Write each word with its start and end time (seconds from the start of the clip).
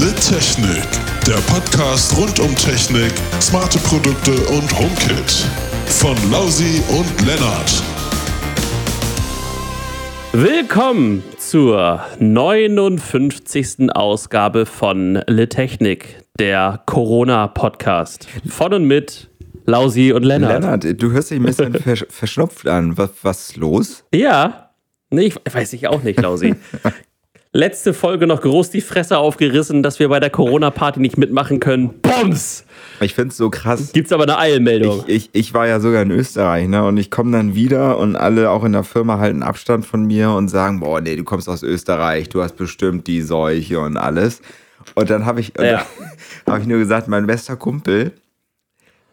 The 0.00 0.12
Technik, 0.12 0.86
der 1.26 1.40
Podcast 1.52 2.16
rund 2.16 2.38
um 2.38 2.54
Technik, 2.54 3.12
smarte 3.40 3.80
Produkte 3.80 4.30
und 4.30 4.78
HomeKit. 4.78 5.44
Von 5.86 6.16
Lausi 6.30 6.80
und 6.88 7.26
Lennart. 7.26 7.82
Willkommen 10.32 11.24
zur 11.36 12.00
59. 12.20 13.90
Ausgabe 13.92 14.66
von 14.66 15.20
Le 15.26 15.48
Technik, 15.48 16.22
der 16.38 16.80
Corona-Podcast. 16.86 18.28
Von 18.48 18.74
und 18.74 18.84
mit 18.84 19.28
Lausi 19.66 20.12
und 20.12 20.22
Lennart. 20.22 20.62
Lennart, 20.62 21.02
du 21.02 21.10
hörst 21.10 21.32
dich 21.32 21.40
ein 21.40 21.44
bisschen 21.44 21.74
versch 21.82 22.06
verschnupft 22.08 22.68
an. 22.68 22.96
Was, 22.96 23.10
was 23.22 23.48
ist 23.48 23.56
los? 23.56 24.04
Ja, 24.14 24.70
nee, 25.10 25.22
ich 25.22 25.34
weiß 25.52 25.72
ich 25.72 25.88
auch 25.88 26.04
nicht, 26.04 26.20
Lausi. 26.20 26.54
Letzte 27.52 27.94
Folge 27.94 28.26
noch 28.26 28.42
groß 28.42 28.70
die 28.70 28.82
Fresse 28.82 29.16
aufgerissen, 29.16 29.82
dass 29.82 29.98
wir 29.98 30.10
bei 30.10 30.20
der 30.20 30.28
Corona-Party 30.28 31.00
nicht 31.00 31.16
mitmachen 31.16 31.60
können. 31.60 31.94
Bums! 32.02 32.64
Ich 33.00 33.14
finde 33.14 33.30
es 33.30 33.38
so 33.38 33.48
krass. 33.48 33.92
Gibt's 33.94 34.12
aber 34.12 34.24
eine 34.24 34.38
Eilmeldung. 34.38 35.02
Ich, 35.06 35.26
ich, 35.26 35.30
ich 35.32 35.54
war 35.54 35.66
ja 35.66 35.80
sogar 35.80 36.02
in 36.02 36.10
Österreich, 36.10 36.68
ne? 36.68 36.84
Und 36.84 36.98
ich 36.98 37.10
komme 37.10 37.32
dann 37.32 37.54
wieder 37.54 37.98
und 37.98 38.16
alle 38.16 38.50
auch 38.50 38.64
in 38.64 38.72
der 38.72 38.84
Firma 38.84 39.18
halten 39.18 39.42
Abstand 39.42 39.86
von 39.86 40.04
mir 40.06 40.30
und 40.32 40.48
sagen, 40.48 40.80
boah, 40.80 41.00
nee, 41.00 41.16
du 41.16 41.24
kommst 41.24 41.48
aus 41.48 41.62
Österreich, 41.62 42.28
du 42.28 42.42
hast 42.42 42.56
bestimmt 42.56 43.06
die 43.06 43.22
Seuche 43.22 43.80
und 43.80 43.96
alles. 43.96 44.42
Und 44.94 45.08
dann 45.08 45.24
habe 45.24 45.40
ich, 45.40 45.52
Ja. 45.58 45.86
hab 46.46 46.60
ich 46.60 46.66
nur 46.66 46.78
gesagt, 46.78 47.08
mein 47.08 47.26
bester 47.26 47.56
Kumpel, 47.56 48.12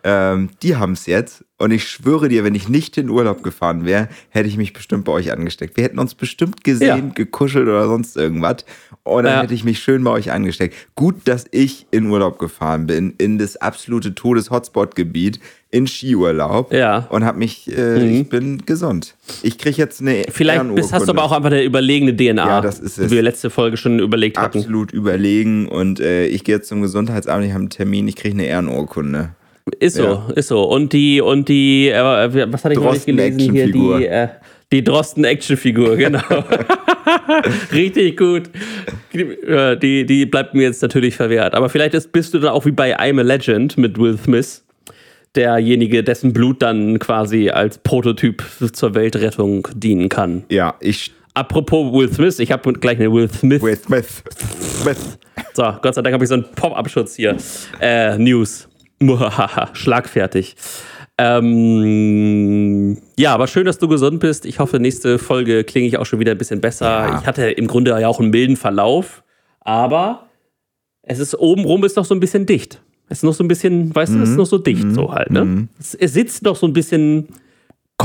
ähm, 0.07 0.49
die 0.61 0.75
haben 0.75 0.93
es 0.93 1.07
jetzt. 1.07 1.43
Und 1.57 1.71
ich 1.71 1.87
schwöre 1.87 2.27
dir, 2.29 2.43
wenn 2.43 2.53
ich 2.53 2.67
nicht 2.69 2.97
in 2.97 3.09
Urlaub 3.09 3.41
gefahren 3.41 3.85
wäre, 3.85 4.09
hätte 4.29 4.47
ich 4.47 4.57
mich 4.57 4.73
bestimmt 4.73 5.05
bei 5.05 5.11
euch 5.13 5.31
angesteckt. 5.31 5.77
Wir 5.77 5.85
hätten 5.85 5.99
uns 5.99 6.13
bestimmt 6.13 6.63
gesehen, 6.65 7.07
Ja. 7.07 7.13
gekuschelt 7.15 7.67
oder 7.67 7.87
sonst 7.87 8.15
irgendwas. 8.17 8.65
Und 9.03 9.23
dann 9.23 9.33
Ja. 9.37 9.41
hätte 9.43 9.53
ich 9.53 9.63
mich 9.63 9.79
schön 9.79 10.03
bei 10.03 10.11
euch 10.11 10.31
angesteckt. 10.33 10.75
Gut, 10.95 11.15
dass 11.25 11.45
ich 11.51 11.87
in 11.91 12.07
Urlaub 12.07 12.39
gefahren 12.39 12.87
bin, 12.87 13.13
in 13.17 13.37
das 13.39 13.55
absolute 13.57 14.13
Todes-Hotspot-Gebiet, 14.13 15.39
in 15.71 15.87
Skiurlaub. 15.87 16.73
Ja. 16.73 17.07
Und 17.09 17.23
habe 17.25 17.37
mich, 17.39 17.71
äh, 17.75 17.99
Mhm. 17.99 18.21
ich 18.21 18.29
bin 18.29 18.65
gesund. 18.65 19.15
Ich 19.43 19.57
kriege 19.57 19.77
jetzt 19.77 20.01
eine 20.01 20.25
Vielleicht 20.29 20.75
bist, 20.75 20.93
hast 20.93 21.07
du 21.07 21.11
aber 21.11 21.23
auch 21.23 21.31
einfach 21.31 21.51
eine 21.51 21.63
überlegene 21.63 22.13
DNA, 22.15 22.45
Ja, 22.47 22.61
das 22.61 22.79
ist 22.79 22.97
es. 22.97 23.09
wie 23.11 23.15
wir 23.15 23.21
letzte 23.23 23.49
Folge 23.49 23.77
schon 23.77 23.99
überlegt 23.99 24.37
hatten. 24.37 24.57
absolut 24.59 24.91
überlegen. 24.91 25.67
Und 25.67 25.99
äh, 25.99 26.27
ich 26.27 26.43
gehe 26.43 26.55
jetzt 26.55 26.67
zum 26.67 26.81
Gesundheitsamt, 26.81 27.45
ich 27.45 27.51
habe 27.51 27.61
einen 27.61 27.69
Termin, 27.69 28.07
ich 28.07 28.15
kriege 28.15 28.33
eine 28.35 28.45
Ehrenurkunde. 28.45 29.29
Ist 29.79 29.95
so, 29.95 30.03
Ja. 30.03 30.27
ist 30.35 30.47
so. 30.49 30.63
Und 30.63 30.93
die, 30.93 31.21
und 31.21 31.49
die, 31.49 31.89
äh, 31.89 32.51
was 32.51 32.63
hatte 32.63 32.73
ich 32.75 32.79
noch 32.79 32.93
nicht 32.93 33.05
gelesen 33.05 33.39
hier? 33.39 33.71
Die, 33.71 34.05
äh, 34.05 34.27
die 34.71 34.83
Drosten-Action-Figur, 34.83 35.95
genau. 35.97 36.21
Richtig 37.73 38.17
gut. 38.17 38.43
Äh, 39.13 39.77
Die, 39.77 40.05
die 40.05 40.25
bleibt 40.25 40.53
mir 40.53 40.63
jetzt 40.63 40.81
natürlich 40.81 41.15
verwehrt. 41.15 41.53
Aber 41.55 41.69
vielleicht 41.69 41.93
ist, 41.95 42.11
bist 42.11 42.33
du 42.33 42.39
dann 42.39 42.51
auch 42.51 42.65
wie 42.65 42.71
bei 42.71 42.97
I'm 42.99 43.19
a 43.19 43.23
Legend 43.23 43.77
mit 43.77 43.97
Will 43.97 44.17
Smith. 44.17 44.63
Derjenige, 45.35 46.03
dessen 46.03 46.31
Blut 46.31 46.61
dann 46.61 46.97
quasi 46.99 47.49
als 47.49 47.77
Prototyp 47.79 48.41
zur 48.71 48.95
Weltrettung 48.95 49.67
dienen 49.75 50.09
kann. 50.09 50.43
Ja, 50.49 50.75
ich. 50.79 51.11
Apropos 51.33 51.91
Will 51.91 52.09
Smith, 52.13 52.39
ich 52.39 52.49
habe 52.53 52.71
gleich 52.73 52.97
eine 52.97 53.11
Will 53.11 53.29
Smith. 53.29 53.61
Will 53.61 53.75
Smith. 53.75 54.23
Smith. 54.81 55.17
So, 55.53 55.63
Gott 55.81 55.93
sei 55.95 56.01
Dank 56.01 56.13
habe 56.13 56.23
ich 56.23 56.29
so 56.29 56.35
einen 56.35 56.45
Pop-Up-Schutz 56.55 57.15
hier. 57.15 57.35
Äh, 57.81 58.17
News. 58.17 58.69
Schlagfertig. 59.73 60.55
Ähm, 61.17 62.97
ja, 63.17 63.33
aber 63.33 63.47
schön, 63.47 63.65
dass 63.65 63.77
du 63.77 63.87
gesund 63.87 64.19
bist. 64.19 64.45
Ich 64.45 64.59
hoffe, 64.59 64.79
nächste 64.79 65.17
Folge 65.17 65.63
klinge 65.63 65.87
ich 65.87 65.97
auch 65.97 66.05
schon 66.05 66.19
wieder 66.19 66.31
ein 66.31 66.37
bisschen 66.37 66.59
besser. 66.61 66.85
Ja. 66.85 67.19
Ich 67.19 67.25
hatte 67.25 67.49
im 67.49 67.67
Grunde 67.67 67.91
ja 67.99 68.07
auch 68.07 68.19
einen 68.19 68.31
milden 68.31 68.57
Verlauf, 68.57 69.23
aber 69.61 70.27
es 71.03 71.19
ist 71.19 71.35
obenrum 71.35 71.83
ist 71.85 71.95
noch 71.95 72.05
so 72.05 72.13
ein 72.15 72.19
bisschen 72.19 72.45
dicht. 72.45 72.81
Es 73.07 73.19
ist 73.19 73.23
noch 73.23 73.33
so 73.33 73.43
ein 73.43 73.47
bisschen, 73.47 73.93
weißt 73.93 74.15
du, 74.15 74.19
es 74.23 74.29
ist 74.31 74.37
noch 74.37 74.47
so 74.47 74.57
dicht 74.57 74.91
so 74.93 75.13
halt, 75.13 75.29
ne? 75.29 75.67
Es, 75.79 75.93
es 75.93 76.13
sitzt 76.13 76.43
noch 76.43 76.55
so 76.55 76.65
ein 76.65 76.73
bisschen 76.73 77.27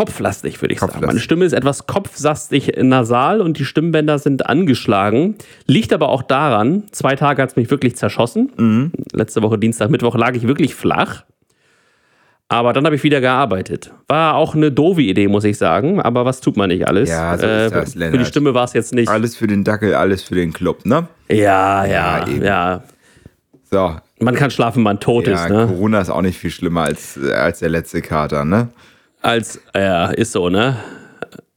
kopflastig, 0.00 0.61
würde 0.62 0.75
ich 0.75 0.81
sagen. 0.81 0.93
Kopflastig. 0.93 1.06
Meine 1.15 1.21
Stimme 1.21 1.44
ist 1.44 1.53
etwas 1.53 1.87
kopfsastig 1.87 2.72
nasal 2.78 3.41
und 3.41 3.59
die 3.59 3.65
Stimmbänder 3.65 4.19
sind 4.19 4.47
angeschlagen. 4.47 5.37
Liegt 5.66 5.93
aber 5.93 6.09
auch 6.09 6.22
daran, 6.22 6.84
zwei 6.93 7.16
Tage 7.16 7.43
hat 7.43 7.50
es 7.50 7.56
mich 7.56 7.71
wirklich 7.71 7.97
zerschossen. 7.97 8.93
Letzte 9.12 9.43
Woche 9.43 9.59
Dienstag, 9.59 9.91
Mittwoch 9.91 10.16
lag 10.16 10.34
ich 10.34 10.47
wirklich 10.47 10.75
flach. 10.75 11.25
Aber 12.49 12.72
dann 12.72 12.84
habe 12.84 12.97
ich 12.97 13.05
wieder 13.05 13.21
gearbeitet. 13.21 13.93
War 14.09 14.34
auch 14.34 14.56
eine 14.56 14.72
doofe 14.72 15.03
Idee, 15.03 15.28
muss 15.28 15.44
ich 15.44 15.56
sagen. 15.56 16.00
Aber 16.00 16.25
was 16.25 16.41
tut 16.41 16.56
man 16.56 16.69
nicht 16.69 16.89
alles? 16.89 17.09
Ja, 17.09 17.39
so 17.39 17.47
ist 17.47 17.72
das, 17.72 17.93
Für 17.93 18.19
die. 18.19 18.25
Stimme 18.25 18.55
war 18.55 18.65
es 18.65 18.72
jetzt 18.72 18.93
nicht. 18.93 19.09
Alles 19.09 19.37
für 19.37 19.47
den 19.47 19.62
Dackel, 19.62 19.94
alles 19.94 20.25
für 20.25 20.34
den 20.34 20.53
Club, 20.53 20.84
ne? 20.84 21.06
Ja, 21.28 21.84
ja, 21.84 22.27
Ja, 22.27 22.43
ja. 22.43 22.83
So. 23.71 23.97
Man 24.19 24.34
kann 24.34 24.50
schlafen, 24.50 24.78
wenn 24.78 24.83
man 24.83 25.00
tot 25.00 25.28
Ja, 25.28 25.44
ist, 25.44 25.50
ne? 25.50 25.66
Corona 25.69 26.00
ist 26.00 26.10
auch 26.10 26.22
nicht 26.22 26.39
viel 26.39 26.50
schlimmer 26.50 26.83
als, 26.83 27.16
äh, 27.16 27.33
als 27.33 27.60
der 27.60 27.69
letzte 27.69 28.03
Kater, 28.03 28.44
ne? 28.44 28.69
Als, 29.23 29.61
ja, 29.75 30.07
ist 30.07 30.33
so, 30.33 30.49
ne? 30.49 30.77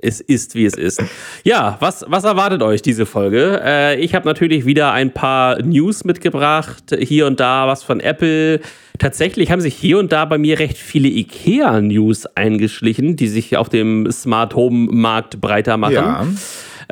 Es 0.06 0.20
ist, 0.20 0.54
wie 0.56 0.66
es 0.66 0.74
ist. 0.74 1.02
Ja, 1.46 1.78
was, 1.80 2.04
was 2.10 2.26
erwartet 2.26 2.62
euch 2.62 2.82
diese 2.82 3.06
Folge? 3.06 3.62
Äh, 3.64 4.02
ich 4.02 4.14
habe 4.14 4.28
natürlich 4.28 4.66
wieder 4.66 4.92
ein 4.92 5.14
paar 5.14 5.62
News 5.62 6.04
mitgebracht. 6.04 6.94
Hier 7.00 7.26
und 7.26 7.40
da 7.40 7.68
was 7.68 7.84
von 7.84 8.02
Apple. 8.02 8.60
Tatsächlich 9.00 9.50
haben 9.50 9.62
sich 9.62 9.76
hier 9.76 10.00
und 10.00 10.12
da 10.12 10.26
bei 10.26 10.38
mir 10.38 10.60
recht 10.60 10.78
viele 10.78 11.08
IKEA-News 11.08 12.26
eingeschlichen, 12.36 13.16
die 13.16 13.30
sich 13.30 13.56
auf 13.56 13.70
dem 13.70 14.12
Smart 14.12 14.56
Home-Markt 14.56 15.40
breiter 15.40 15.78
machen. 15.78 15.94
Ja. 15.94 16.28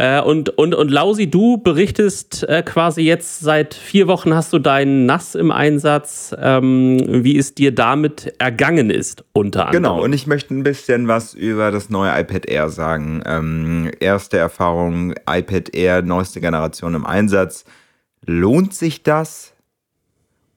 Äh, 0.01 0.19
und, 0.19 0.49
und, 0.57 0.73
und 0.73 0.89
Lausi, 0.89 1.29
du 1.29 1.59
berichtest 1.59 2.41
äh, 2.49 2.63
quasi 2.63 3.03
jetzt 3.03 3.41
seit 3.41 3.75
vier 3.75 4.07
Wochen 4.07 4.33
hast 4.33 4.51
du 4.51 4.57
deinen 4.57 5.05
NAS 5.05 5.35
im 5.35 5.51
Einsatz, 5.51 6.35
ähm, 6.39 7.23
wie 7.23 7.37
es 7.37 7.53
dir 7.53 7.71
damit 7.71 8.33
ergangen 8.39 8.89
ist, 8.89 9.23
unter 9.33 9.67
anderem. 9.67 9.83
Genau, 9.83 10.03
und 10.03 10.11
ich 10.13 10.25
möchte 10.25 10.55
ein 10.55 10.63
bisschen 10.63 11.07
was 11.07 11.35
über 11.35 11.69
das 11.69 11.91
neue 11.91 12.19
iPad 12.19 12.47
Air 12.47 12.69
sagen. 12.69 13.21
Ähm, 13.27 13.91
erste 13.99 14.39
Erfahrung, 14.39 15.13
iPad 15.29 15.75
Air, 15.75 16.01
neueste 16.01 16.41
Generation 16.41 16.95
im 16.95 17.05
Einsatz. 17.05 17.63
Lohnt 18.25 18.73
sich 18.73 19.03
das? 19.03 19.53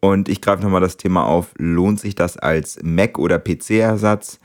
Und 0.01 0.31
ich 0.31 0.41
greife 0.41 0.63
nochmal 0.63 0.81
das 0.81 0.97
Thema 0.97 1.27
auf, 1.27 1.53
lohnt 1.59 2.01
sich 2.01 2.15
das 2.15 2.39
als 2.39 2.79
Mac- 2.83 3.19
oder 3.19 3.39
PC-Ersatz? 3.39 4.41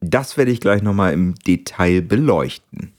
Das 0.00 0.36
werde 0.36 0.52
ich 0.52 0.60
gleich 0.60 0.82
nochmal 0.82 1.12
im 1.12 1.34
Detail 1.44 2.02
beleuchten. 2.02 2.92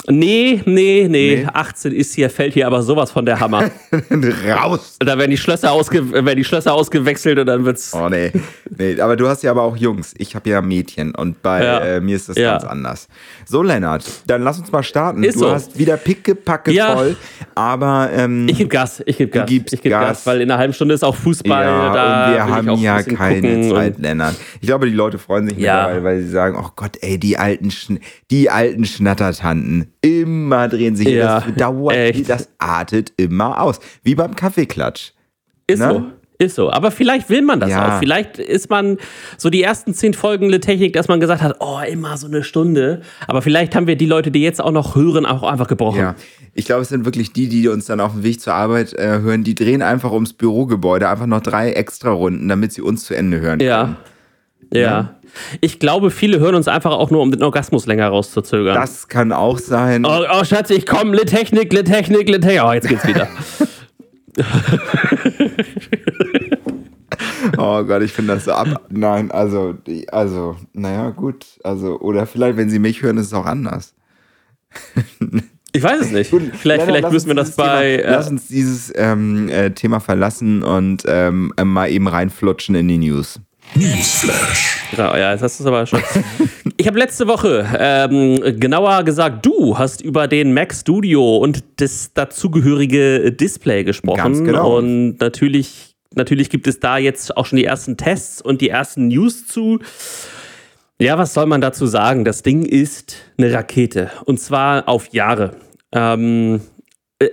Nee, 0.10 0.62
nee, 0.66 1.08
nee, 1.08 1.44
nee. 1.44 1.48
18 1.52 1.94
ist 1.94 2.14
hier, 2.14 2.30
fällt 2.30 2.54
hier 2.54 2.68
aber 2.68 2.82
sowas 2.82 3.12
von 3.12 3.26
der 3.26 3.40
Hammer. 3.40 3.72
Raus! 4.50 4.98
Da 5.00 5.18
werden 5.18 5.32
die 5.32 5.38
Schlösser, 5.38 5.72
ausge 5.72 6.12
werden 6.12 6.36
die 6.36 6.44
Schlösser 6.44 6.74
ausgewechselt 6.74 7.40
und 7.40 7.46
dann 7.46 7.64
wird's. 7.64 7.94
Oh 7.94 8.10
nee. 8.10 8.32
nee. 8.78 9.00
Aber 9.00 9.16
du 9.16 9.30
hast 9.30 9.44
ja 9.44 9.52
aber 9.52 9.62
auch 9.62 9.78
Jungs. 9.78 10.14
Ich 10.18 10.36
habe 10.36 10.50
ja 10.50 10.62
Mädchen 10.62 11.16
und 11.16 11.42
bei 11.42 11.64
ja. 11.64 11.80
äh, 11.80 12.02
mir 12.02 12.18
ist 12.18 12.28
das 12.28 12.38
ja. 12.38 12.52
ganz 12.52 12.66
anders. 12.66 13.08
So, 13.46 13.64
Lennart, 13.64 14.04
dann 14.28 14.44
lass 14.44 14.60
uns 14.60 14.72
mal 14.74 14.84
starten. 14.84 15.24
Ist 15.24 15.36
du 15.36 15.40
so. 15.40 15.52
hast 15.52 15.80
wieder 15.80 15.96
pickepacke 15.96 16.72
ja. 16.72 16.96
voll, 16.96 17.16
aber. 17.56 18.10
Ähm, 18.14 18.50
ich 18.50 18.58
gebe 18.58 18.70
Gas, 18.70 19.02
ich 19.06 19.18
gebe 19.18 19.32
Gas. 19.32 19.50
ich 19.50 19.66
gebe 19.70 19.90
Gas. 19.90 20.08
Gas. 20.08 20.26
weil 20.26 20.42
in 20.42 20.52
einer 20.52 20.60
halben 20.60 20.74
Stunde 20.74 20.96
ist 20.96 21.04
auch 21.04 21.16
Fußball. 21.16 21.64
Ja, 21.64 22.28
und 22.28 22.34
wir 22.34 22.46
haben 22.46 22.78
ja 22.80 23.02
keine 23.04 23.70
Zeit, 23.70 24.00
Lennart. 24.00 24.36
Ich 24.60 24.68
glaube, 24.68 24.86
die 24.86 24.94
Leute 24.94 25.18
freuen 25.18 25.48
sich 25.48 25.58
mittlerweile, 25.58 26.04
weil 26.04 26.22
sie 26.22 26.30
sagen: 26.30 26.58
Oh 26.60 26.72
Gott, 26.76 26.98
ey, 27.00 27.18
die 27.18 27.38
alten, 27.38 27.72
Schn 27.72 28.00
die 28.30 28.50
alten 28.50 28.84
Schnattertanten. 28.84 29.93
Immer 30.04 30.68
drehen 30.68 30.98
sich 30.98 31.08
ja, 31.08 31.40
das 31.40 31.56
dauert, 31.56 31.96
echt. 31.96 32.30
das 32.30 32.50
artet 32.58 33.14
immer 33.16 33.62
aus. 33.62 33.80
Wie 34.04 34.16
beim 34.16 34.36
Kaffeeklatsch. 34.36 35.14
Ist 35.66 35.80
ne? 35.80 35.94
so. 35.94 36.06
Ist 36.40 36.56
so. 36.56 36.72
Aber 36.72 36.92
vielleicht 36.92 37.30
will 37.30 37.42
man 37.42 37.62
das 37.62 37.70
ja. 37.70 37.96
auch. 37.96 38.00
Vielleicht 38.00 38.38
ist 38.38 38.70
man 38.70 38.98
so 39.38 39.50
die 39.50 39.64
ersten 39.64 39.94
zehn 39.94 40.14
Folgen 40.14 40.50
der 40.50 40.60
Technik, 40.60 40.92
dass 40.92 41.08
man 41.08 41.22
gesagt 41.22 41.42
hat, 41.42 41.56
oh, 41.62 41.80
immer 41.88 42.18
so 42.18 42.28
eine 42.28 42.44
Stunde. 42.44 43.02
Aber 43.28 43.42
vielleicht 43.42 43.76
haben 43.76 43.88
wir 43.88 43.96
die 43.96 44.08
Leute, 44.08 44.30
die 44.30 44.42
jetzt 44.42 44.60
auch 44.60 44.72
noch 44.72 44.96
hören, 44.96 45.26
auch 45.26 45.44
einfach 45.44 45.68
gebrochen. 45.68 46.00
Ja. 46.00 46.16
Ich 46.54 46.66
glaube, 46.66 46.82
es 46.82 46.90
sind 46.90 47.06
wirklich 47.06 47.32
die, 47.32 47.48
die 47.48 47.70
uns 47.70 47.86
dann 47.86 48.02
auf 48.02 48.12
dem 48.12 48.24
Weg 48.24 48.42
zur 48.42 48.56
Arbeit 48.56 48.94
äh, 48.94 49.22
hören, 49.22 49.46
die 49.46 49.56
drehen 49.56 49.82
einfach 49.82 50.12
ums 50.12 50.34
Bürogebäude 50.34 51.08
einfach 51.08 51.28
noch 51.28 51.42
drei 51.42 51.72
extra 51.72 52.12
Runden, 52.12 52.50
damit 52.50 52.74
sie 52.74 52.82
uns 52.82 53.06
zu 53.06 53.16
Ende 53.16 53.40
hören 53.40 53.60
können. 53.60 53.98
Ja. 54.72 54.82
Ja. 54.82 54.82
ja. 54.82 55.16
Ich 55.62 55.80
glaube, 55.80 56.12
viele 56.12 56.40
hören 56.40 56.56
uns 56.56 56.68
einfach 56.68 56.92
auch 56.92 57.10
nur, 57.10 57.22
um 57.22 57.32
den 57.32 57.42
Orgasmus 57.42 57.88
länger 57.88 58.08
rauszuzögern. 58.08 58.76
Das 58.76 59.08
kann 59.08 59.32
auch 59.32 59.58
sein. 59.58 60.06
Oh, 60.06 60.24
oh 60.32 60.44
Schatz, 60.44 60.70
ich 60.70 60.86
komme, 60.86 61.16
Le 61.16 61.26
Technik, 61.26 61.74
Le 61.74 61.84
Technik, 61.84 62.30
Le 62.30 62.40
Technik. 62.40 62.62
Oh, 62.64 62.72
jetzt 62.72 62.88
geht's 62.88 63.08
wieder. 63.08 63.28
oh 67.58 67.84
Gott, 67.84 68.02
ich 68.04 68.12
finde 68.12 68.36
das 68.36 68.46
so 68.46 68.52
ab. 68.52 68.82
Nein, 68.90 69.32
also, 69.32 69.76
also, 70.12 70.58
naja, 70.74 71.10
gut. 71.10 71.46
Also, 71.64 72.00
oder 72.00 72.26
vielleicht, 72.26 72.58
wenn 72.58 72.70
sie 72.70 72.80
mich 72.80 73.02
hören, 73.02 73.18
ist 73.18 73.28
es 73.28 73.34
auch 73.34 73.46
anders. 73.46 73.94
Ich 75.76 75.82
weiß 75.82 76.02
es 76.02 76.12
nicht. 76.12 76.30
Gut, 76.30 76.44
vielleicht 76.56 76.86
vielleicht 76.86 77.12
müssen 77.12 77.28
wir 77.28 77.36
das 77.36 77.56
bei. 77.56 77.98
Thema, 77.98 78.10
äh, 78.10 78.12
lass 78.12 78.30
uns 78.30 78.48
dieses 78.48 78.94
ähm, 78.96 79.50
äh, 79.50 79.72
Thema 79.72 80.00
verlassen 80.00 80.62
und 80.62 81.04
ähm, 81.08 81.52
mal 81.64 81.90
eben 81.90 82.08
reinflutschen 82.08 82.76
in 82.76 82.88
die 82.88 83.00
News. 83.00 83.40
Newsflash. 83.76 84.84
Ja, 84.98 85.18
ja, 85.18 85.32
jetzt 85.32 85.42
hast 85.42 85.60
du 85.60 85.64
es 85.64 85.68
aber 85.68 85.86
schon. 85.86 86.02
ich 86.78 86.88
habe 86.88 87.00
letzte 87.00 87.28
Woche, 87.28 87.68
ähm, 87.78 88.60
genauer 88.60 89.04
gesagt, 89.04 89.46
du 89.46 89.78
hast 89.78 90.02
über 90.02 90.28
den 90.28 90.54
Mac 90.54 90.74
Studio 90.74 91.38
und 91.38 91.64
das 91.78 92.14
dazugehörige 92.14 93.32
Display 93.32 93.84
gesprochen. 93.84 94.18
Ganz 94.18 94.44
genau. 94.44 94.78
Und 94.78 95.20
natürlich, 95.20 95.96
natürlich 96.14 96.50
gibt 96.50 96.68
es 96.68 96.80
da 96.80 96.98
jetzt 96.98 97.36
auch 97.36 97.46
schon 97.46 97.58
die 97.58 97.66
ersten 97.66 97.98
Tests 97.98 98.42
und 98.42 98.62
die 98.62 98.70
ersten 98.70 99.08
News 99.08 99.48
zu. 99.48 99.80
Ja, 101.00 101.18
was 101.18 101.34
soll 101.34 101.48
man 101.48 101.62
dazu 101.62 101.88
sagen? 101.88 102.24
Das 102.24 102.44
Ding 102.44 102.64
ist 102.64 103.16
eine 103.38 103.52
Rakete. 103.52 104.12
Und 104.26 104.40
zwar 104.40 104.88
auf 104.88 105.12
Jahre. 105.12 105.56
Ähm, 105.92 106.62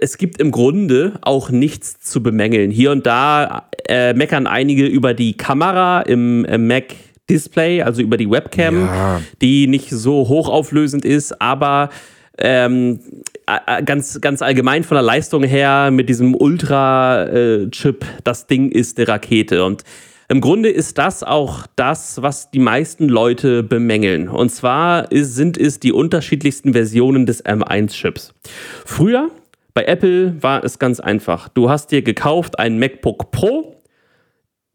es 0.01 0.19
gibt 0.19 0.41
im 0.41 0.51
Grunde 0.51 1.15
auch 1.23 1.51
nichts 1.51 2.01
zu 2.01 2.23
bemängeln. 2.23 2.71
Hier 2.71 2.93
und 2.93 3.07
da 3.07 3.69
äh, 3.89 4.15
meckern 4.15 4.47
einige 4.47 4.87
über 4.87 5.15
die 5.15 5.37
Kamera 5.37 6.03
im 6.03 6.45
äh, 6.45 6.59
Mac 6.59 6.95
Display, 7.29 7.83
also 7.83 8.03
über 8.03 8.17
die 8.17 8.31
Webcam, 8.31 8.87
ja. 8.87 9.23
die 9.41 9.69
nicht 9.69 9.91
so 9.91 10.29
hochauflösend 10.29 11.05
ist, 11.05 11.41
aber 11.41 11.91
ähm, 12.39 13.01
ganz, 13.85 14.21
ganz 14.21 14.43
allgemein 14.43 14.83
von 14.83 14.97
der 14.97 15.03
Leistung 15.03 15.45
her 15.45 15.91
mit 15.93 16.09
diesem 16.09 16.35
Ultra-Chip, 16.35 18.05
das 18.25 18.47
Ding 18.47 18.71
ist 18.71 18.99
eine 18.99 19.09
Rakete. 19.09 19.65
Und 19.65 19.85
im 20.29 20.41
Grunde 20.41 20.71
ist 20.71 20.97
das 20.99 21.23
auch 21.23 21.67
das, 21.77 22.23
was 22.23 22.51
die 22.51 22.61
meisten 22.61 23.09
Leute 23.09 23.63
bemängeln. 23.63 24.29
Und 24.29 24.51
zwar 24.51 25.11
ist, 25.11 25.35
sind 25.35 25.59
es 25.59 25.81
die 25.81 25.93
unterschiedlichsten 25.93 26.73
Versionen 26.73 27.27
des 27.27 27.45
M1-Chips. 27.45 28.33
Früher 28.87 29.31
bei 29.75 29.85
Apple 29.85 30.43
war 30.43 30.65
es 30.65 30.79
ganz 30.79 31.01
einfach. 31.01 31.49
Du 31.49 31.71
hast 31.71 31.93
dir 31.93 32.03
gekauft 32.03 32.59
ein 32.59 32.79
MacBook 32.79 33.31
Pro. 33.31 33.77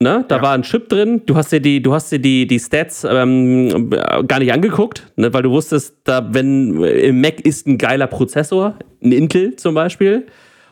Ne, 0.02 0.26
da 0.28 0.38
ja. 0.38 0.42
war 0.42 0.52
ein 0.52 0.64
Chip 0.64 0.90
drin. 0.90 1.22
Du 1.26 1.38
hast 1.38 1.54
dir 1.54 1.62
die, 1.62 1.82
du 1.82 1.94
hast 1.94 2.12
dir 2.12 2.20
die, 2.20 2.46
die 2.48 2.60
Stats 2.60 3.06
ähm, 3.10 3.90
gar 4.28 4.40
nicht 4.40 4.52
angeguckt, 4.52 5.10
ne, 5.16 5.34
weil 5.34 5.44
du 5.44 5.52
wusstest, 5.52 5.96
da, 6.04 6.34
wenn 6.34 6.84
im 6.84 7.22
Mac 7.22 7.40
ist 7.40 7.66
ein 7.66 7.78
geiler 7.78 8.08
Prozessor, 8.08 8.78
ein 9.02 9.14
Intel 9.14 9.56
zum 9.56 9.74
Beispiel, 9.74 10.26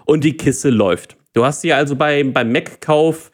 und 0.06 0.26
die 0.26 0.36
Kiste 0.36 0.69
läuft. 0.69 1.16
Du 1.31 1.46
hast 1.46 1.64
dir 1.64 1.78
also 1.78 1.96
bei, 1.96 2.24
beim 2.24 2.52
Mac-Kauf 2.52 3.31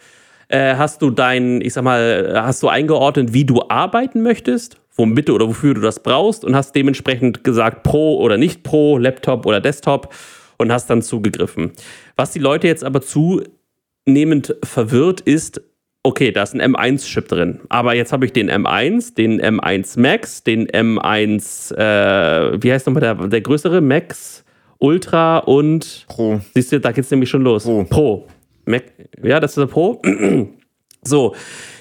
äh, 0.47 0.75
hast 0.75 1.01
du 1.01 1.09
dein, 1.09 1.59
ich 1.61 1.73
sag 1.73 1.83
mal, 1.83 2.33
hast 2.35 2.61
du 2.61 2.67
eingeordnet, 2.67 3.33
wie 3.33 3.45
du 3.45 3.63
arbeiten 3.67 4.21
möchtest, 4.21 4.77
womit 4.95 5.27
du 5.27 5.35
oder 5.35 5.47
wofür 5.47 5.73
du 5.73 5.81
das 5.81 6.03
brauchst 6.03 6.45
und 6.45 6.55
hast 6.55 6.75
dementsprechend 6.75 7.43
gesagt, 7.43 7.81
Pro 7.81 8.17
oder 8.17 8.37
nicht 8.37 8.61
Pro, 8.61 8.99
Laptop 8.99 9.47
oder 9.47 9.59
Desktop 9.59 10.13
und 10.59 10.71
hast 10.71 10.89
dann 10.89 11.01
zugegriffen. 11.01 11.71
Was 12.15 12.31
die 12.31 12.39
Leute 12.39 12.67
jetzt 12.67 12.83
aber 12.83 13.01
zunehmend 13.01 14.55
verwirrt 14.63 15.21
ist, 15.21 15.61
okay, 16.03 16.31
da 16.31 16.43
ist 16.43 16.53
ein 16.53 16.75
M1-Chip 16.75 17.27
drin, 17.27 17.61
aber 17.69 17.95
jetzt 17.95 18.13
habe 18.13 18.25
ich 18.25 18.33
den 18.33 18.51
M1, 18.51 19.15
den 19.15 19.41
M1 19.41 19.99
Max, 19.99 20.43
den 20.43 20.67
M1, 20.67 21.73
äh, 21.75 22.61
wie 22.61 22.71
heißt 22.71 22.85
nochmal 22.85 23.01
der, 23.01 23.15
der 23.15 23.41
größere? 23.41 23.81
Max, 23.81 24.43
Ultra 24.77 25.39
und 25.39 26.05
Pro. 26.07 26.39
Siehst 26.53 26.71
du, 26.71 26.79
da 26.79 26.91
geht 26.91 27.05
es 27.05 27.11
nämlich 27.11 27.29
schon 27.29 27.41
los. 27.41 27.63
Pro. 27.63 27.83
Pro. 27.85 28.27
Mac, 28.65 28.83
ja, 29.23 29.39
das 29.39 29.51
ist 29.51 29.57
der 29.57 29.65
Pro. 29.65 30.01
so, 31.01 31.35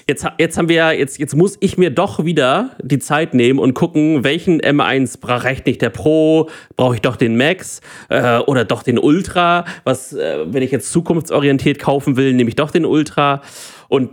jetzt, 0.09 0.25
jetzt 0.37 0.57
haben 0.57 0.67
wir, 0.67 0.91
jetzt, 0.91 1.17
jetzt 1.19 1.35
muss 1.35 1.55
ich 1.61 1.77
mir 1.77 1.91
doch 1.91 2.25
wieder 2.25 2.71
die 2.81 2.99
Zeit 2.99 3.33
nehmen 3.33 3.59
und 3.59 3.73
gucken, 3.73 4.25
welchen 4.25 4.59
M1 4.59 5.17
reicht 5.23 5.65
nicht 5.65 5.81
der 5.81 5.91
Pro, 5.91 6.49
brauche 6.75 6.95
ich 6.95 7.01
doch 7.01 7.15
den 7.15 7.37
Max 7.37 7.79
äh, 8.09 8.39
oder 8.39 8.65
doch 8.65 8.83
den 8.83 8.99
Ultra. 8.99 9.63
Was, 9.85 10.11
äh, 10.11 10.45
wenn 10.47 10.63
ich 10.63 10.71
jetzt 10.71 10.91
zukunftsorientiert 10.91 11.79
kaufen 11.79 12.17
will, 12.17 12.33
nehme 12.33 12.49
ich 12.49 12.55
doch 12.57 12.71
den 12.71 12.85
Ultra. 12.85 13.41
Und 13.87 14.09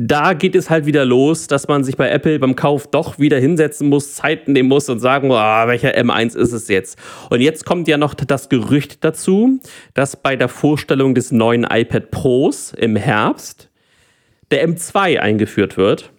da 0.00 0.34
geht 0.34 0.54
es 0.54 0.70
halt 0.70 0.86
wieder 0.86 1.04
los, 1.04 1.48
dass 1.48 1.66
man 1.66 1.82
sich 1.82 1.96
bei 1.96 2.08
Apple 2.08 2.38
beim 2.38 2.54
Kauf 2.54 2.86
doch 2.86 3.18
wieder 3.18 3.38
hinsetzen 3.38 3.88
muss, 3.88 4.14
Zeit 4.14 4.46
nehmen 4.46 4.68
muss 4.68 4.88
und 4.88 5.00
sagen, 5.00 5.32
oh, 5.32 5.34
welcher 5.34 5.96
M1 5.96 6.36
ist 6.36 6.52
es 6.52 6.68
jetzt? 6.68 6.96
Und 7.30 7.40
jetzt 7.40 7.66
kommt 7.66 7.88
ja 7.88 7.96
noch 7.96 8.14
das 8.14 8.48
Gerücht 8.48 9.02
dazu, 9.02 9.58
dass 9.94 10.14
bei 10.14 10.36
der 10.36 10.48
Vorstellung 10.48 11.16
des 11.16 11.32
neuen 11.32 11.64
iPad 11.64 12.12
Pros 12.12 12.72
im 12.76 12.94
Herbst 12.94 13.67
der 14.50 14.68
M2 14.68 15.18
eingeführt 15.18 15.76
wird. 15.76 16.12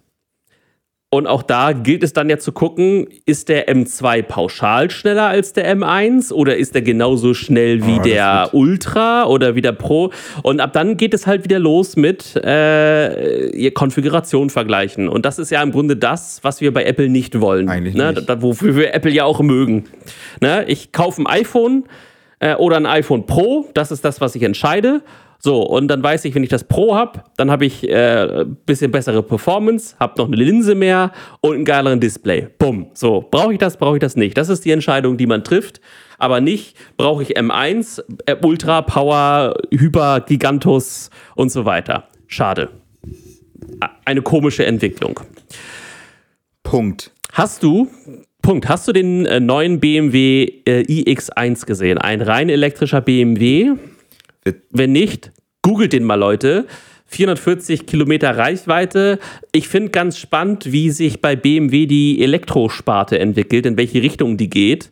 Und 1.12 1.26
auch 1.26 1.42
da 1.42 1.72
gilt 1.72 2.04
es 2.04 2.14
dann 2.14 2.30
ja 2.30 2.38
zu 2.38 2.52
gucken, 2.52 3.08
ist 3.26 3.50
der 3.50 3.68
M2 3.68 4.22
pauschal 4.22 4.92
schneller 4.92 5.26
als 5.26 5.54
der 5.54 5.76
M1 5.76 6.32
oder 6.32 6.56
ist 6.56 6.76
der 6.76 6.84
genauso 6.84 7.34
schnell 7.34 7.84
wie 7.88 7.98
oh, 7.98 8.04
der 8.04 8.50
Ultra 8.54 9.26
oder 9.26 9.56
wie 9.56 9.62
der 9.62 9.72
Pro? 9.72 10.12
Und 10.44 10.60
ab 10.60 10.72
dann 10.74 10.98
geht 10.98 11.16
es 11.16 11.26
halt 11.26 11.44
wieder 11.44 11.58
los 11.58 11.96
mit 11.96 12.36
äh, 12.36 13.72
Konfiguration 13.72 14.52
vergleichen. 14.52 15.10
Und 15.10 15.26
das 15.26 15.40
ist 15.40 15.50
ja 15.50 15.64
im 15.64 15.72
Grunde 15.72 15.98
das, 15.98 16.44
was 16.44 16.62
wir 16.62 16.72
bei 16.72 16.84
Apple 16.84 17.10
nicht 17.10 17.42
wollen. 17.42 17.70
Eigentlich 17.70 17.96
ne? 17.96 18.14
nicht. 18.14 18.30
Da, 18.30 18.44
wofür 18.44 18.76
wir 18.76 18.94
Apple 18.94 19.12
ja 19.12 19.24
auch 19.24 19.42
mögen. 19.42 19.86
Ne? 20.42 20.66
Ich 20.68 20.92
kaufe 20.92 21.24
ein 21.24 21.28
iPhone 21.28 21.86
äh, 22.38 22.54
oder 22.54 22.78
ein 22.78 22.86
iPhone 22.86 23.26
Pro, 23.26 23.68
das 23.74 23.90
ist 23.92 24.06
das, 24.06 24.22
was 24.22 24.36
ich 24.36 24.44
entscheide. 24.44 25.02
So, 25.42 25.62
und 25.62 25.88
dann 25.88 26.04
weiß 26.04 26.26
ich, 26.26 26.36
wenn 26.36 26.44
ich 26.44 26.50
das 26.50 26.66
Pro 26.66 26.96
habe, 26.96 27.24
dann 27.38 27.50
habe 27.50 27.66
ich 27.66 27.88
äh, 27.88 28.46
bisschen 28.66 28.92
bessere 28.92 29.24
Performance, 29.24 29.96
habe 29.98 30.16
noch 30.18 30.28
eine 30.28 30.36
Linse 30.36 30.76
mehr 30.76 31.14
und 31.40 31.56
einen 31.56 31.66
geileren 31.66 32.02
Display. 32.02 32.50
Bumm. 32.58 32.88
So, 32.94 33.26
brauche 33.32 33.54
ich 33.54 33.60
das, 33.60 33.78
brauche 33.78 33.96
ich 33.96 34.02
das 34.02 34.18
nicht? 34.18 34.38
Das 34.38 34.50
ist 34.50 34.66
die 34.66 34.72
Entscheidung, 34.72 35.16
die 35.16 35.28
man 35.28 35.46
trifft. 35.46 35.80
Aber 36.18 36.42
nicht, 36.42 36.76
brauche 36.98 37.24
ich 37.24 37.38
M1, 37.38 38.04
äh, 38.26 38.36
Ultra, 38.44 38.82
Power, 38.82 39.56
Hyper, 39.72 40.20
Gigantus 40.20 41.10
und 41.36 41.50
so 41.52 41.64
weiter. 41.64 42.10
Schade. 42.28 42.70
Eine 44.04 44.22
komische 44.22 44.66
Entwicklung. 44.66 45.22
Punkt. 46.64 47.12
Hast 47.32 47.64
du 47.64 47.88
Punkt. 48.42 48.68
Hast 48.68 48.88
du 48.88 48.94
den 48.94 49.26
äh, 49.26 49.40
neuen 49.40 49.80
BMW 49.80 50.44
äh, 50.66 50.82
iX1 50.82 51.66
gesehen? 51.66 51.98
Ein 51.98 52.22
rein 52.22 52.50
elektrischer 52.50 53.02
BMW? 53.02 53.76
Wenn 54.72 54.92
nicht, 54.92 55.32
googelt 55.62 55.94
den 55.94 56.04
mal, 56.04 56.16
Leute. 56.16 56.66
440 57.10 57.88
Kilometer 57.88 58.38
Reichweite. 58.38 59.20
Ich 59.52 59.68
finde 59.68 59.90
ganz 59.90 60.18
spannend, 60.18 60.72
wie 60.72 60.92
sich 60.92 61.22
bei 61.22 61.36
BMW 61.36 61.88
die 61.88 62.22
Elektrosparte 62.22 63.18
entwickelt, 63.18 63.66
in 63.66 63.78
welche 63.78 64.02
Richtung 64.02 64.38
die 64.38 64.50
geht. 64.50 64.92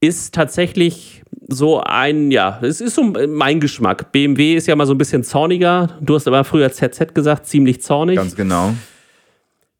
Ist 0.00 0.34
tatsächlich 0.34 1.22
so 1.48 1.80
ein, 1.80 2.30
ja, 2.30 2.60
es 2.62 2.80
ist 2.80 2.94
so 2.94 3.12
mein 3.28 3.60
Geschmack. 3.60 4.12
BMW 4.12 4.54
ist 4.54 4.68
ja 4.68 4.76
mal 4.76 4.86
so 4.86 4.94
ein 4.94 4.98
bisschen 4.98 5.24
zorniger. 5.24 5.98
Du 6.00 6.14
hast 6.14 6.28
aber 6.28 6.44
früher 6.44 6.70
ZZ 6.70 7.12
gesagt, 7.12 7.46
ziemlich 7.46 7.82
zornig. 7.82 8.16
Ganz 8.16 8.36
genau. 8.36 8.74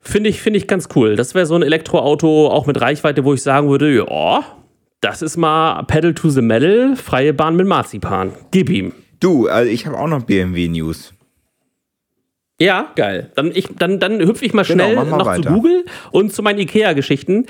Finde 0.00 0.30
ich, 0.30 0.40
finde 0.40 0.58
ich 0.58 0.66
ganz 0.66 0.88
cool. 0.94 1.16
Das 1.16 1.34
wäre 1.34 1.46
so 1.46 1.54
ein 1.54 1.62
Elektroauto 1.62 2.48
auch 2.48 2.66
mit 2.66 2.80
Reichweite, 2.80 3.24
wo 3.24 3.34
ich 3.34 3.42
sagen 3.42 3.68
würde, 3.68 3.94
ja, 3.94 4.44
das 5.00 5.22
ist 5.22 5.36
mal 5.36 5.82
Pedal 5.84 6.14
to 6.14 6.28
the 6.30 6.42
Metal, 6.42 6.96
freie 6.96 7.32
Bahn 7.34 7.56
mit 7.56 7.66
Marzipan. 7.66 8.32
Gib 8.50 8.70
ihm. 8.70 8.92
Du, 9.20 9.48
also 9.48 9.70
ich 9.70 9.86
habe 9.86 9.98
auch 9.98 10.08
noch 10.08 10.22
BMW-News. 10.24 11.12
Ja, 12.58 12.90
geil. 12.96 13.30
Dann, 13.34 13.50
ich, 13.54 13.68
dann, 13.78 14.00
dann 14.00 14.18
hüpfe 14.20 14.42
ich 14.46 14.54
mal 14.54 14.62
Genau, 14.64 14.84
schnell 14.84 14.96
mach 14.96 15.04
mal 15.06 15.18
noch 15.18 15.26
weiter. 15.26 15.42
zu 15.42 15.48
Google 15.52 15.84
und 16.10 16.32
zu 16.32 16.42
meinen 16.42 16.58
IKEA-Geschichten. 16.60 17.44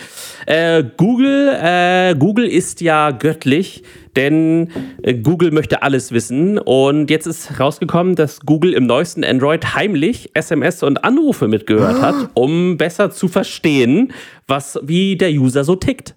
Äh, 0.47 0.83
Google, 0.97 1.57
äh, 1.62 2.17
Google 2.19 2.47
ist 2.47 2.81
ja 2.81 3.12
göttlich, 3.12 3.85
denn 4.17 4.73
äh, 5.05 5.15
Google 5.15 5.53
möchte 5.53 5.83
alles 5.83 6.11
wissen. 6.11 6.59
Und 6.59 7.09
jetzt 7.09 7.26
ist 7.29 7.61
rausgekommen, 7.61 8.17
dass 8.17 8.41
Google 8.41 8.73
im 8.73 8.87
neuesten 8.87 9.23
Android 9.23 9.76
heimlich 9.76 10.31
SMS 10.35 10.83
und 10.83 11.05
Anrufe 11.05 11.47
mitgehört 11.47 11.99
Ah. 12.00 12.03
hat, 12.03 12.31
um 12.35 12.76
besser 12.76 13.12
zu 13.12 13.29
verstehen, 13.29 14.12
was, 14.49 14.76
wie 14.83 15.17
der 15.17 15.31
User 15.31 15.62
so 15.62 15.76
tickt. 15.76 16.17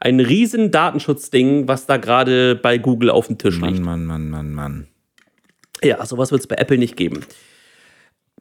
Ein 0.00 0.20
riesen 0.20 0.70
Datenschutzding, 0.70 1.66
was 1.66 1.86
da 1.86 1.96
gerade 1.96 2.54
bei 2.54 2.78
Google 2.78 3.10
auf 3.10 3.26
dem 3.26 3.36
Tisch 3.38 3.60
liegt. 3.60 3.80
Mann, 3.80 4.04
Mann, 4.04 4.28
Mann, 4.30 4.30
Mann, 4.30 4.54
Mann. 4.54 4.86
Ja, 5.82 6.04
sowas 6.06 6.30
wird 6.30 6.40
es 6.40 6.46
bei 6.46 6.56
Apple 6.56 6.78
nicht 6.78 6.96
geben. 6.96 7.20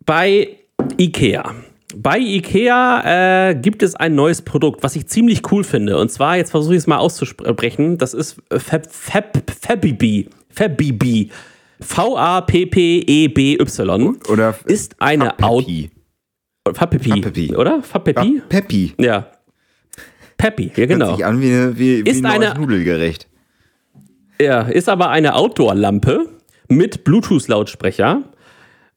Bei 0.05 0.57
IKEA. 0.99 1.55
Bei 1.95 2.19
IKEA 2.19 3.49
äh, 3.49 3.55
gibt 3.55 3.81
es 3.81 3.95
ein 3.95 4.13
neues 4.13 4.41
Produkt, 4.41 4.83
was 4.83 4.95
ich 4.95 5.07
ziemlich 5.07 5.51
cool 5.51 5.63
finde. 5.63 5.97
Und 5.97 6.11
zwar, 6.11 6.37
jetzt 6.37 6.51
versuche 6.51 6.73
ich 6.75 6.79
es 6.79 6.87
mal 6.87 6.97
auszusprechen, 6.97 7.97
das 7.97 8.13
ist 8.13 8.37
Fab, 8.51 8.91
Fab, 8.91 9.41
Fabibi. 9.49 10.29
Fabibi. 10.49 11.31
V-A-P-P-E-B-Y. 11.79 13.59
Oder 14.29 14.55
Ist 14.65 14.95
eine 14.99 15.39
Auto. 15.39 15.71
Fabipi. 16.73 17.55
Oder? 17.55 17.81
Fabipi? 17.81 18.41
Peppi. 18.49 18.93
Ja. 18.99 19.31
Peppi, 20.37 20.67
ja 20.67 20.77
Hört 20.77 20.89
genau. 20.89 21.15
sich 21.15 21.25
an 21.25 21.41
wie, 21.41 21.51
eine- 21.51 21.77
wie, 21.79 22.05
wie 22.05 22.09
Ist 22.09 22.23
ein 22.25 22.43
eine- 22.43 22.53
Nudelgericht. 22.59 23.27
Ja, 24.39 24.61
ist 24.61 24.87
aber 24.89 25.09
eine 25.09 25.35
Outdoor-Lampe 25.35 26.27
mit 26.67 27.03
Bluetooth-Lautsprecher. 27.03 28.21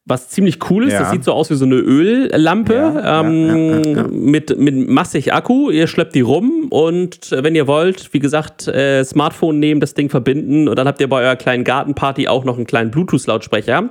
Was 0.05 0.29
ziemlich 0.29 0.57
cool 0.69 0.85
ist, 0.87 0.93
Ja. 0.93 0.99
das 1.01 1.11
sieht 1.11 1.23
so 1.23 1.31
aus 1.33 1.49
wie 1.51 1.55
so 1.55 1.65
eine 1.65 1.75
Öllampe 1.75 2.73
Ja, 2.73 3.21
ähm, 3.21 3.83
ja. 3.95 4.07
Mit, 4.07 4.57
mit 4.59 4.89
massig 4.89 5.31
Akku. 5.31 5.69
Ihr 5.69 5.85
schleppt 5.87 6.15
die 6.15 6.21
rum 6.21 6.67
und 6.69 7.31
äh, 7.31 7.43
wenn 7.43 7.53
ihr 7.55 7.67
wollt, 7.67 8.11
wie 8.13 8.19
gesagt, 8.19 8.67
äh, 8.67 9.03
Smartphone 9.03 9.59
nehmen, 9.59 9.79
das 9.79 9.93
Ding 9.93 10.09
verbinden 10.09 10.67
und 10.67 10.75
dann 10.77 10.87
habt 10.87 10.99
ihr 11.01 11.07
bei 11.07 11.21
eurer 11.21 11.35
kleinen 11.35 11.63
Gartenparty 11.63 12.27
auch 12.27 12.45
noch 12.45 12.57
einen 12.57 12.65
kleinen 12.65 12.89
Bluetooth-Lautsprecher. 12.91 13.89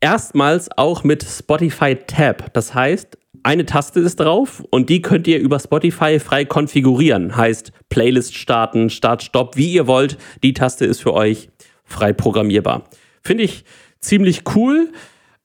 Erstmals 0.00 0.68
auch 0.76 1.04
mit 1.04 1.22
Spotify 1.22 1.94
Tab. 1.94 2.52
Das 2.54 2.74
heißt, 2.74 3.16
eine 3.42 3.66
Taste 3.66 4.00
ist 4.00 4.20
drauf 4.20 4.62
und 4.70 4.88
die 4.88 5.02
könnt 5.02 5.26
ihr 5.26 5.38
über 5.38 5.58
Spotify 5.58 6.18
frei 6.20 6.44
konfigurieren. 6.44 7.36
Heißt 7.36 7.72
Playlist 7.88 8.34
starten, 8.34 8.90
Start, 8.90 9.22
Stopp, 9.22 9.56
wie 9.56 9.72
ihr 9.72 9.86
wollt. 9.86 10.16
Die 10.42 10.52
Taste 10.52 10.84
ist 10.84 11.02
für 11.02 11.14
euch 11.14 11.48
frei 11.84 12.12
programmierbar. 12.12 12.84
Finde 13.22 13.44
ich 13.44 13.64
ziemlich 14.00 14.42
cool, 14.54 14.92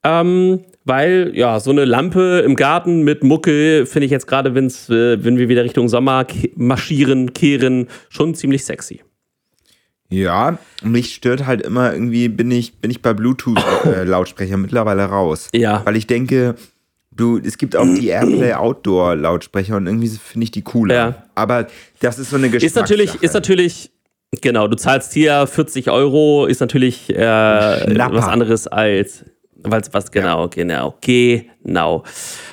ähm, 0.04 0.62
weil 0.86 1.32
ja, 1.36 1.60
so 1.60 1.72
eine 1.72 1.86
Lampe 1.86 2.44
im 2.46 2.56
Garten 2.56 3.04
mit 3.04 3.24
Mucke 3.24 3.86
finde 3.86 4.06
ich 4.06 4.12
jetzt 4.12 4.28
gerade, 4.28 4.56
wenn's, 4.56 4.90
äh, 4.90 5.24
wenn 5.24 5.38
wir 5.38 5.50
wieder 5.50 5.64
Richtung 5.64 5.90
Sommer 5.90 6.26
marschieren, 6.56 7.34
kehren, 7.34 7.88
schon 8.10 8.36
ziemlich 8.36 8.64
sexy. 8.64 9.02
Ja, 10.10 10.58
mich 10.84 11.14
stört 11.14 11.46
halt 11.46 11.62
immer 11.64 11.92
irgendwie, 11.92 12.30
bin 12.30 12.50
ich, 12.50 12.76
bin 12.76 12.90
ich 12.90 13.02
bei 13.02 13.14
Bluetooth-Lautsprecher 13.14 14.56
mittlerweile 14.56 15.04
raus. 15.04 15.50
Ja. 15.54 15.82
Weil 15.86 15.98
ich 15.98 16.08
denke, 16.08 16.56
du, 17.18 17.40
es 17.40 17.58
gibt 17.58 17.76
auch 17.76 17.86
die 17.86 18.08
Airplay 18.08 18.54
Outdoor-Lautsprecher 18.54 19.76
und 19.76 19.88
irgendwie 19.88 20.08
finde 20.08 20.46
ich 20.46 20.52
die 20.52 20.62
cooler. 20.62 20.96
Ja. 20.96 21.24
Aber 21.36 21.68
das 22.00 22.20
ist 22.20 22.30
so 22.30 22.38
eine 22.38 22.48
Ist 22.48 22.76
natürlich, 22.76 23.22
ist 23.22 23.34
natürlich, 23.34 23.92
genau, 24.42 24.68
du 24.68 24.78
zahlst 24.78 25.14
hier 25.14 25.46
40 25.48 25.90
Euro, 25.90 26.46
ist 26.46 26.62
natürlich 26.62 27.10
äh, 27.10 27.20
was 27.22 28.26
anderes 28.26 28.68
als, 28.68 29.26
was, 29.56 29.94
was 29.94 30.12
genau, 30.12 30.48
genau, 30.48 30.96
genau. 31.02 32.04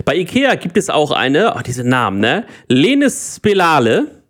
Bei 0.04 0.16
Ikea 0.16 0.56
gibt 0.56 0.76
es 0.76 0.90
auch 0.90 1.12
eine, 1.12 1.54
oh, 1.56 1.60
diese 1.64 1.84
Namen, 1.84 2.20
ne? 2.20 2.44
Lenis 2.68 3.36
Spelale. 3.36 4.23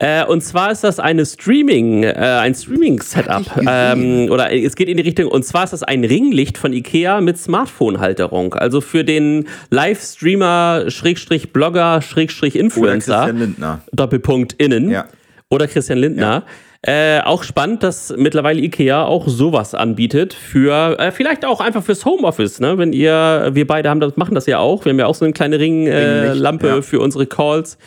Äh, 0.00 0.24
und 0.24 0.42
zwar 0.42 0.70
ist 0.70 0.84
das 0.84 1.00
eine 1.00 1.26
Streaming, 1.26 2.04
äh, 2.04 2.12
ein 2.12 2.54
Streaming-Setup. 2.54 3.44
Ähm, 3.70 4.28
oder 4.30 4.52
es 4.52 4.76
geht 4.76 4.88
in 4.88 4.96
die 4.96 5.02
Richtung, 5.02 5.26
und 5.26 5.44
zwar 5.44 5.64
ist 5.64 5.72
das 5.72 5.82
ein 5.82 6.04
Ringlicht 6.04 6.56
von 6.56 6.72
IKEA 6.72 7.20
mit 7.20 7.36
Smartphone-Halterung. 7.38 8.54
Also 8.54 8.80
für 8.80 9.04
den 9.04 9.48
Livestreamer, 9.70 10.84
Schrägstrich 10.88 11.52
Blogger, 11.52 12.00
Schrägstrich 12.00 12.54
Oder 12.54 12.64
Influencer. 12.64 13.16
Christian 13.16 13.38
Lindner. 13.38 13.80
Doppelpunkt 13.92 14.54
innen. 14.54 14.90
Ja. 14.90 15.06
Oder 15.50 15.66
Christian 15.66 15.98
Lindner. 15.98 16.44
Äh, 16.82 17.20
auch 17.22 17.42
spannend, 17.42 17.82
dass 17.82 18.14
mittlerweile 18.16 18.60
IKEA 18.60 19.04
auch 19.04 19.26
sowas 19.26 19.74
anbietet 19.74 20.32
für 20.32 20.96
äh, 21.00 21.10
vielleicht 21.10 21.44
auch 21.44 21.60
einfach 21.60 21.82
fürs 21.82 22.04
Homeoffice, 22.04 22.60
ne? 22.60 22.78
Wenn 22.78 22.92
ihr, 22.92 23.50
wir 23.52 23.66
beide 23.66 23.90
haben 23.90 23.98
das, 23.98 24.16
machen 24.16 24.36
das 24.36 24.46
ja 24.46 24.58
auch. 24.58 24.84
Wir 24.84 24.90
haben 24.90 24.98
ja 25.00 25.06
auch 25.06 25.16
so 25.16 25.24
eine 25.24 25.34
kleine 25.34 25.58
Ringlampe 25.58 26.68
äh, 26.68 26.74
ja. 26.76 26.82
für 26.82 27.00
unsere 27.00 27.26
Calls. 27.26 27.78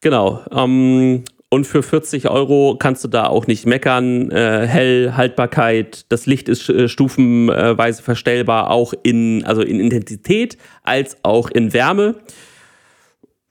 Genau. 0.00 0.40
Ähm, 0.52 1.24
und 1.50 1.66
für 1.66 1.82
40 1.82 2.30
Euro 2.30 2.76
kannst 2.78 3.02
du 3.04 3.08
da 3.08 3.26
auch 3.26 3.46
nicht 3.46 3.66
meckern. 3.66 4.30
Äh, 4.30 4.66
hell, 4.66 5.12
Haltbarkeit, 5.16 6.06
das 6.08 6.26
Licht 6.26 6.48
ist 6.48 6.68
äh, 6.68 6.88
stufenweise 6.88 8.02
verstellbar, 8.02 8.70
auch 8.70 8.94
in, 9.02 9.44
also 9.44 9.60
in 9.62 9.80
Intensität 9.80 10.56
als 10.84 11.16
auch 11.24 11.50
in 11.50 11.72
Wärme. 11.72 12.14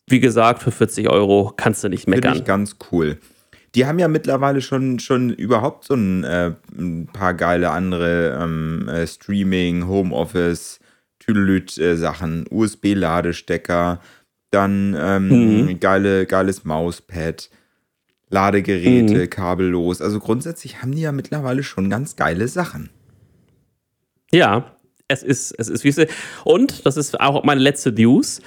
Wie 0.08 0.20
gesagt, 0.20 0.63
für 0.63 0.72
40 0.72 1.10
Euro 1.10 1.53
kannst 1.56 1.84
du 1.84 1.89
nicht 1.89 2.06
Finde 2.06 2.18
meckern. 2.22 2.38
ich 2.38 2.46
ganz 2.46 2.77
cool. 2.91 3.18
Die 3.75 3.86
haben 3.86 4.00
ja 4.00 4.08
mittlerweile 4.08 4.62
schon, 4.62 4.98
schon 5.00 5.29
überhaupt 5.29 5.84
so 5.86 5.94
ein, 5.94 6.24
äh, 6.24 6.53
ein 6.75 7.08
paar 7.13 7.36
geile 7.36 7.70
andere 7.70 8.39
ähm, 8.41 8.88
äh, 8.89 9.06
Streaming, 9.06 9.88
Homeoffice, 9.88 10.79
Tüdelüt-Sachen, 11.20 12.46
USB-Ladestecker, 12.50 14.00
dann 14.51 14.96
ähm, 15.00 15.65
Mhm. 15.65 15.79
geile, 15.79 16.25
geiles 16.25 16.65
Mauspad, 16.65 17.50
Ladegeräte, 18.29 19.13
Mhm. 19.15 19.29
kabellos. 19.29 20.01
Also 20.01 20.19
grundsätzlich 20.19 20.81
haben 20.81 20.93
die 20.93 21.01
ja 21.01 21.12
mittlerweile 21.12 21.63
schon 21.63 21.89
ganz 21.89 22.15
geile 22.15 22.48
Sachen. 22.48 22.89
Ja, 24.31 24.75
es 25.07 25.24
ist, 25.24 25.55
es 25.57 25.67
ist 25.69 25.83
wie 25.83 25.89
es 25.89 25.98
ist. 25.98 26.13
Und, 26.43 26.86
das 26.86 26.95
ist 26.95 27.19
auch 27.19 27.43
meine 27.43 27.59
letzte 27.59 27.91
News. 27.91 28.41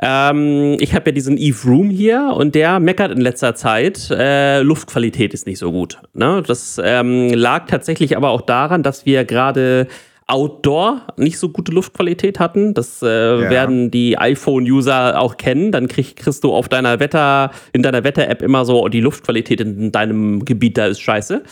Ähm, 0.00 0.76
ich 0.78 0.94
habe 0.94 1.10
ja 1.10 1.12
diesen 1.12 1.36
Eve 1.36 1.58
Room 1.68 1.90
hier 1.90 2.32
und 2.36 2.54
der 2.54 2.78
meckert 2.78 3.10
in 3.10 3.20
letzter 3.20 3.56
Zeit, 3.56 4.08
äh, 4.12 4.60
Luftqualität 4.60 5.34
ist 5.34 5.46
nicht 5.46 5.58
so 5.58 5.72
gut. 5.72 5.98
Ne? 6.12 6.42
Das 6.46 6.80
ähm, 6.82 7.30
lag 7.30 7.66
tatsächlich 7.66 8.16
aber 8.16 8.30
auch 8.30 8.42
daran, 8.42 8.84
dass 8.84 9.06
wir 9.06 9.24
gerade 9.24 9.88
Outdoor 10.26 11.02
nicht 11.16 11.38
so 11.38 11.50
gute 11.50 11.70
Luftqualität 11.70 12.40
hatten. 12.40 12.72
Das 12.72 13.02
äh, 13.02 13.06
werden 13.06 13.90
die 13.90 14.16
iPhone-User 14.16 15.20
auch 15.20 15.36
kennen. 15.36 15.70
Dann 15.70 15.86
krieg, 15.86 16.16
kriegst 16.16 16.42
du 16.44 16.52
auf 16.52 16.68
deiner 16.68 16.98
Wetter, 16.98 17.50
in 17.72 17.82
deiner 17.82 18.04
Wetter-App 18.04 18.40
immer 18.40 18.64
so, 18.64 18.82
oh, 18.82 18.88
die 18.88 19.00
Luftqualität 19.00 19.60
in 19.60 19.92
deinem 19.92 20.44
Gebiet 20.44 20.78
da 20.78 20.86
ist 20.86 21.00
scheiße. 21.00 21.42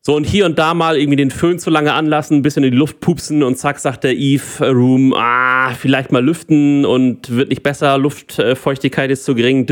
So, 0.00 0.14
und 0.14 0.24
hier 0.24 0.46
und 0.46 0.58
da 0.58 0.74
mal 0.74 0.96
irgendwie 0.96 1.16
den 1.16 1.30
Föhn 1.30 1.58
zu 1.58 1.70
lange 1.70 1.92
anlassen, 1.92 2.38
ein 2.38 2.42
bisschen 2.42 2.62
in 2.62 2.70
die 2.70 2.76
Luft 2.76 3.00
pupsen 3.00 3.42
und 3.42 3.58
zack, 3.58 3.78
sagt 3.78 4.04
der 4.04 4.16
Eve 4.16 4.70
Room, 4.70 5.12
ah, 5.14 5.74
vielleicht 5.74 6.12
mal 6.12 6.24
lüften 6.24 6.86
und 6.86 7.34
wird 7.34 7.50
nicht 7.50 7.62
besser, 7.62 7.98
Luftfeuchtigkeit 7.98 9.10
ist 9.10 9.24
zu 9.24 9.34
gering, 9.34 9.66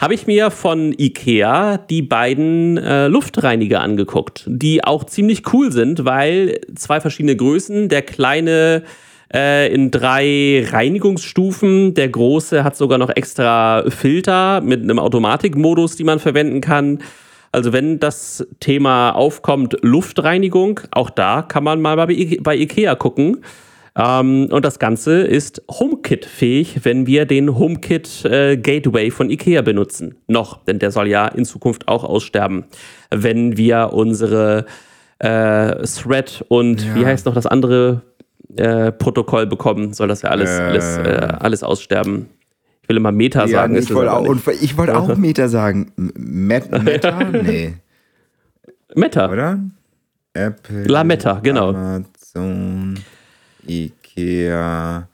habe 0.00 0.14
ich 0.14 0.26
mir 0.26 0.50
von 0.50 0.92
Ikea 0.98 1.78
die 1.78 2.02
beiden 2.02 2.76
äh, 2.76 3.06
Luftreiniger 3.06 3.80
angeguckt, 3.80 4.44
die 4.46 4.84
auch 4.84 5.04
ziemlich 5.04 5.42
cool 5.54 5.70
sind, 5.70 6.04
weil 6.04 6.60
zwei 6.74 7.00
verschiedene 7.00 7.36
Größen, 7.36 7.88
der 7.88 8.02
kleine 8.02 8.82
äh, 9.32 9.72
in 9.72 9.90
drei 9.90 10.66
Reinigungsstufen. 10.70 11.94
Der 11.94 12.08
große 12.08 12.64
hat 12.64 12.76
sogar 12.76 12.98
noch 12.98 13.10
extra 13.10 13.84
Filter 13.88 14.60
mit 14.60 14.82
einem 14.82 14.98
Automatikmodus, 14.98 15.96
die 15.96 16.04
man 16.04 16.18
verwenden 16.18 16.60
kann. 16.60 16.98
Also 17.54 17.72
wenn 17.72 18.00
das 18.00 18.46
Thema 18.60 19.12
aufkommt, 19.12 19.76
Luftreinigung, 19.82 20.80
auch 20.90 21.08
da 21.08 21.42
kann 21.42 21.62
man 21.62 21.80
mal 21.80 21.96
bei, 21.96 22.08
I- 22.12 22.40
bei 22.42 22.56
Ikea 22.56 22.96
gucken. 22.96 23.44
Ähm, 23.96 24.48
und 24.50 24.64
das 24.64 24.80
Ganze 24.80 25.20
ist 25.22 25.62
HomeKit-fähig, 25.70 26.80
wenn 26.84 27.06
wir 27.06 27.26
den 27.26 27.56
HomeKit 27.56 28.24
äh, 28.24 28.56
Gateway 28.56 29.12
von 29.12 29.30
IKEA 29.30 29.62
benutzen. 29.62 30.16
Noch, 30.26 30.64
denn 30.64 30.80
der 30.80 30.90
soll 30.90 31.06
ja 31.06 31.28
in 31.28 31.44
Zukunft 31.44 31.86
auch 31.86 32.02
aussterben, 32.02 32.64
wenn 33.12 33.56
wir 33.56 33.90
unsere 33.92 34.66
äh, 35.20 35.76
Thread 35.86 36.44
und 36.48 36.82
Ja. 36.84 36.94
wie 36.96 37.06
heißt 37.06 37.24
noch 37.26 37.34
das 37.34 37.46
andere 37.46 38.02
äh, 38.56 38.90
Protokoll 38.90 39.46
bekommen, 39.46 39.92
soll 39.92 40.08
das 40.08 40.22
ja 40.22 40.30
alles, 40.30 40.50
Äh. 40.58 40.62
alles, 40.62 40.96
äh, 40.98 41.28
alles 41.38 41.62
aussterben. 41.62 42.28
Ich 42.84 42.88
will 42.90 42.98
immer 42.98 43.12
Meta 43.12 43.46
Ja, 43.46 43.48
sagen. 43.48 43.72
nee, 43.72 43.78
ich 43.78 43.94
wollte 43.94 44.12
auch, 44.12 44.26
wollte 44.76 44.98
auch 44.98 45.16
Meta 45.16 45.48
sagen. 45.48 45.90
Met, 45.96 46.70
Meta? 46.84 47.24
Nee, 47.24 47.76
Meta. 48.94 49.30
oder? 49.30 49.58
Apple. 50.34 50.82
La 50.84 51.02
Meta, 51.02 51.40
genau. 51.40 51.70
Amazon, 51.70 52.98
Ikea, 53.66 55.08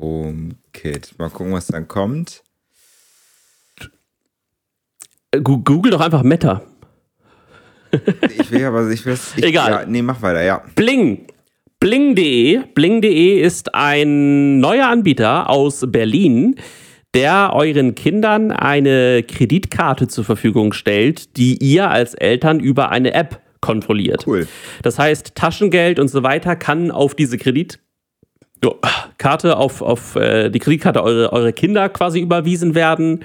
HomeKit. 0.00 1.18
Mal 1.18 1.28
gucken, 1.28 1.52
was 1.52 1.66
dann 1.66 1.86
kommt. 1.86 2.42
Google 5.44 5.90
doch 5.92 6.00
einfach 6.00 6.22
Meta. 6.22 6.62
Ich 8.38 8.50
will 8.50 8.64
aber, 8.64 8.88
ich 8.88 9.04
will 9.04 9.18
Egal. 9.36 9.70
Ja, 9.72 9.84
nee, 9.86 10.00
mach 10.00 10.22
weiter, 10.22 10.40
ja. 10.42 10.62
Bling. 10.74 11.26
Bling.de. 11.80 12.60
Bling.de 12.74 13.40
ist 13.40 13.74
ein 13.74 14.60
neuer 14.60 14.88
Anbieter 14.88 15.48
aus 15.48 15.86
Berlin, 15.88 16.56
der 17.14 17.52
euren 17.54 17.94
Kindern 17.94 18.50
eine 18.50 19.22
Kreditkarte 19.22 20.06
zur 20.06 20.24
Verfügung 20.24 20.74
stellt, 20.74 21.38
die 21.38 21.56
ihr 21.56 21.90
als 21.90 22.12
Eltern 22.12 22.60
über 22.60 22.90
eine 22.90 23.14
App 23.14 23.40
kontrolliert. 23.62 24.26
Cool. 24.26 24.46
Das 24.82 24.98
heißt, 24.98 25.34
Taschengeld 25.34 25.98
und 25.98 26.08
so 26.08 26.22
weiter 26.22 26.54
kann 26.54 26.90
auf 26.90 27.14
diese 27.14 27.38
Kreditkarte 27.38 29.56
auf, 29.56 29.80
auf 29.80 30.16
äh, 30.16 30.50
die 30.50 30.58
Kreditkarte 30.58 31.02
eure, 31.02 31.32
eure 31.32 31.54
Kinder 31.54 31.88
quasi 31.88 32.20
überwiesen 32.20 32.74
werden. 32.74 33.24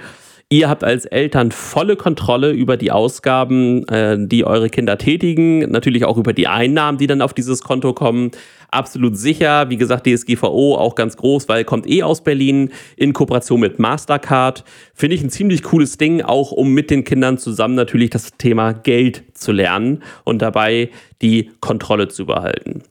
Ihr 0.51 0.69
habt 0.69 0.83
als 0.83 1.05
Eltern 1.05 1.51
volle 1.51 1.95
Kontrolle 1.95 2.51
über 2.51 2.77
die 2.77 2.91
Ausgaben, 2.91 3.83
äh, 3.87 4.15
die 4.19 4.45
eure 4.45 4.69
Kinder 4.69 4.99
tätigen, 4.99 5.71
natürlich 5.71 6.05
auch 6.05 6.17
über 6.17 6.33
die 6.33 6.47
Einnahmen, 6.47 6.99
die 6.99 7.07
dann 7.07 7.23
auf 7.23 7.33
dieses 7.33 7.63
Konto 7.63 7.93
kommen. 7.93 8.29
Absolut 8.69 9.17
sicher, 9.17 9.71
wie 9.71 9.77
gesagt, 9.77 10.05
DSGVO 10.05 10.75
auch 10.75 10.93
ganz 10.93 11.17
groß, 11.17 11.49
weil 11.49 11.63
kommt 11.63 11.89
eh 11.89 12.03
aus 12.03 12.23
Berlin 12.23 12.69
in 12.95 13.13
Kooperation 13.13 13.59
mit 13.59 13.79
Mastercard. 13.79 14.63
Finde 14.93 15.15
ich 15.15 15.23
ein 15.23 15.31
ziemlich 15.31 15.63
cooles 15.63 15.97
Ding, 15.97 16.21
auch 16.21 16.51
um 16.51 16.73
mit 16.73 16.91
den 16.91 17.05
Kindern 17.05 17.39
zusammen 17.39 17.73
natürlich 17.73 18.11
das 18.11 18.37
Thema 18.37 18.73
Geld 18.73 19.23
zu 19.33 19.51
lernen 19.51 20.03
und 20.25 20.43
dabei 20.43 20.91
die 21.23 21.49
Kontrolle 21.59 22.07
zu 22.07 22.27
behalten. 22.27 22.83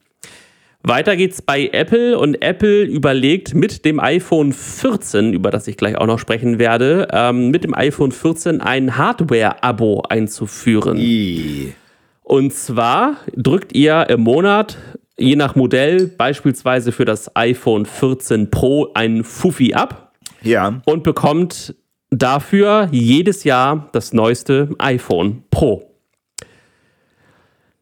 Weiter 0.86 1.16
geht's 1.16 1.40
bei 1.40 1.70
Apple 1.72 2.18
und 2.18 2.42
Apple 2.42 2.82
überlegt 2.82 3.54
mit 3.54 3.86
dem 3.86 3.98
iPhone 3.98 4.52
14, 4.52 5.32
über 5.32 5.50
das 5.50 5.66
ich 5.66 5.78
gleich 5.78 5.96
auch 5.96 6.06
noch 6.06 6.18
sprechen 6.18 6.58
werde, 6.58 7.08
ähm, 7.10 7.48
mit 7.48 7.64
dem 7.64 7.74
iPhone 7.74 8.12
14 8.12 8.60
ein 8.60 8.98
Hardware-Abo 8.98 10.02
einzuführen. 10.10 10.98
I. 10.98 11.72
Und 12.22 12.52
zwar 12.52 13.16
drückt 13.34 13.74
ihr 13.74 14.06
im 14.10 14.20
Monat, 14.20 14.76
je 15.16 15.36
nach 15.36 15.54
Modell, 15.56 16.06
beispielsweise 16.06 16.92
für 16.92 17.06
das 17.06 17.34
iPhone 17.34 17.86
14 17.86 18.50
Pro 18.50 18.90
einen 18.92 19.24
Fuffi 19.24 19.72
ab 19.72 20.12
Ja. 20.42 20.82
und 20.84 21.02
bekommt 21.02 21.74
dafür 22.10 22.88
jedes 22.92 23.44
Jahr 23.44 23.88
das 23.92 24.12
neueste 24.12 24.68
iPhone 24.78 25.44
Pro. 25.50 25.93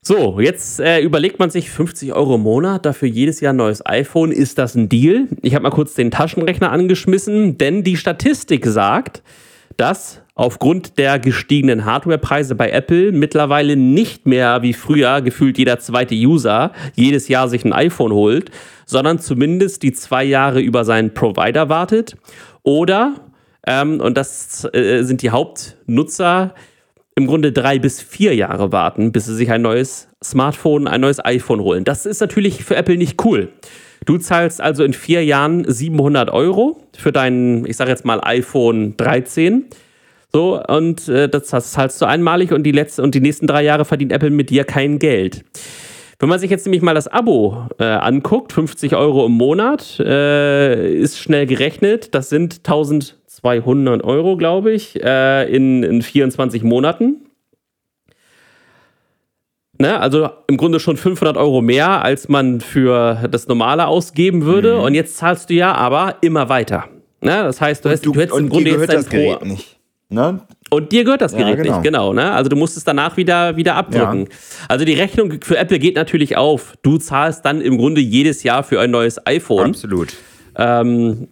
So, 0.05 0.41
jetzt 0.41 0.81
äh, 0.81 0.99
überlegt 1.01 1.39
man 1.39 1.51
sich 1.51 1.71
50 1.71 2.13
Euro 2.13 2.35
im 2.35 2.41
Monat, 2.41 2.85
dafür 2.85 3.07
jedes 3.07 3.39
Jahr 3.39 3.53
ein 3.53 3.57
neues 3.59 3.87
iPhone. 3.87 4.33
Ist 4.33 4.59
das 4.59 4.75
ein 4.75 4.89
Deal? 4.89 5.29
Ich 5.43 5.55
habe 5.55 5.63
mal 5.63 5.71
kurz 5.71 5.95
den 5.95 6.11
Taschenrechner 6.11 6.73
angeschmissen, 6.73 7.57
denn 7.57 7.85
die 7.85 7.97
Statistik 7.97 8.67
sagt, 8.67 9.23
dass 9.77 10.21
aufgrund 10.35 10.99
der 10.99 11.21
gestiegenen 11.21 11.85
Hardwarepreise 11.85 12.57
bei 12.57 12.71
Apple 12.71 13.13
mittlerweile 13.13 13.77
nicht 13.77 14.27
mehr 14.27 14.63
wie 14.63 14.73
früher 14.73 15.21
gefühlt 15.23 15.57
jeder 15.57 15.79
zweite 15.79 16.17
User 16.17 16.73
jedes 16.97 17.29
Jahr 17.29 17.49
sich 17.49 17.65
ein 17.65 17.73
iPhone 17.73 18.13
holt, 18.13 18.51
sondern 18.87 19.21
zumindest 19.21 19.85
die 19.85 19.93
zwei 19.93 20.25
Jahre 20.25 20.61
über 20.61 20.85
seinen 20.85 21.15
Provider 21.15 21.69
wartet 21.69 22.17
oder, 22.65 23.21
ähm, 23.69 24.01
und 24.01 24.17
das 24.17 24.69
äh, 24.73 25.05
sind 25.05 25.23
die 25.23 25.31
Hauptnutzer, 25.31 26.55
im 27.15 27.27
Grunde 27.27 27.53
drei 27.53 27.79
bis 27.79 28.01
vier 28.01 28.35
Jahre 28.35 28.73
warten, 28.73 29.13
bis 29.13 29.27
sie 29.27 29.35
sich 29.35 29.51
ein 29.51 29.63
neues 29.63 30.09
Smartphone, 30.23 30.87
ein 30.87 31.01
neues 31.01 31.25
iPhone 31.25 31.61
holen. 31.61 31.85
Das 31.85 32.07
ist 32.07 32.21
natürlich 32.21 32.65
für 32.65 32.77
Apple 32.77 32.97
nicht 32.97 33.23
cool. 33.25 33.51
Du 34.05 34.19
zahlst 34.19 34.61
also 34.61 34.83
in 34.83 34.95
vier 34.95 35.25
Jahren 35.25 35.65
700 35.71 36.31
Euro 36.31 36.83
für 36.97 37.13
dein, 37.13 37.65
ich 37.67 37.77
sage 37.77 37.91
jetzt 37.91 38.05
mal 38.05 38.21
iPhone 38.23 38.97
13. 38.97 39.67
So, 40.33 40.61
und 40.67 41.09
äh, 41.09 41.29
das 41.29 41.47
zahlst 41.47 42.01
du 42.01 42.07
einmalig 42.07 42.53
und 42.53 42.63
die, 42.65 42.73
letzte, 42.73 43.03
und 43.03 43.15
die 43.15 43.21
nächsten 43.21 43.47
drei 43.47 43.63
Jahre 43.63 43.85
verdient 43.85 44.13
Apple 44.13 44.31
mit 44.31 44.51
dir 44.51 44.65
kein 44.65 44.99
Geld. 44.99 45.45
Wenn 46.19 46.29
man 46.29 46.39
sich 46.39 46.51
jetzt 46.51 46.65
nämlich 46.65 46.83
mal 46.83 46.95
das 46.95 47.09
Abo 47.09 47.67
äh, 47.79 47.85
anguckt, 47.85 48.53
50 48.53 48.95
Euro 48.95 49.27
im 49.27 49.33
Monat, 49.33 49.99
äh, 50.01 50.95
ist 50.95 51.19
schnell 51.19 51.47
gerechnet, 51.47 52.15
das 52.15 52.29
sind 52.29 52.65
1200 53.37 54.05
Euro, 54.05 54.37
glaube 54.37 54.73
ich, 54.73 55.03
äh, 55.03 55.55
in, 55.55 55.83
in 55.83 56.03
24 56.03 56.63
Monaten. 56.63 57.27
Ne, 59.79 59.99
also 59.99 60.29
im 60.47 60.59
Grunde 60.59 60.79
schon 60.79 60.97
500 60.97 61.37
Euro 61.37 61.61
mehr, 61.61 62.05
als 62.05 62.29
man 62.29 62.61
für 62.61 63.29
das 63.31 63.49
Normale 63.49 63.87
ausgeben 63.87 64.45
würde. 64.45 64.79
Und 64.81 64.95
jetzt 64.95 65.17
zahlst 65.17 65.51
du 65.51 65.55
ja 65.55 65.75
aber 65.75 66.17
immer 66.21 66.49
weiter. 66.49 66.85
Ne, 67.21 67.43
das 67.43 67.61
heißt, 67.61 67.85
du, 67.85 67.91
hast, 67.91 68.05
du, 68.07 68.15
hättest 68.15 68.39
im 68.39 68.45
und 68.45 68.51
Grunde 68.51 68.71
jetzt 68.71 68.89
dein 68.89 68.97
das 68.97 69.07
Pro. 69.07 69.17
Gerät 69.17 69.45
nicht. 69.45 69.79
Ne? 70.09 70.41
Und 70.71 70.93
dir 70.93 71.05
gehört 71.05 71.23
das 71.23 71.33
Ja, 71.33 71.39
Gerät 71.39 71.63
genau. 71.63 71.77
nicht, 71.77 71.85
genau. 71.85 72.13
Ne? 72.13 72.33
Also 72.33 72.51
du 72.51 72.57
musst 72.57 72.77
es 72.77 72.85
danach 72.85 73.17
wieder, 73.17 73.57
wieder 73.57 73.75
abdrücken. 73.77 74.29
Also 74.69 74.85
die 74.85 74.93
Rechnung 74.93 75.41
für 75.43 75.57
Apple 75.57 75.79
geht 75.79 75.97
natürlich 75.97 76.37
auf. 76.37 76.75
Du 76.83 76.99
zahlst 76.99 77.45
dann 77.45 77.61
im 77.61 77.79
Grunde 77.79 78.01
jedes 78.01 78.43
Jahr 78.43 78.63
für 78.63 78.81
ein 78.81 78.91
neues 78.91 79.27
iPhone. 79.27 79.71
Absolut. 79.71 80.15
Ähm, 80.57 81.29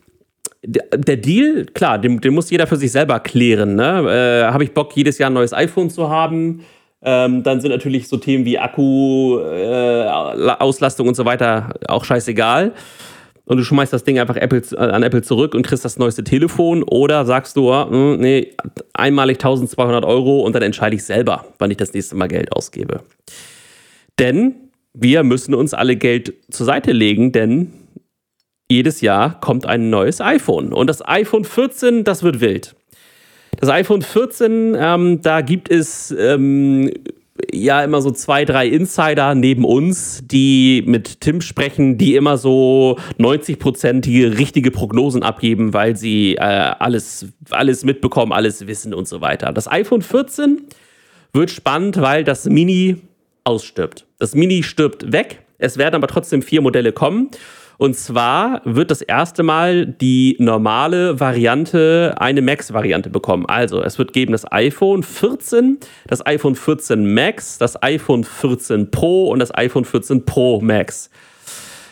der 0.62 1.16
Deal, 1.16 1.66
klar, 1.66 1.98
den, 1.98 2.20
den 2.20 2.34
muss 2.34 2.50
jeder 2.50 2.66
für 2.66 2.76
sich 2.76 2.92
selber 2.92 3.20
klären. 3.20 3.76
Ne? 3.76 4.44
Äh, 4.46 4.52
Habe 4.52 4.64
ich 4.64 4.72
Bock, 4.72 4.94
jedes 4.94 5.18
Jahr 5.18 5.30
ein 5.30 5.34
neues 5.34 5.52
iPhone 5.52 5.90
zu 5.90 6.10
haben? 6.10 6.64
Ähm, 7.02 7.42
dann 7.42 7.60
sind 7.60 7.70
natürlich 7.70 8.08
so 8.08 8.18
Themen 8.18 8.44
wie 8.44 8.58
Akku, 8.58 9.38
äh, 9.38 10.04
Auslastung 10.06 11.08
und 11.08 11.14
so 11.14 11.24
weiter 11.24 11.74
auch 11.88 12.04
scheißegal. 12.04 12.72
Und 13.46 13.56
du 13.56 13.64
schmeißt 13.64 13.92
das 13.92 14.04
Ding 14.04 14.18
einfach 14.18 14.36
Apple, 14.36 14.62
an 14.78 15.02
Apple 15.02 15.22
zurück 15.22 15.54
und 15.54 15.66
kriegst 15.66 15.84
das 15.84 15.98
neueste 15.98 16.22
Telefon. 16.22 16.82
Oder 16.82 17.24
sagst 17.24 17.56
du, 17.56 17.72
ah, 17.72 17.88
hm, 17.88 18.20
nee, 18.20 18.52
einmalig 18.92 19.38
1200 19.38 20.04
Euro 20.04 20.40
und 20.40 20.54
dann 20.54 20.62
entscheide 20.62 20.94
ich 20.94 21.04
selber, 21.04 21.46
wann 21.58 21.70
ich 21.70 21.78
das 21.78 21.92
nächste 21.94 22.16
Mal 22.16 22.28
Geld 22.28 22.52
ausgebe. 22.52 23.00
Denn 24.18 24.54
wir 24.92 25.24
müssen 25.24 25.54
uns 25.54 25.72
alle 25.72 25.96
Geld 25.96 26.34
zur 26.50 26.66
Seite 26.66 26.92
legen, 26.92 27.32
denn 27.32 27.72
jedes 28.70 29.00
Jahr 29.00 29.40
kommt 29.40 29.66
ein 29.66 29.90
neues 29.90 30.20
iPhone. 30.20 30.72
Und 30.72 30.86
das 30.86 31.06
iPhone 31.06 31.44
14, 31.44 32.04
das 32.04 32.22
wird 32.22 32.40
wild. 32.40 32.74
Das 33.58 33.68
iPhone 33.68 34.02
14, 34.02 34.76
ähm, 34.78 35.20
da 35.22 35.40
gibt 35.40 35.70
es 35.70 36.14
ähm, 36.16 36.90
ja 37.52 37.82
immer 37.82 38.00
so 38.00 38.10
zwei, 38.10 38.44
drei 38.44 38.68
Insider 38.68 39.34
neben 39.34 39.64
uns, 39.64 40.22
die 40.24 40.82
mit 40.86 41.20
Tim 41.20 41.40
sprechen, 41.40 41.98
die 41.98 42.14
immer 42.14 42.38
so 42.38 42.96
90-prozentige 43.18 44.38
richtige 44.38 44.70
Prognosen 44.70 45.22
abgeben, 45.22 45.74
weil 45.74 45.96
sie 45.96 46.36
äh, 46.36 46.40
alles, 46.40 47.26
alles 47.50 47.84
mitbekommen, 47.84 48.32
alles 48.32 48.66
wissen 48.66 48.94
und 48.94 49.08
so 49.08 49.20
weiter. 49.20 49.52
Das 49.52 49.70
iPhone 49.70 50.02
14 50.02 50.62
wird 51.32 51.50
spannend, 51.50 52.00
weil 52.00 52.24
das 52.24 52.46
Mini 52.46 52.96
ausstirbt. 53.44 54.06
Das 54.18 54.34
Mini 54.34 54.62
stirbt 54.62 55.12
weg. 55.12 55.42
Es 55.58 55.76
werden 55.76 55.96
aber 55.96 56.06
trotzdem 56.06 56.40
vier 56.42 56.62
Modelle 56.62 56.92
kommen. 56.92 57.30
Und 57.80 57.96
zwar 57.96 58.60
wird 58.66 58.90
das 58.90 59.00
erste 59.00 59.42
Mal 59.42 59.86
die 59.86 60.36
normale 60.38 61.18
Variante 61.18 62.14
eine 62.18 62.42
Max-Variante 62.42 63.08
bekommen. 63.08 63.46
Also 63.46 63.82
es 63.82 63.98
wird 63.98 64.12
geben 64.12 64.32
das 64.32 64.52
iPhone 64.52 65.02
14, 65.02 65.78
das 66.06 66.26
iPhone 66.26 66.56
14 66.56 67.14
Max, 67.14 67.56
das 67.56 67.82
iPhone 67.82 68.24
14 68.24 68.90
Pro 68.90 69.30
und 69.30 69.38
das 69.38 69.54
iPhone 69.56 69.86
14 69.86 70.26
Pro 70.26 70.60
Max. 70.60 71.08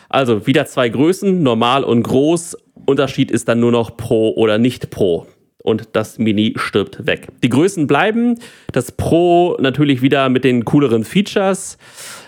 Also 0.09 0.45
wieder 0.45 0.67
zwei 0.67 0.89
Größen, 0.89 1.41
normal 1.41 1.83
und 1.83 2.03
groß. 2.03 2.55
Unterschied 2.85 3.31
ist 3.31 3.47
dann 3.47 3.59
nur 3.59 3.71
noch 3.71 3.97
Pro 3.97 4.33
oder 4.35 4.59
nicht 4.59 4.91
Pro. 4.91 5.25
Und 5.61 5.89
das 5.91 6.17
Mini 6.17 6.53
stirbt 6.55 7.05
weg. 7.05 7.27
Die 7.43 7.49
Größen 7.49 7.85
bleiben, 7.85 8.39
das 8.71 8.93
Pro 8.93 9.57
natürlich 9.59 10.01
wieder 10.01 10.29
mit 10.29 10.45
den 10.45 10.63
cooleren 10.63 11.03
Features. 11.03 11.77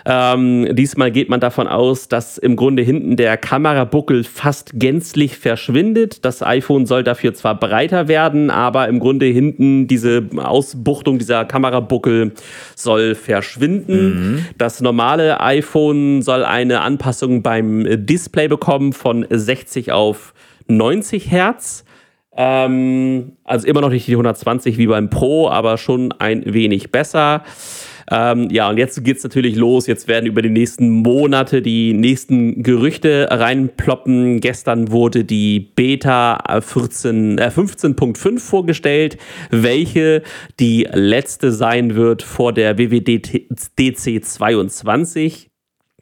Ähm, 0.04 0.68
diesmal 0.72 1.10
geht 1.10 1.30
man 1.30 1.40
davon 1.40 1.66
aus, 1.66 2.08
dass 2.08 2.36
im 2.36 2.56
Grunde 2.56 2.82
hinten 2.82 3.16
der 3.16 3.38
Kamerabuckel 3.38 4.24
fast 4.24 4.72
gänzlich 4.74 5.38
verschwindet. 5.38 6.24
Das 6.26 6.42
iPhone 6.42 6.84
soll 6.84 7.04
dafür 7.04 7.32
zwar 7.32 7.58
breiter 7.58 8.06
werden, 8.06 8.50
aber 8.50 8.88
im 8.88 9.00
Grunde 9.00 9.26
hinten 9.26 9.86
diese 9.86 10.28
Ausbuchtung 10.36 11.18
dieser 11.18 11.46
Kamerabuckel 11.46 12.32
soll 12.76 13.14
verschwinden. 13.14 14.34
Mhm. 14.34 14.46
Das 14.58 14.82
normale 14.82 15.40
iPhone 15.40 16.20
soll 16.20 16.44
eine 16.44 16.82
Anpassung 16.82 17.42
beim 17.42 17.86
Display 18.06 18.48
bekommen 18.48 18.92
von 18.92 19.24
60 19.30 19.90
auf 19.90 20.34
90 20.68 21.30
Hertz. 21.30 21.84
Ähm, 22.36 23.32
also 23.44 23.66
immer 23.66 23.80
noch 23.80 23.90
nicht 23.90 24.06
die 24.06 24.12
120 24.12 24.78
wie 24.78 24.86
beim 24.86 25.10
Pro, 25.10 25.48
aber 25.48 25.76
schon 25.76 26.12
ein 26.12 26.42
wenig 26.52 26.90
besser. 26.90 27.44
Ähm, 28.10 28.48
ja, 28.50 28.68
und 28.68 28.78
jetzt 28.78 29.02
geht 29.04 29.18
es 29.18 29.22
natürlich 29.22 29.56
los. 29.56 29.86
Jetzt 29.86 30.08
werden 30.08 30.26
über 30.26 30.42
die 30.42 30.50
nächsten 30.50 30.90
Monate 30.90 31.62
die 31.62 31.92
nächsten 31.92 32.62
Gerüchte 32.62 33.28
reinploppen. 33.30 34.40
Gestern 34.40 34.90
wurde 34.90 35.24
die 35.24 35.60
Beta 35.60 36.60
14, 36.60 37.38
äh, 37.38 37.50
15.5 37.54 38.40
vorgestellt, 38.40 39.18
welche 39.50 40.22
die 40.58 40.88
letzte 40.92 41.52
sein 41.52 41.94
wird 41.94 42.22
vor 42.22 42.52
der 42.52 42.76
WWDC 42.78 43.46
22 44.24 45.51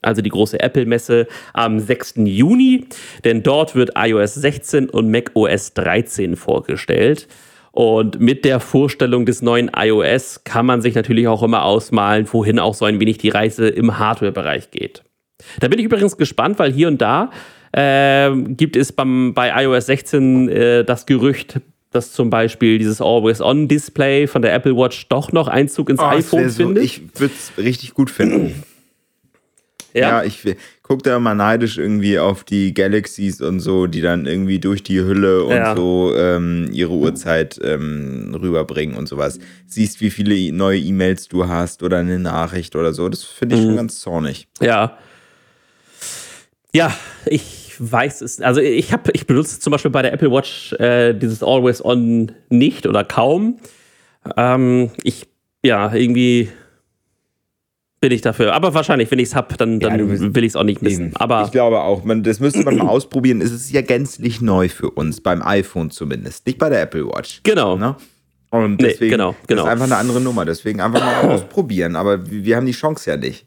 also 0.03 0.23
die 0.23 0.31
große 0.31 0.61
Apple-Messe 0.61 1.27
am 1.53 1.79
6. 1.79 2.15
Juni, 2.25 2.87
denn 3.25 3.43
dort 3.43 3.75
wird 3.75 3.93
iOS 3.97 4.35
16 4.35 4.89
und 4.89 5.11
macOS 5.11 5.75
13 5.75 6.37
vorgestellt. 6.37 7.29
Und 7.73 8.19
mit 8.19 8.45
der 8.45 8.59
Vorstellung 8.59 9.27
des 9.27 9.43
neuen 9.43 9.71
iOS 9.77 10.43
kann 10.45 10.67
man 10.67 10.83
sich 10.83 10.95
natürlich 10.95 11.29
auch 11.29 11.43
immer 11.43 11.65
ausmalen, 11.65 12.27
wohin 12.33 12.59
auch 12.59 12.75
so 12.75 12.85
ein 12.85 12.99
wenig 12.99 13.19
die 13.19 13.29
Reise 13.29 13.69
im 13.69 13.99
Hardware-Bereich 13.99 14.71
geht. 14.71 15.05
Da 15.61 15.69
bin 15.69 15.79
ich 15.79 15.85
übrigens 15.85 16.17
gespannt, 16.17 16.59
weil 16.59 16.73
hier 16.73 16.89
und 16.89 17.01
da 17.01 17.31
äh, 17.73 18.31
gibt 18.49 18.77
es 18.77 18.93
beim, 18.93 19.35
bei 19.35 19.65
iOS 19.65 19.87
16 19.87 20.49
äh, 20.49 20.85
das 20.85 21.07
Gerücht, 21.07 21.61
dass 21.93 22.13
zum 22.13 22.31
Beispiel 22.31 22.79
dieses 22.79 23.01
Always-On-Display 23.01 24.27
von 24.27 24.43
der 24.43 24.55
Apple 24.55 24.77
Watch 24.77 25.09
doch 25.09 25.33
noch 25.33 25.49
Einzug 25.49 25.91
ins 25.91 26.01
oh, 26.01 26.05
iPhone 26.05 26.49
so, 26.49 26.65
findet. 26.65 26.85
Ich 26.85 27.03
würde 27.19 27.35
es 27.35 27.53
richtig 27.63 27.95
gut 27.95 28.11
finden. 28.11 28.63
Ja, 29.93 30.01
ja 30.01 30.25
ich 30.25 30.45
gucke 30.83 31.03
da 31.03 31.17
immer 31.17 31.35
neidisch 31.35 31.79
irgendwie 31.79 32.19
auf 32.19 32.45
die 32.45 32.75
Galaxies 32.75 33.41
und 33.41 33.61
so, 33.61 33.87
die 33.87 34.01
dann 34.01 34.27
irgendwie 34.27 34.59
durch 34.59 34.83
die 34.83 35.01
Hülle 35.01 35.45
und 35.45 35.55
ja. 35.55 35.77
so 35.77 36.13
ähm, 36.17 36.69
ihre 36.73 36.93
Uhrzeit 36.93 37.61
ähm, 37.63 38.37
rüberbringen 38.41 38.97
und 38.97 39.09
sowas. 39.09 39.39
Siehst, 39.67 40.01
wie 40.01 40.11
viele 40.11 40.53
neue 40.53 40.79
E-Mails 40.79 41.29
du 41.29 41.47
hast 41.49 41.83
oder 41.83 41.99
eine 41.99 42.19
Nachricht 42.19 42.75
oder 42.77 42.93
so. 42.93 43.09
Das 43.09 43.23
finde 43.25 43.57
ich 43.57 43.63
mhm. 43.63 43.67
schon 43.67 43.77
ganz 43.77 44.01
zornig. 44.01 44.49
Ja. 44.61 44.99
Ja, 46.73 46.93
ich 47.27 47.75
weiß 47.79 48.21
es. 48.21 48.41
Also 48.41 48.61
ich 48.61 48.93
habe, 48.93 49.11
ich 49.13 49.27
benutze 49.27 49.59
zum 49.59 49.71
Beispiel 49.71 49.91
bei 49.91 50.03
der 50.03 50.13
Apple 50.13 50.31
Watch 50.31 50.73
äh, 50.75 51.15
dieses 51.15 51.43
Always 51.43 51.85
On 51.85 52.33
nicht 52.49 52.87
oder 52.87 53.05
kaum. 53.05 53.59
Ähm, 54.37 54.91
ich 55.03 55.27
ja 55.63 55.93
irgendwie 55.95 56.51
bin 58.01 58.13
ich 58.13 58.23
dafür. 58.23 58.55
Aber 58.55 58.73
wahrscheinlich, 58.75 59.11
wenn 59.11 59.19
ich 59.19 59.29
es 59.29 59.35
habe, 59.35 59.57
dann, 59.57 59.79
dann 59.79 59.99
ja, 59.99 60.35
will 60.35 60.45
ich 60.45 60.53
es 60.53 60.57
auch 60.57 60.65
nicht 60.65 60.83
missen. 60.83 61.15
Aber 61.17 61.45
ich 61.45 61.51
glaube 61.51 61.81
auch, 61.81 62.03
man, 62.05 62.23
das 62.23 62.41
müsste 62.41 62.63
man 62.63 62.77
mal 62.77 62.89
ausprobieren. 62.89 63.41
Es 63.41 63.53
ist 63.53 63.71
ja 63.71 63.83
gänzlich 63.83 64.41
neu 64.41 64.69
für 64.69 64.91
uns, 64.91 65.21
beim 65.21 65.43
iPhone 65.43 65.91
zumindest, 65.91 66.47
nicht 66.47 66.59
bei 66.59 66.71
der 66.71 66.83
Apple 66.83 67.07
Watch. 67.07 67.41
Genau. 67.43 67.77
Ne? 67.77 67.97
Und 68.51 68.81
deswegen 68.81 69.05
nee, 69.05 69.11
genau, 69.11 69.37
genau. 69.47 69.63
ist 69.63 69.69
einfach 69.69 69.85
eine 69.85 69.97
andere 69.97 70.21
Nummer. 70.21 70.45
Deswegen 70.45 70.81
einfach 70.81 71.01
mal 71.01 71.31
ausprobieren. 71.35 71.95
Aber 71.95 72.29
wir 72.31 72.57
haben 72.57 72.67
die 72.67 72.73
Chance 72.73 73.11
ja 73.11 73.17
nicht. 73.17 73.47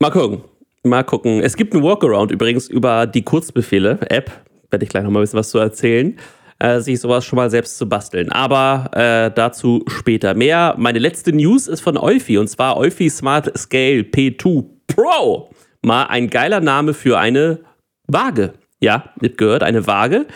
Mal 0.00 0.10
gucken. 0.10 0.42
Mal 0.84 1.04
gucken. 1.04 1.40
Es 1.42 1.56
gibt 1.56 1.74
einen 1.74 1.82
Workaround 1.82 2.30
übrigens 2.30 2.68
über 2.68 3.06
die 3.06 3.22
Kurzbefehle-App. 3.22 4.30
Werde 4.70 4.84
ich 4.84 4.88
gleich 4.88 5.04
noch 5.04 5.10
mal 5.10 5.20
ein 5.20 5.22
bisschen 5.22 5.38
was 5.38 5.50
zu 5.50 5.58
erzählen 5.58 6.18
äh, 6.58 6.80
sich 6.80 7.00
sowas 7.00 7.24
schon 7.24 7.36
mal 7.36 7.50
selbst 7.50 7.78
zu 7.78 7.88
basteln. 7.88 8.30
Aber 8.32 8.90
äh, 8.92 9.30
dazu 9.34 9.84
später 9.88 10.34
mehr. 10.34 10.74
Meine 10.78 10.98
letzte 10.98 11.32
News 11.32 11.68
ist 11.68 11.80
von 11.80 11.96
Eufy 11.96 12.38
und 12.38 12.48
zwar 12.48 12.76
Eufy 12.76 13.08
Smart 13.10 13.56
Scale 13.56 14.00
P2 14.00 14.64
Pro. 14.86 15.50
Mal 15.82 16.04
ein 16.04 16.28
geiler 16.28 16.60
Name 16.60 16.94
für 16.94 17.18
eine 17.18 17.60
Waage. 18.06 18.54
Ja, 18.80 19.12
nicht 19.20 19.38
gehört, 19.38 19.62
eine 19.62 19.86
Waage. 19.86 20.26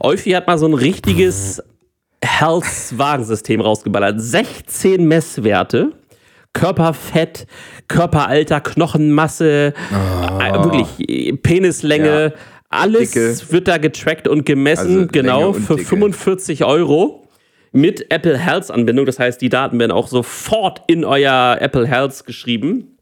Eufy 0.00 0.30
hat 0.30 0.46
mal 0.46 0.58
so 0.58 0.66
ein 0.66 0.74
richtiges 0.74 1.62
Health-Wagensystem 2.22 3.60
rausgeballert. 3.60 4.20
16 4.20 5.06
Messwerte. 5.06 5.92
Körperfett, 6.52 7.46
Körperalter, 7.86 8.62
Knochenmasse, 8.62 9.74
oh. 9.92 10.40
äh, 10.40 10.64
wirklich 10.64 11.42
Penislänge, 11.42 12.32
ja. 12.34 12.40
Alles 12.68 13.12
Dicke. 13.12 13.36
wird 13.50 13.68
da 13.68 13.78
getrackt 13.78 14.28
und 14.28 14.44
gemessen, 14.44 14.98
also 14.98 15.06
genau, 15.10 15.52
für 15.52 15.76
Dicke. 15.76 15.88
45 15.88 16.64
Euro 16.64 17.26
mit 17.72 18.10
Apple 18.10 18.38
Health 18.38 18.70
Anbindung. 18.70 19.06
Das 19.06 19.18
heißt, 19.18 19.40
die 19.40 19.48
Daten 19.48 19.78
werden 19.78 19.92
auch 19.92 20.08
sofort 20.08 20.82
in 20.86 21.04
euer 21.04 21.58
Apple 21.60 21.86
Health 21.86 22.24
geschrieben. 22.26 22.92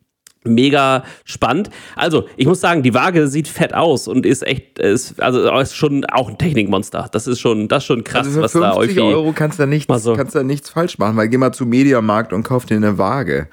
Mega 0.46 1.04
spannend. 1.24 1.70
Also, 1.96 2.28
ich 2.36 2.46
muss 2.46 2.60
sagen, 2.60 2.82
die 2.82 2.92
Waage 2.92 3.28
sieht 3.28 3.48
fett 3.48 3.72
aus 3.72 4.06
und 4.06 4.26
ist 4.26 4.46
echt, 4.46 4.78
ist, 4.78 5.18
also 5.22 5.48
ist 5.58 5.74
schon 5.74 6.04
auch 6.04 6.28
ein 6.28 6.36
Technikmonster. 6.36 7.08
Das 7.10 7.26
ist 7.26 7.40
schon, 7.40 7.66
das 7.68 7.84
ist 7.84 7.86
schon 7.86 8.04
krass, 8.04 8.26
also 8.26 8.42
was 8.42 8.52
da 8.52 8.74
irgendwie. 8.74 9.00
50 9.00 9.02
Euro 9.04 9.32
kannst 9.32 9.58
du 9.58 9.66
nichts, 9.66 10.02
so. 10.02 10.14
kannst 10.14 10.34
da 10.34 10.42
nichts 10.42 10.68
falsch 10.68 10.98
machen, 10.98 11.16
weil 11.16 11.28
geh 11.28 11.38
mal 11.38 11.52
zum 11.52 11.70
Mediamarkt 11.70 12.34
und 12.34 12.42
kauf 12.42 12.66
dir 12.66 12.76
eine 12.76 12.98
Waage. 12.98 13.48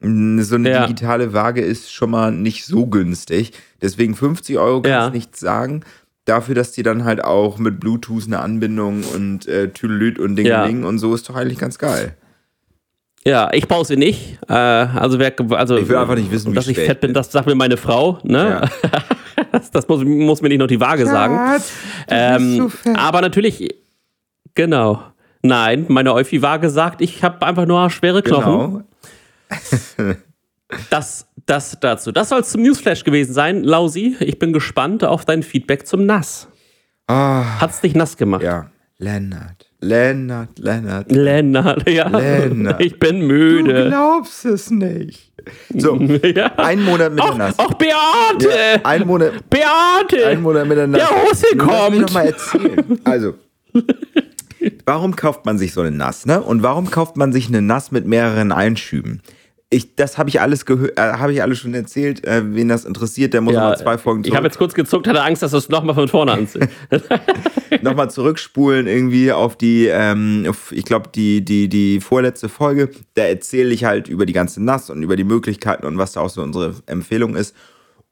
So 0.00 0.56
eine 0.56 0.70
ja. 0.70 0.86
digitale 0.86 1.32
Waage 1.32 1.62
ist 1.62 1.92
schon 1.92 2.10
mal 2.10 2.30
nicht 2.30 2.66
so 2.66 2.86
günstig. 2.86 3.52
Deswegen 3.80 4.14
50 4.14 4.58
Euro 4.58 4.82
kannst 4.82 4.90
ja. 4.90 5.10
nichts 5.10 5.40
sagen. 5.40 5.82
Dafür, 6.26 6.54
dass 6.54 6.72
die 6.72 6.82
dann 6.82 7.04
halt 7.04 7.24
auch 7.24 7.58
mit 7.58 7.80
Bluetooth 7.80 8.26
eine 8.26 8.40
Anbindung 8.40 9.02
und 9.14 9.46
äh, 9.46 9.70
Tüdelüt 9.70 10.18
und 10.18 10.36
Ding, 10.36 10.46
ja. 10.46 10.66
Ding 10.66 10.84
und 10.84 10.98
so 10.98 11.14
ist 11.14 11.28
doch 11.28 11.36
eigentlich 11.36 11.58
ganz 11.58 11.78
geil. 11.78 12.16
Ja, 13.26 13.50
ich 13.52 13.68
baue 13.68 13.84
sie 13.84 13.96
nicht. 13.96 14.38
Äh, 14.48 14.52
also, 14.52 15.18
wer, 15.18 15.32
also 15.52 15.76
ich 15.76 15.88
will 15.88 15.96
einfach 15.96 16.14
nicht 16.14 16.30
wissen, 16.30 16.52
wie 16.52 16.54
dass 16.54 16.68
ich 16.68 16.78
fett 16.78 17.00
bin. 17.00 17.14
Das 17.14 17.32
sagt 17.32 17.46
mir 17.46 17.54
meine 17.54 17.78
Frau. 17.78 18.18
Ne? 18.22 18.68
Ja. 18.82 19.00
das, 19.52 19.70
das 19.70 19.88
muss, 19.88 20.04
muss, 20.04 20.42
mir 20.42 20.50
nicht 20.50 20.58
noch 20.58 20.66
die 20.66 20.80
Waage 20.80 21.04
Schatz, 21.04 21.12
sagen. 21.12 21.62
Ähm, 22.08 22.70
so 22.84 22.90
aber 22.94 23.22
natürlich, 23.22 23.68
genau. 24.54 25.02
Nein, 25.40 25.86
meine 25.88 26.12
Euphi-Waage 26.14 26.70
sagt, 26.70 27.00
ich 27.00 27.22
habe 27.22 27.44
einfach 27.46 27.66
nur 27.66 27.88
schwere 27.90 28.22
Knochen. 28.22 28.72
Genau. 28.72 28.84
das, 30.90 31.26
das 31.46 31.78
dazu. 31.80 32.12
Das 32.12 32.28
soll 32.30 32.40
es 32.40 32.50
zum 32.50 32.62
Newsflash 32.62 33.04
gewesen 33.04 33.32
sein. 33.32 33.64
Lausi, 33.64 34.16
ich 34.20 34.38
bin 34.38 34.52
gespannt 34.52 35.04
auf 35.04 35.24
dein 35.24 35.42
Feedback 35.42 35.86
zum 35.86 36.06
Nass. 36.06 36.48
Oh, 37.08 37.12
Hat's 37.12 37.80
dich 37.80 37.94
nass 37.94 38.16
gemacht? 38.16 38.42
Ja. 38.42 38.70
Lennart. 38.98 39.70
Lennart, 39.80 40.58
Lennart. 40.58 41.12
Lennart, 41.12 41.88
ja. 41.90 42.08
Lennart. 42.08 42.80
Ich 42.80 42.98
bin 42.98 43.26
müde. 43.26 43.84
Du 43.84 43.88
glaubst 43.90 44.44
es 44.46 44.70
nicht. 44.70 45.32
So, 45.76 45.96
ja. 46.22 46.54
ein 46.56 46.82
Monat 46.82 47.12
mit 47.12 47.22
der 47.22 47.34
Nass. 47.34 47.54
Ach, 47.58 47.74
Beate! 47.74 48.48
Ja, 48.48 48.80
ein 48.84 49.06
Monat. 49.06 49.50
Beate! 49.50 50.26
Ein 50.26 50.40
Monat 50.40 50.66
mit 50.66 50.78
der 50.78 50.86
Nass. 50.86 51.02
Der 51.06 51.22
Hose 51.22 51.56
kommt! 51.58 51.96
Lass 51.96 52.00
noch 52.00 52.12
mal 52.12 52.26
erzählen. 52.26 53.00
Also, 53.04 53.34
warum 54.86 55.16
kauft 55.16 55.44
man 55.44 55.58
sich 55.58 55.74
so 55.74 55.82
eine 55.82 55.90
Nass, 55.90 56.24
ne? 56.24 56.40
Und 56.40 56.62
warum 56.62 56.90
kauft 56.90 57.18
man 57.18 57.32
sich 57.32 57.48
eine 57.48 57.60
Nass 57.60 57.90
mit 57.90 58.06
mehreren 58.06 58.52
Einschüben? 58.52 59.20
Ich, 59.74 59.96
das 59.96 60.18
habe 60.18 60.28
ich 60.28 60.40
alles 60.40 60.66
gehört, 60.66 60.96
äh, 60.96 61.02
habe 61.02 61.32
ich 61.32 61.42
alles 61.42 61.58
schon 61.58 61.74
erzählt. 61.74 62.24
Äh, 62.24 62.54
wen 62.54 62.68
das 62.68 62.84
interessiert, 62.84 63.34
der 63.34 63.40
muss 63.40 63.54
ja, 63.54 63.60
mal 63.60 63.76
zwei 63.76 63.98
Folgen 63.98 64.22
zurück. 64.22 64.32
Ich 64.32 64.36
habe 64.36 64.46
jetzt 64.46 64.56
kurz 64.56 64.72
gezuckt, 64.72 65.08
hatte 65.08 65.22
Angst, 65.22 65.42
dass 65.42 65.50
du 65.50 65.56
es 65.56 65.68
nochmal 65.68 65.96
von 65.96 66.06
vorne 66.06 66.32
anziehst. 66.32 66.68
nochmal 67.82 68.08
zurückspulen 68.08 68.86
irgendwie 68.86 69.32
auf 69.32 69.56
die, 69.56 69.86
ähm, 69.86 70.52
ich 70.70 70.84
glaube, 70.84 71.10
die, 71.12 71.44
die, 71.44 71.68
die 71.68 72.00
vorletzte 72.00 72.48
Folge. 72.48 72.90
Da 73.14 73.24
erzähle 73.24 73.74
ich 73.74 73.84
halt 73.84 74.08
über 74.08 74.26
die 74.26 74.32
ganze 74.32 74.62
NAS 74.62 74.90
und 74.90 75.02
über 75.02 75.16
die 75.16 75.24
Möglichkeiten 75.24 75.86
und 75.86 75.98
was 75.98 76.12
da 76.12 76.20
auch 76.20 76.30
so 76.30 76.42
unsere 76.42 76.76
Empfehlung 76.86 77.34
ist. 77.34 77.56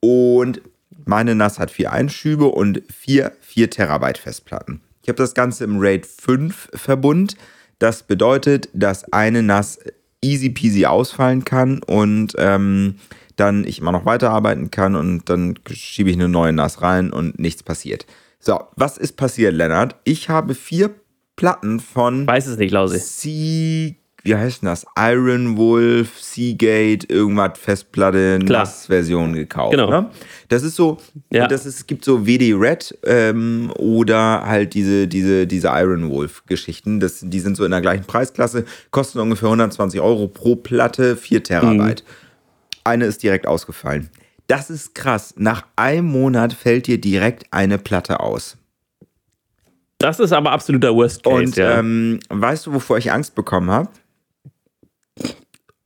Und 0.00 0.62
meine 1.04 1.36
NAS 1.36 1.60
hat 1.60 1.70
vier 1.70 1.92
Einschübe 1.92 2.46
und 2.46 2.82
vier 2.92 3.32
4 3.40 3.70
Terabyte 3.70 4.18
Festplatten. 4.18 4.80
Ich 5.02 5.08
habe 5.08 5.16
das 5.16 5.34
Ganze 5.34 5.62
im 5.62 5.78
RAID 5.78 6.06
5 6.06 6.70
Verbund. 6.74 7.36
Das 7.78 8.02
bedeutet, 8.02 8.68
dass 8.72 9.12
eine 9.12 9.44
NAS 9.44 9.78
easy 10.22 10.50
peasy 10.50 10.86
ausfallen 10.86 11.44
kann 11.44 11.82
und 11.82 12.34
ähm, 12.38 12.96
dann 13.36 13.64
ich 13.64 13.80
immer 13.80 13.92
noch 13.92 14.04
weiterarbeiten 14.04 14.70
kann 14.70 14.94
und 14.94 15.28
dann 15.28 15.58
schiebe 15.70 16.10
ich 16.10 16.16
eine 16.16 16.28
neue 16.28 16.52
NAS 16.52 16.82
rein 16.82 17.12
und 17.12 17.38
nichts 17.38 17.62
passiert. 17.62 18.06
So, 18.38 18.60
was 18.76 18.98
ist 18.98 19.16
passiert, 19.16 19.54
Lennart? 19.54 19.96
Ich 20.04 20.28
habe 20.28 20.54
vier 20.54 20.94
Platten 21.36 21.80
von. 21.80 22.26
Weiß 22.26 22.46
es 22.46 22.58
nicht, 22.58 22.72
Lausi. 22.72 23.96
Wie 24.24 24.36
heißt 24.36 24.62
denn 24.62 24.68
das? 24.68 24.86
Iron 24.96 25.56
Wolf, 25.56 26.20
Seagate, 26.20 27.06
irgendwas 27.08 27.58
Festplatte. 27.58 28.38
NAS-Version 28.42 29.32
gekauft. 29.32 29.72
Genau. 29.72 29.90
Ne? 29.90 30.10
Das 30.48 30.62
ist 30.62 30.76
so, 30.76 30.98
Ja. 31.30 31.48
das 31.48 31.66
ist, 31.66 31.76
es 31.80 31.86
gibt 31.86 32.04
so 32.04 32.24
WD 32.26 32.54
Red 32.54 32.96
ähm, 33.04 33.72
oder 33.78 34.42
halt 34.46 34.74
diese, 34.74 35.08
diese, 35.08 35.46
diese 35.48 35.68
Iron 35.68 36.08
Wolf-Geschichten. 36.10 37.00
Das- 37.00 37.20
Die 37.22 37.40
sind 37.40 37.56
so 37.56 37.64
in 37.64 37.72
der 37.72 37.80
gleichen 37.80 38.04
Preisklasse, 38.04 38.64
kosten 38.92 39.18
ungefähr 39.18 39.48
120 39.48 40.00
Euro 40.00 40.28
pro 40.28 40.54
Platte, 40.54 41.16
4 41.16 41.42
Terabyte. 41.42 42.04
Eine 42.84 43.06
ist 43.06 43.22
direkt 43.22 43.46
ausgefallen. 43.46 44.08
Das 44.46 44.70
ist 44.70 44.94
krass. 44.94 45.34
Nach 45.36 45.64
einem 45.76 46.06
Monat 46.06 46.52
fällt 46.52 46.86
dir 46.86 47.00
direkt 47.00 47.44
eine 47.52 47.78
Platte 47.78 48.20
aus. 48.20 48.56
Das 49.98 50.18
ist 50.18 50.32
aber 50.32 50.50
absoluter 50.50 50.94
Worst 50.94 51.22
Case, 51.22 51.36
Und 51.44 51.56
ja. 51.56 51.78
ähm, 51.78 52.18
weißt 52.28 52.66
du, 52.66 52.72
wovor 52.74 52.98
ich 52.98 53.12
Angst 53.12 53.34
bekommen 53.36 53.70
habe? 53.70 53.88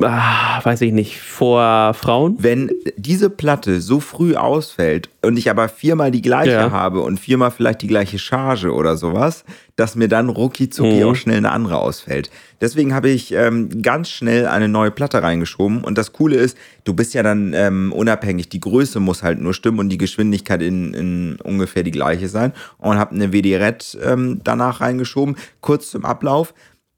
Ah, 0.03 0.61
weiß 0.63 0.83
ich 0.83 0.93
nicht, 0.93 1.21
vor 1.21 1.95
Frauen? 1.95 2.37
Wenn 2.39 2.71
diese 2.97 3.31
Platte 3.31 3.81
so 3.81 4.01
früh 4.01 4.35
ausfällt 4.37 5.09
und 5.23 5.37
ich 5.39 5.49
aber 5.51 5.69
viermal 5.69 6.11
die 6.11 6.23
gleiche 6.23 6.51
Ja. 6.53 6.71
habe 6.71 7.01
und 7.01 7.19
viermal 7.19 7.51
vielleicht 7.51 7.83
die 7.83 7.87
gleiche 7.87 8.19
Charge 8.19 8.73
oder 8.73 8.97
sowas, 8.97 9.45
dass 9.77 9.95
mir 9.97 10.09
dann 10.09 10.29
rucki 10.29 10.69
zucki 10.71 11.03
Mhm. 11.03 11.09
auch 11.09 11.15
schnell 11.15 11.39
eine 11.39 11.51
andere 11.51 11.79
ausfällt. 11.79 12.31
Deswegen 12.61 12.95
habe 12.95 13.09
ich 13.11 13.33
ähm, 13.33 13.83
ganz 13.83 14.09
schnell 14.11 14.47
eine 14.47 14.69
neue 14.69 14.91
Platte 14.91 15.23
reingeschoben 15.23 15.83
und 15.85 15.97
das 15.99 16.13
Coole 16.13 16.37
ist, 16.37 16.57
du 16.85 16.95
bist 16.95 17.15
ja 17.15 17.23
dann 17.23 17.53
ähm, 17.55 17.93
unabhängig, 17.93 18.49
die 18.49 18.61
Größe 18.61 19.01
muss 19.01 19.23
halt 19.23 19.41
nur 19.41 19.55
stimmen 19.55 19.79
und 19.79 19.89
die 19.89 19.99
Geschwindigkeit 19.99 20.63
in, 20.63 20.95
in 20.95 21.37
ungefähr 21.43 21.83
die 21.83 21.91
gleiche 21.91 22.29
sein 22.29 22.53
und 22.79 22.99
habe 22.99 23.15
eine 23.15 23.33
WD-Red 23.33 23.99
ähm, 24.05 24.41
danach 24.45 24.81
reingeschoben. 24.81 25.37
Kurz 25.61 25.91
zum 25.91 26.05
Ablauf, 26.05 26.55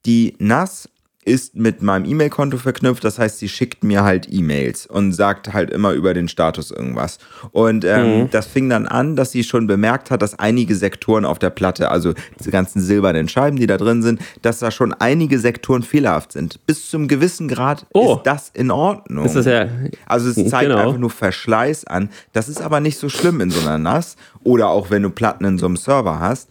die 0.07 0.35
NAS 0.39 0.89
ist 1.29 1.55
mit 1.57 1.83
meinem 1.83 2.05
E-Mail-Konto 2.05 2.57
verknüpft. 2.57 3.05
Das 3.05 3.19
heißt, 3.19 3.39
sie 3.39 3.49
schickt 3.49 3.85
mir 3.85 4.03
halt 4.03 4.27
E-Mails 4.31 4.87
und 4.87 5.13
sagt 5.13 5.53
halt 5.53 5.71
immer 5.71 5.93
über 5.93 6.15
den 6.15 6.27
Status 6.29 6.71
irgendwas. 6.71 7.19
Und 7.53 7.85
ähm, 7.85 8.29
das 8.31 8.47
fing 8.47 8.69
dann 8.69 8.87
an, 8.87 9.15
dass 9.15 9.31
sie 9.33 9.45
schon 9.45 9.67
bemerkt 9.67 10.11
hat, 10.11 10.23
dass 10.23 10.39
einige 10.39 10.75
Sektoren 10.75 11.25
auf 11.25 11.39
der 11.39 11.51
Platte, 11.51 11.91
also 11.91 12.15
diese 12.39 12.51
ganzen 12.51 12.81
silbernen 12.81 13.29
Scheiben, 13.29 13.57
die 13.59 13.67
da 13.67 13.77
drin 13.77 14.03
sind, 14.03 14.21
dass 14.43 14.59
da 14.59 14.71
schon 14.71 14.93
einige 14.95 15.39
Sektoren 15.39 15.83
fehlerhaft 15.83 16.33
sind. 16.33 16.65
Bis 16.67 16.89
zum 16.91 17.07
gewissen 17.09 17.49
Grad 17.49 17.87
Oh. 17.93 18.17
ist 18.17 18.23
das 18.25 18.51
in 18.55 18.71
Ordnung. 18.71 19.25
Ist 19.27 19.37
das 19.37 19.47
ja. 19.47 19.67
Also 20.07 20.29
es 20.31 20.51
zeigt 20.51 20.69
Genau. 20.71 20.79
einfach 20.79 20.99
nur 20.99 21.11
Verschleiß 21.11 21.85
an. 21.87 22.11
Das 22.33 22.49
ist 22.49 22.61
aber 22.63 22.81
nicht 22.81 22.99
so 22.99 23.09
schlimm 23.09 23.41
in 23.41 23.51
so 23.51 23.61
einer 23.61 23.79
NAS 23.79 24.17
oder 24.45 24.69
auch 24.69 24.91
wenn 24.91 25.03
du 25.03 25.11
Platten 25.11 25.45
in 25.45 25.59
so 25.59 25.67
einem 25.67 25.77
Server 25.77 26.19
hast. 26.21 26.49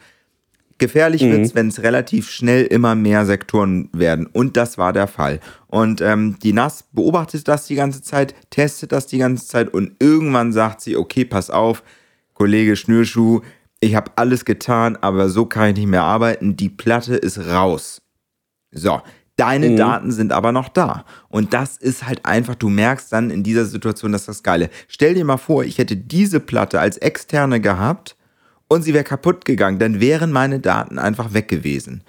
Gefährlich 0.79 1.23
Mhm. 1.23 1.31
wird's, 1.31 1.55
wenn 1.55 1.69
es 1.69 1.81
relativ 1.81 2.29
schnell 2.29 2.63
immer 2.65 2.93
mehr 2.95 3.25
Sektoren 3.25 3.89
werden. 3.93 4.27
Und 4.27 4.57
das 4.57 4.77
war 4.77 4.93
der 4.93 5.07
Fall. 5.07 5.39
Und 5.67 6.01
ähm, 6.01 6.37
die 6.43 6.53
NAS 6.53 6.83
beobachtet 6.91 7.47
das 7.47 7.65
die 7.65 7.75
ganze 7.75 8.01
Zeit, 8.01 8.35
testet 8.51 8.91
das 8.91 9.07
die 9.07 9.17
ganze 9.17 9.47
Zeit 9.47 9.73
und 9.73 9.93
irgendwann 9.99 10.53
sagt 10.53 10.81
sie, 10.81 10.95
okay, 10.95 11.25
pass 11.25 11.49
auf, 11.49 11.83
Kollege 12.33 12.75
Schnürschuh, 12.75 13.41
ich 13.79 13.95
habe 13.95 14.11
alles 14.15 14.45
getan, 14.45 14.97
aber 15.01 15.29
so 15.29 15.45
kann 15.45 15.69
ich 15.71 15.77
nicht 15.77 15.87
mehr 15.87 16.03
arbeiten. 16.03 16.55
Die 16.55 16.69
Platte 16.69 17.15
ist 17.15 17.39
raus. 17.39 18.01
So, 18.71 19.01
deine 19.35 19.75
Daten 19.75 20.11
sind 20.11 20.31
aber 20.31 20.51
noch 20.51 20.69
da. 20.69 21.05
Und 21.29 21.53
das 21.53 21.77
ist 21.77 22.07
halt 22.07 22.25
einfach, 22.25 22.55
du 22.55 22.69
merkst 22.69 23.11
dann 23.11 23.29
in 23.31 23.43
dieser 23.43 23.65
Situation, 23.65 24.11
dass 24.11 24.25
das 24.25 24.43
Geile. 24.43 24.69
Stell 24.87 25.13
dir 25.15 25.25
mal 25.25 25.37
vor, 25.37 25.63
ich 25.63 25.77
hätte 25.79 25.95
diese 25.95 26.39
Platte 26.39 26.79
als 26.79 26.97
externe 26.97 27.59
gehabt 27.61 28.15
und 28.67 28.81
sie 28.83 28.93
wäre 28.93 29.03
kaputt 29.03 29.45
gegangen, 29.45 29.79
dann 29.79 29.99
wären 29.99 30.31
meine 30.31 30.59
Daten 30.59 30.99
einfach 30.99 31.33
weg 31.33 31.47
gewesen. 31.47 32.01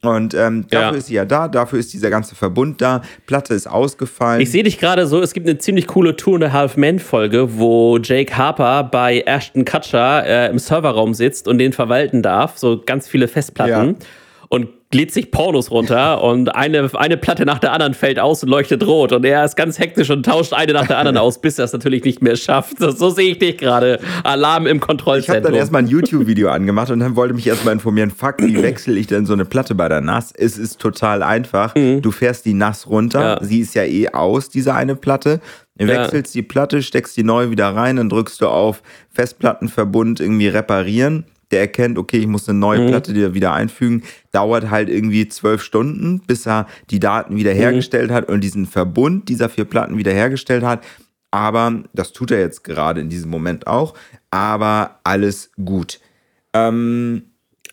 Und 0.00 0.32
ähm, 0.34 0.64
dafür 0.70 0.90
Ja. 0.92 0.96
ist 0.96 1.06
sie 1.08 1.14
ja 1.14 1.24
da, 1.24 1.48
dafür 1.48 1.80
ist 1.80 1.92
dieser 1.92 2.08
ganze 2.08 2.36
Verbund 2.36 2.80
da, 2.80 3.02
Platte 3.26 3.52
ist 3.54 3.66
ausgefallen. 3.66 4.40
Ich 4.40 4.52
sehe 4.52 4.62
dich 4.62 4.78
gerade 4.78 5.08
so, 5.08 5.20
es 5.20 5.32
gibt 5.34 5.48
eine 5.48 5.58
ziemlich 5.58 5.88
coole 5.88 6.14
Two 6.14 6.36
and 6.36 6.44
a 6.44 6.52
Half 6.52 6.76
Men 6.76 7.00
Folge, 7.00 7.58
wo 7.58 7.98
Jake 7.98 8.36
Harper 8.36 8.84
bei 8.84 9.22
Ashton 9.26 9.64
Kutcher 9.64 10.24
äh, 10.24 10.50
im 10.50 10.60
Serverraum 10.60 11.14
sitzt 11.14 11.48
und 11.48 11.58
den 11.58 11.72
verwalten 11.72 12.22
darf, 12.22 12.58
so 12.58 12.80
ganz 12.86 13.08
viele 13.08 13.26
Festplatten. 13.26 13.96
Ja. 14.00 14.06
Und 14.48 14.68
lädt 14.94 15.12
sich 15.12 15.30
Pornos 15.30 15.70
runter 15.70 16.22
und 16.22 16.54
eine, 16.54 16.88
eine 16.94 17.18
Platte 17.18 17.44
nach 17.44 17.58
der 17.58 17.72
anderen 17.72 17.92
fällt 17.92 18.18
aus 18.18 18.42
und 18.42 18.48
leuchtet 18.48 18.86
rot. 18.86 19.12
Und 19.12 19.24
er 19.26 19.44
ist 19.44 19.54
ganz 19.54 19.78
hektisch 19.78 20.08
und 20.08 20.24
tauscht 20.24 20.54
eine 20.54 20.72
nach 20.72 20.86
der 20.86 20.96
anderen 20.96 21.18
aus, 21.18 21.40
bis 21.40 21.58
er 21.58 21.66
es 21.66 21.74
natürlich 21.74 22.04
nicht 22.04 22.22
mehr 22.22 22.36
schafft. 22.36 22.78
So, 22.78 22.90
so 22.90 23.10
sehe 23.10 23.32
ich 23.32 23.38
dich 23.38 23.58
gerade. 23.58 24.00
Alarm 24.24 24.66
im 24.66 24.76
Ich 24.76 24.80
habe 24.82 24.86
Kontrollzentrum. 24.86 25.42
dann 25.42 25.54
erstmal 25.54 25.82
ein 25.82 25.88
YouTube-Video 25.88 26.48
angemacht 26.48 26.90
und 26.90 27.00
dann 27.00 27.16
wollte 27.16 27.34
mich 27.34 27.46
erstmal 27.46 27.74
informieren, 27.74 28.10
fuck, 28.10 28.36
wie 28.38 28.62
wechsle 28.62 28.98
ich 28.98 29.06
denn 29.06 29.26
so 29.26 29.34
eine 29.34 29.44
Platte 29.44 29.74
bei 29.74 29.88
der 29.90 30.00
NAS? 30.00 30.32
Es 30.34 30.56
ist 30.56 30.78
total 30.80 31.22
einfach. 31.22 31.74
Du 31.74 32.10
fährst 32.10 32.46
die 32.46 32.54
NAS 32.54 32.88
runter, 32.88 33.18
Mhm. 33.18 33.24
Ja. 33.24 33.44
sie 33.44 33.60
ist 33.60 33.74
ja 33.74 33.84
eh 33.84 34.08
aus, 34.08 34.48
diese 34.48 34.74
eine 34.74 34.96
Platte. 34.96 35.40
Wechselst 35.80 36.34
die 36.34 36.42
Platte, 36.42 36.82
steckst 36.82 37.16
die 37.16 37.22
neu 37.24 37.50
wieder 37.50 37.68
rein, 37.68 37.96
dann 37.96 38.08
drückst 38.08 38.40
du 38.40 38.48
auf 38.48 38.82
Festplattenverbund 39.12 40.18
irgendwie 40.20 40.48
reparieren. 40.48 41.24
Der 41.50 41.60
erkennt, 41.60 41.98
okay, 41.98 42.18
ich 42.18 42.26
muss 42.26 42.48
eine 42.48 42.58
neue 42.58 42.80
Mhm. 42.80 42.88
Platte 42.88 43.12
dir 43.12 43.34
wieder 43.34 43.52
einfügen. 43.52 44.02
Dauert 44.32 44.70
halt 44.70 44.88
irgendwie 44.88 45.28
zwölf 45.28 45.62
Stunden, 45.62 46.20
bis 46.26 46.46
er 46.46 46.66
die 46.90 47.00
Daten 47.00 47.34
Mhm. 47.34 47.38
wiederhergestellt 47.38 48.10
hat 48.10 48.28
und 48.28 48.42
diesen 48.42 48.66
Verbund 48.66 49.28
dieser 49.28 49.48
vier 49.48 49.64
Platten 49.64 49.96
wiederhergestellt 49.98 50.62
hat. 50.62 50.84
Aber 51.30 51.82
das 51.92 52.12
tut 52.12 52.30
er 52.30 52.40
jetzt 52.40 52.64
gerade 52.64 53.00
in 53.00 53.08
diesem 53.10 53.30
Moment 53.30 53.66
auch. 53.66 53.94
Aber 54.30 55.00
alles 55.04 55.50
gut. 55.62 56.00
Ähm, 56.54 57.22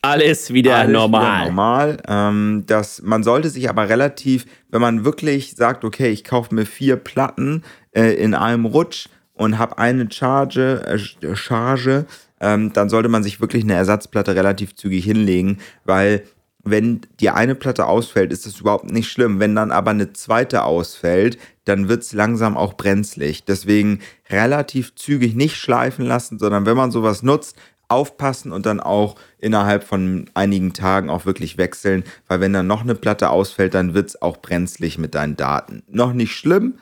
Alles 0.02 0.54
wieder 0.54 0.76
alles 0.76 0.94
normal. 0.94 1.38
Wieder 1.42 1.46
normal. 1.50 1.98
Ähm, 2.08 2.64
das, 2.68 3.02
man 3.02 3.24
sollte 3.24 3.50
sich 3.50 3.70
aber 3.70 3.90
relativ, 3.90 4.46
wenn 4.70 4.82
man 4.82 5.04
wirklich 5.04 5.56
sagt, 5.56 5.84
okay, 5.84 6.10
ich 6.10 6.24
kaufe 6.24 6.54
mir 6.54 6.66
vier 6.66 6.96
Platten 6.98 7.64
äh, 7.92 8.14
in 8.14 8.36
einem 8.36 8.66
Rutsch 8.66 9.08
und 9.34 9.58
habe 9.58 9.78
eine 9.80 10.10
Charge, 10.12 10.82
äh, 11.22 11.36
Charge 11.36 12.06
ähm, 12.46 12.72
dann 12.74 12.90
sollte 12.90 13.10
man 13.10 13.24
sich 13.24 13.42
wirklich 13.42 13.64
eine 13.64 13.74
Ersatzplatte 13.74 14.36
relativ 14.36 14.76
zügig 14.76 15.04
hinlegen, 15.04 15.58
weil 15.84 16.24
wenn 16.64 17.02
die 17.20 17.32
eine 17.32 17.56
Platte 17.56 17.88
ausfällt, 17.88 18.32
ist 18.32 18.46
das 18.46 18.60
überhaupt 18.60 18.92
nicht 18.92 19.10
schlimm. 19.10 19.40
Wenn 19.40 19.56
dann 19.56 19.72
aber 19.72 19.92
eine 19.92 20.14
zweite 20.14 20.64
ausfällt, 20.64 21.38
dann 21.66 21.90
wird 21.90 22.04
es 22.04 22.14
langsam 22.14 22.56
auch 22.56 22.74
brenzlig. 22.74 23.46
Deswegen 23.46 24.00
relativ 24.30 24.96
zügig 24.96 25.36
nicht 25.36 25.58
schleifen 25.58 26.06
lassen, 26.06 26.38
sondern 26.40 26.66
wenn 26.66 26.78
man 26.78 26.92
sowas 26.92 27.24
nutzt, 27.24 27.56
aufpassen 27.88 28.52
und 28.52 28.66
dann 28.66 28.80
auch 28.80 29.16
innerhalb 29.40 29.84
von 29.84 30.30
einigen 30.34 30.74
Tagen 30.74 31.10
auch 31.10 31.26
wirklich 31.26 31.58
wechseln, 31.58 32.04
weil 32.28 32.42
wenn 32.42 32.54
dann 32.54 32.68
noch 32.68 32.82
eine 32.82 32.96
Platte 32.96 33.30
ausfällt, 33.30 33.76
dann 33.76 33.94
wird 33.94 34.10
es 34.10 34.22
auch 34.22 34.38
brenzlig 34.38 34.98
mit 34.98 35.14
deinen 35.14 35.36
Daten. 35.36 35.84
Noch 35.88 36.14
nicht 36.14 36.36
schlimm, 36.36 36.76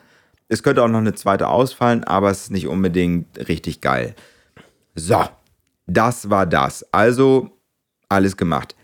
es 0.47 0.63
könnte 0.63 0.81
auch 0.81 0.87
noch 0.87 0.99
eine 0.99 1.13
zweite 1.13 1.49
ausfallen, 1.49 2.05
aber 2.05 2.31
es 2.31 2.43
ist 2.43 2.51
nicht 2.51 2.67
unbedingt 2.67 3.37
richtig 3.49 3.81
geil. 3.81 4.15
So, 4.95 5.25
das 5.85 6.29
war 6.29 6.45
das. 6.45 6.85
Also 6.91 7.49
alles 8.09 8.37
gemacht. 8.37 8.75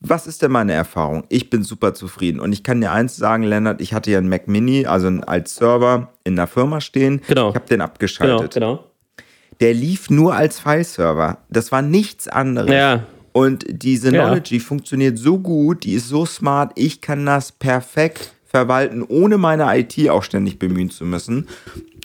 Was 0.00 0.26
ist 0.26 0.42
denn 0.42 0.52
meine 0.52 0.74
Erfahrung? 0.74 1.24
Ich 1.30 1.48
bin 1.50 1.62
super 1.62 1.94
zufrieden 1.94 2.38
und 2.38 2.52
ich 2.52 2.62
kann 2.62 2.80
dir 2.80 2.92
eins 2.92 3.16
sagen, 3.16 3.42
Lennart, 3.42 3.80
ich 3.80 3.94
hatte 3.94 4.10
ja 4.10 4.18
einen 4.18 4.28
Mac 4.28 4.46
Mini, 4.46 4.86
also 4.86 5.08
als 5.26 5.56
Server 5.56 6.12
in 6.22 6.36
der 6.36 6.46
Firma 6.46 6.80
stehen. 6.80 7.22
Genau. 7.26 7.48
Ich 7.50 7.54
habe 7.54 7.66
den 7.66 7.78
Genau, 7.78 7.84
abgeschaltet. 7.84 8.54
genau. 8.54 8.84
Der 9.60 9.72
lief 9.72 10.10
nur 10.10 10.34
als 10.34 10.60
File-Server. 10.60 11.38
Das 11.48 11.72
war 11.72 11.80
nichts 11.80 12.28
anderes. 12.28 12.70
Ja. 12.70 13.04
Und 13.32 13.64
die 13.68 13.96
Synology 13.96 14.60
funktioniert 14.60 15.18
so 15.18 15.38
gut, 15.38 15.84
die 15.84 15.94
ist 15.94 16.08
so 16.08 16.24
smart, 16.26 16.72
ich 16.74 17.00
kann 17.00 17.24
das 17.26 17.52
perfekt 17.52 18.32
verwalten, 18.46 19.02
ohne 19.02 19.38
meine 19.38 19.66
IT 19.78 20.08
auch 20.08 20.22
ständig 20.22 20.58
bemühen 20.58 20.90
zu 20.90 21.04
müssen. 21.04 21.46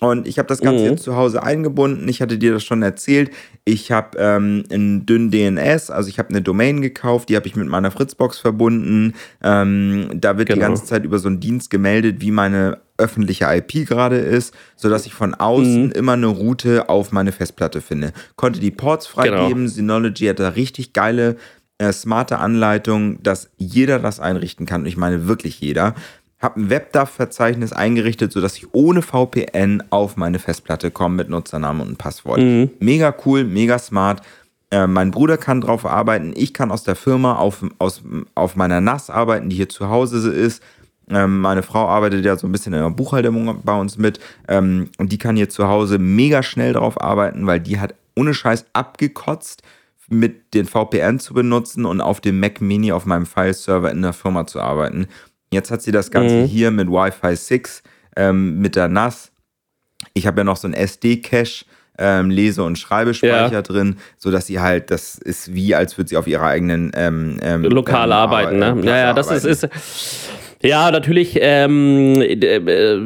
Und 0.02 0.28
ich 0.28 0.40
habe 0.40 0.48
das 0.48 0.62
Ganze 0.62 0.84
jetzt 0.86 1.04
zu 1.04 1.16
Hause 1.16 1.44
eingebunden. 1.44 2.10
Ich 2.10 2.24
hatte 2.24 2.40
dir 2.40 2.54
das 2.54 2.64
schon 2.64 2.82
erzählt. 2.82 3.30
Ich 3.66 3.92
habe 3.92 4.18
ähm, 4.18 4.64
einen 4.72 5.06
dünnen 5.06 5.30
DNS, 5.30 5.92
also 5.92 6.10
ich 6.10 6.18
habe 6.18 6.30
eine 6.30 6.42
Domain 6.42 6.82
gekauft, 6.82 7.30
die 7.30 7.36
habe 7.36 7.46
ich 7.46 7.56
mit 7.56 7.68
meiner 7.68 7.92
Fritzbox 7.92 8.40
verbunden. 8.40 9.14
Ähm, 9.44 10.08
da 10.16 10.40
wird 10.40 10.50
die 10.50 10.54
Genau. 10.54 10.66
ganze 10.66 10.86
Zeit 10.86 11.06
über 11.06 11.20
so 11.20 11.28
einen 11.28 11.40
Dienst 11.40 11.70
gemeldet, 11.70 12.16
wie 12.20 12.32
meine 12.32 12.80
öffentliche 12.98 13.46
IP 13.46 13.88
gerade 13.88 14.18
ist, 14.18 14.56
sodass 14.76 15.06
ich 15.06 15.14
von 15.14 15.36
außen 15.36 15.92
immer 15.92 16.14
eine 16.14 16.28
Route 16.28 16.90
auf 16.90 17.12
meine 17.12 17.32
Festplatte 17.32 17.80
finde. 17.82 18.12
Konnte 18.38 18.60
die 18.60 18.72
Ports 18.72 19.06
freigeben. 19.06 19.68
Synology 19.68 20.26
hat 20.26 20.40
da 20.40 20.50
richtig 20.50 20.94
geile, 20.94 21.36
äh, 21.78 21.92
smarte 21.92 22.40
Anleitung, 22.40 23.22
dass 23.22 23.52
jeder 23.58 24.00
das 24.00 24.20
einrichten 24.20 24.66
kann. 24.66 24.82
Und 24.82 24.88
ich 24.88 24.98
meine 24.98 25.28
wirklich 25.28 25.60
jeder. 25.62 25.94
Habe 26.42 26.60
ein 26.60 26.70
WebDAV-Verzeichnis 26.70 27.72
eingerichtet, 27.72 28.32
sodass 28.32 28.58
ich 28.58 28.74
ohne 28.74 29.02
VPN 29.02 29.84
auf 29.92 30.18
meine 30.18 30.40
Festplatte 30.40 30.90
komme 30.90 31.16
mit 31.16 31.30
Nutzernamen 31.30 31.88
und 31.88 31.98
Passwort. 31.98 32.40
Mega 32.80 33.14
cool, 33.26 33.44
mega 33.44 33.78
smart. 33.78 34.22
Äh, 34.72 34.88
mein 34.88 35.12
Bruder 35.12 35.38
kann 35.38 35.62
drauf 35.62 35.86
arbeiten. 35.86 36.34
Ich 36.36 36.54
kann 36.54 36.72
aus 36.72 36.84
der 36.84 36.96
Firma 36.96 37.36
auf, 37.36 37.64
aus, 37.78 38.02
auf 38.34 38.56
meiner 38.56 38.82
NAS 38.82 39.10
arbeiten, 39.10 39.50
die 39.50 39.58
hier 39.58 39.70
zu 39.70 39.90
Hause 39.90 40.32
ist. 40.32 40.64
Ähm, 41.10 41.42
meine 41.42 41.62
Frau 41.62 41.88
arbeitet 41.88 42.26
ja 42.26 42.38
so 42.38 42.48
ein 42.48 42.52
bisschen 42.52 42.74
in 42.74 42.82
der 42.82 42.90
Buchhaltung 42.90 43.60
bei 43.64 43.80
uns 43.80 43.98
mit. 43.98 44.20
Ähm, 44.48 44.90
und 44.98 45.12
die 45.12 45.18
kann 45.18 45.36
hier 45.36 45.50
zu 45.50 45.68
Hause 45.68 46.00
mega 46.00 46.42
schnell 46.42 46.74
drauf 46.74 47.00
arbeiten, 47.00 47.46
weil 47.46 47.60
die 47.60 47.80
hat 47.80 47.96
ohne 48.16 48.34
Scheiß 48.34 48.66
abgekotzt, 48.74 49.62
mit 50.12 50.54
den 50.54 50.66
VPN 50.66 51.20
zu 51.20 51.34
benutzen 51.34 51.86
und 51.86 52.02
auf 52.02 52.20
dem 52.20 52.40
Mac 52.40 52.60
Mini 52.60 52.92
auf 52.92 53.06
meinem 53.06 53.26
File-Server 53.26 53.90
in 53.92 54.02
der 54.02 54.12
Firma 54.12 54.46
zu 54.46 54.60
arbeiten. 54.60 55.08
Jetzt 55.54 55.70
hat 55.70 55.82
sie 55.82 55.92
das 55.92 56.12
Ganze 56.12 56.36
Mhm. 56.36 56.46
hier 56.46 56.72
mit 56.72 56.88
Wi-Fi 56.88 57.36
6, 57.36 57.84
ähm, 58.16 58.60
mit 58.60 58.76
der 58.76 58.88
NAS. 58.88 59.32
Ich 60.14 60.26
habe 60.26 60.40
ja 60.40 60.44
noch 60.44 60.58
so 60.58 60.68
einen 60.68 60.74
SD-Cache. 60.74 61.66
Ähm, 61.98 62.32
Lese- 62.32 62.64
und 62.64 62.80
Schreibespeicher 62.80 63.52
Ja. 63.52 63.62
drin, 63.62 63.98
sodass 64.18 64.48
sie 64.48 64.60
halt, 64.60 64.90
das 64.90 65.20
ist 65.20 65.54
wie, 65.54 65.76
als 65.76 65.98
würde 65.98 66.08
sie 66.10 66.18
auf 66.18 66.26
ihrer 66.26 66.46
eigenen 66.48 66.90
ähm, 66.96 67.38
ähm, 67.44 67.64
lokal 67.64 68.08
ähm, 68.08 68.12
arbeiten, 68.14 68.60
ne? 68.60 68.68
Arbeit- 68.68 68.86
Ja, 68.86 68.98
ja, 68.98 69.14
das 69.14 69.30
ist, 69.30 69.44
ist 69.44 69.68
ja 70.64 70.92
natürlich, 70.92 71.38
ähm, 71.42 72.16
äh, 72.22 72.36
äh, 72.36 73.00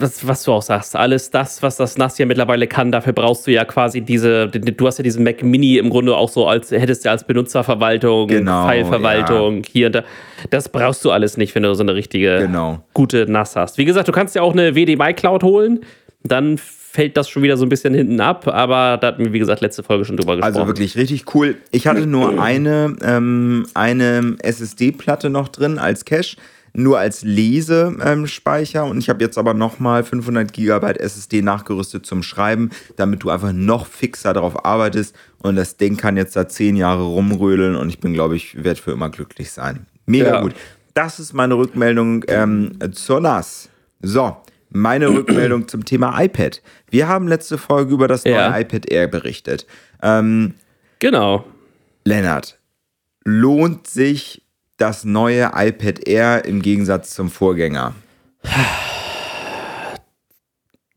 was 0.00 0.42
du 0.44 0.52
auch 0.52 0.62
sagst, 0.62 0.96
alles 0.96 1.30
das, 1.30 1.62
was 1.62 1.76
das 1.76 1.98
NAS 1.98 2.18
ja 2.18 2.26
mittlerweile 2.26 2.66
kann, 2.66 2.92
dafür 2.92 3.12
brauchst 3.12 3.46
du 3.46 3.50
ja 3.52 3.64
quasi 3.64 4.00
diese, 4.00 4.48
du 4.48 4.86
hast 4.86 4.98
ja 4.98 5.02
diesen 5.04 5.24
Mac 5.24 5.42
Mini 5.42 5.78
im 5.78 5.90
Grunde 5.90 6.16
auch 6.16 6.28
so 6.28 6.46
als, 6.46 6.70
hättest 6.70 7.04
du 7.04 7.10
als 7.10 7.24
Benutzerverwaltung, 7.24 8.28
Genau, 8.28 8.68
Fileverwaltung, 8.68 9.62
hier 9.70 9.86
und 9.86 9.94
da. 9.96 10.04
Das 10.50 10.68
brauchst 10.68 11.04
du 11.04 11.10
alles 11.10 11.36
nicht, 11.36 11.54
wenn 11.54 11.62
du 11.62 11.74
so 11.74 11.82
eine 11.82 11.94
richtige 11.94 12.38
Genau. 12.38 12.82
gute 12.94 13.30
NAS 13.30 13.56
hast. 13.56 13.78
Wie 13.78 13.84
gesagt, 13.84 14.08
du 14.08 14.12
kannst 14.12 14.34
ja 14.34 14.42
auch 14.42 14.52
eine 14.52 14.74
WDMI 14.74 15.14
Cloud 15.14 15.42
holen, 15.42 15.80
dann 16.24 16.58
fällt 16.58 17.16
das 17.16 17.30
schon 17.30 17.42
wieder 17.42 17.56
so 17.56 17.64
ein 17.64 17.70
bisschen 17.70 17.94
hinten 17.94 18.20
ab, 18.20 18.46
aber 18.46 18.98
da 19.00 19.06
hatten 19.08 19.24
wir, 19.24 19.32
wie 19.32 19.38
gesagt, 19.38 19.62
letzte 19.62 19.82
Folge 19.82 20.04
schon 20.04 20.18
drüber 20.18 20.36
gesprochen. 20.36 20.56
Also 20.56 20.66
wirklich 20.66 20.94
richtig 20.96 21.24
cool. 21.34 21.56
Ich 21.70 21.86
hatte 21.86 22.06
nur 22.06 22.38
eine, 22.42 22.94
ähm, 23.02 23.66
eine 23.72 24.36
SSD-Platte 24.42 25.30
noch 25.30 25.48
drin 25.48 25.78
als 25.78 26.04
Cache, 26.04 26.36
nur 26.74 26.98
als 26.98 27.22
Lesespeicher 27.22 28.84
und 28.84 28.98
ich 28.98 29.08
habe 29.08 29.22
jetzt 29.22 29.38
aber 29.38 29.54
nochmal 29.54 30.04
500 30.04 30.52
GB 30.52 30.92
SSD 30.98 31.42
nachgerüstet 31.42 32.06
zum 32.06 32.22
Schreiben, 32.22 32.70
damit 32.96 33.22
du 33.22 33.30
einfach 33.30 33.52
noch 33.52 33.86
fixer 33.86 34.32
darauf 34.32 34.64
arbeitest 34.64 35.14
und 35.38 35.56
das 35.56 35.76
Ding 35.76 35.96
kann 35.96 36.16
jetzt 36.16 36.34
da 36.36 36.48
zehn 36.48 36.76
Jahre 36.76 37.02
rumrödeln 37.02 37.76
und 37.76 37.88
ich 37.88 38.00
bin, 38.00 38.12
glaube 38.14 38.36
ich, 38.36 38.62
werde 38.64 38.80
für 38.80 38.92
immer 38.92 39.10
glücklich 39.10 39.50
sein. 39.52 39.86
Mega 40.06 40.34
Ja. 40.34 40.40
gut. 40.40 40.54
Das 40.94 41.18
ist 41.20 41.32
meine 41.32 41.54
Rückmeldung 41.54 42.24
ähm, 42.28 42.72
zur 42.92 43.20
NAS. 43.20 43.70
So, 44.02 44.36
meine 44.70 45.08
Rückmeldung 45.14 45.68
zum 45.68 45.84
Thema 45.84 46.20
iPad. 46.22 46.60
Wir 46.90 47.08
haben 47.08 47.28
letzte 47.28 47.56
Folge 47.58 47.94
über 47.94 48.08
das 48.08 48.24
neue 48.24 48.34
Ja. 48.34 48.58
iPad 48.58 48.90
Air 48.90 49.08
berichtet. 49.08 49.66
Ähm, 50.02 50.54
genau. 50.98 51.44
Lennart, 52.04 52.58
lohnt 53.24 53.86
sich 53.86 54.41
das 54.82 55.04
neue 55.04 55.52
iPad 55.54 56.06
Air 56.08 56.44
im 56.44 56.60
Gegensatz 56.60 57.14
zum 57.14 57.30
Vorgänger? 57.30 57.94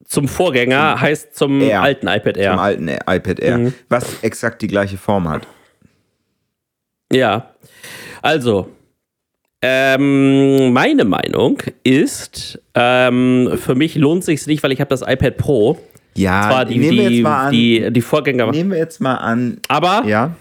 Zum 0.05 0.27
Vorgänger 0.27 0.99
heißt 1.01 1.35
zum 1.35 1.61
Air. 1.61 1.81
alten 1.81 2.07
iPad 2.07 2.37
Air. 2.37 2.51
Zum 2.51 2.59
alten 2.59 2.87
iPad 2.89 3.39
Air, 3.39 3.57
Mhm. 3.57 3.73
was 3.89 4.23
exakt 4.23 4.61
die 4.61 4.67
gleiche 4.67 4.97
Form 4.97 5.27
hat. 5.29 5.47
Ja, 7.11 7.51
also, 8.21 8.69
ähm, 9.61 10.73
meine 10.73 11.05
Meinung 11.05 11.57
ist, 11.83 12.59
ähm, 12.73 13.51
für 13.57 13.75
mich 13.75 13.95
lohnt 13.95 14.23
sich 14.23 14.45
nicht, 14.47 14.63
weil 14.63 14.71
ich 14.71 14.79
habe 14.79 14.89
das 14.89 15.01
iPad 15.01 15.37
Pro. 15.37 15.77
Ja, 16.15 16.49
Zwar 16.49 16.65
die, 16.65 16.77
nehmen 16.77 16.97
wir 16.97 17.09
jetzt 17.11 17.23
mal 17.23 17.45
an. 17.47 17.51
die, 17.51 17.91
die 17.91 18.01
Vorgänger. 18.01 18.51
nehmen 18.51 18.71
wir 18.71 18.77
jetzt 18.77 19.01
mal 19.01 19.15
an. 19.15 19.59
Aber, 19.67 20.03
ja. 20.07 20.35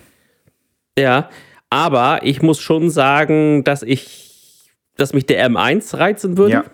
Ja, 0.99 1.29
aber 1.75 2.21
ich 2.23 2.41
muss 2.41 2.61
schon 2.61 2.89
sagen, 2.89 3.65
dass 3.65 3.83
ich, 3.83 4.71
dass 4.97 5.13
mich 5.13 5.27
der 5.27 5.45
M1 5.51 5.97
reizen 5.99 6.39
würde. 6.39 6.53
Ja. 6.53 6.65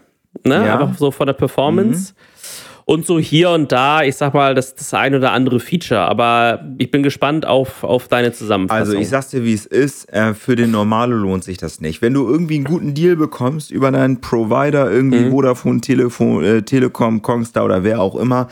Ne? 0.44 0.54
Ja. 0.66 0.76
Mhm. 0.76 0.82
Einfach 0.82 0.98
so 0.98 1.10
von 1.10 1.26
der 1.26 1.32
Performance. 1.32 2.12
Und 2.84 3.06
so 3.06 3.18
hier 3.20 3.50
und 3.50 3.70
da, 3.72 4.02
ich 4.02 4.16
sag 4.16 4.34
mal, 4.34 4.52
das, 4.54 4.74
das 4.74 4.92
ein 4.94 5.14
oder 5.14 5.30
andere 5.32 5.60
Feature. 5.60 6.00
Aber 6.00 6.64
ich 6.76 6.90
bin 6.90 7.02
gespannt 7.04 7.46
auf, 7.46 7.84
auf 7.84 8.08
deine 8.08 8.32
Zusammenfassung. 8.32 8.80
also 8.80 8.98
ich 8.98 9.08
sag's 9.08 9.28
dir, 9.28 9.44
wie 9.44 9.54
es 9.54 9.64
ist. 9.64 10.12
Äh, 10.12 10.34
für 10.34 10.56
den 10.56 10.72
Normalo 10.72 11.14
lohnt 11.16 11.44
sich 11.44 11.56
das 11.56 11.80
nicht. 11.80 12.02
Wenn 12.02 12.14
du 12.14 12.28
irgendwie 12.28 12.56
einen 12.56 12.64
guten 12.64 12.92
Deal 12.94 13.14
bekommst 13.16 13.70
über 13.70 13.90
deinen 13.92 14.20
Provider, 14.20 14.90
irgendwie 14.90 15.20
Mhm. 15.20 15.30
Vodafone, 15.30 15.80
Telefon, 15.80 16.44
äh, 16.44 16.62
Telekom, 16.62 17.22
Kongstar 17.22 17.64
oder 17.64 17.84
wer 17.84 18.00
auch 18.00 18.16
immer, 18.16 18.48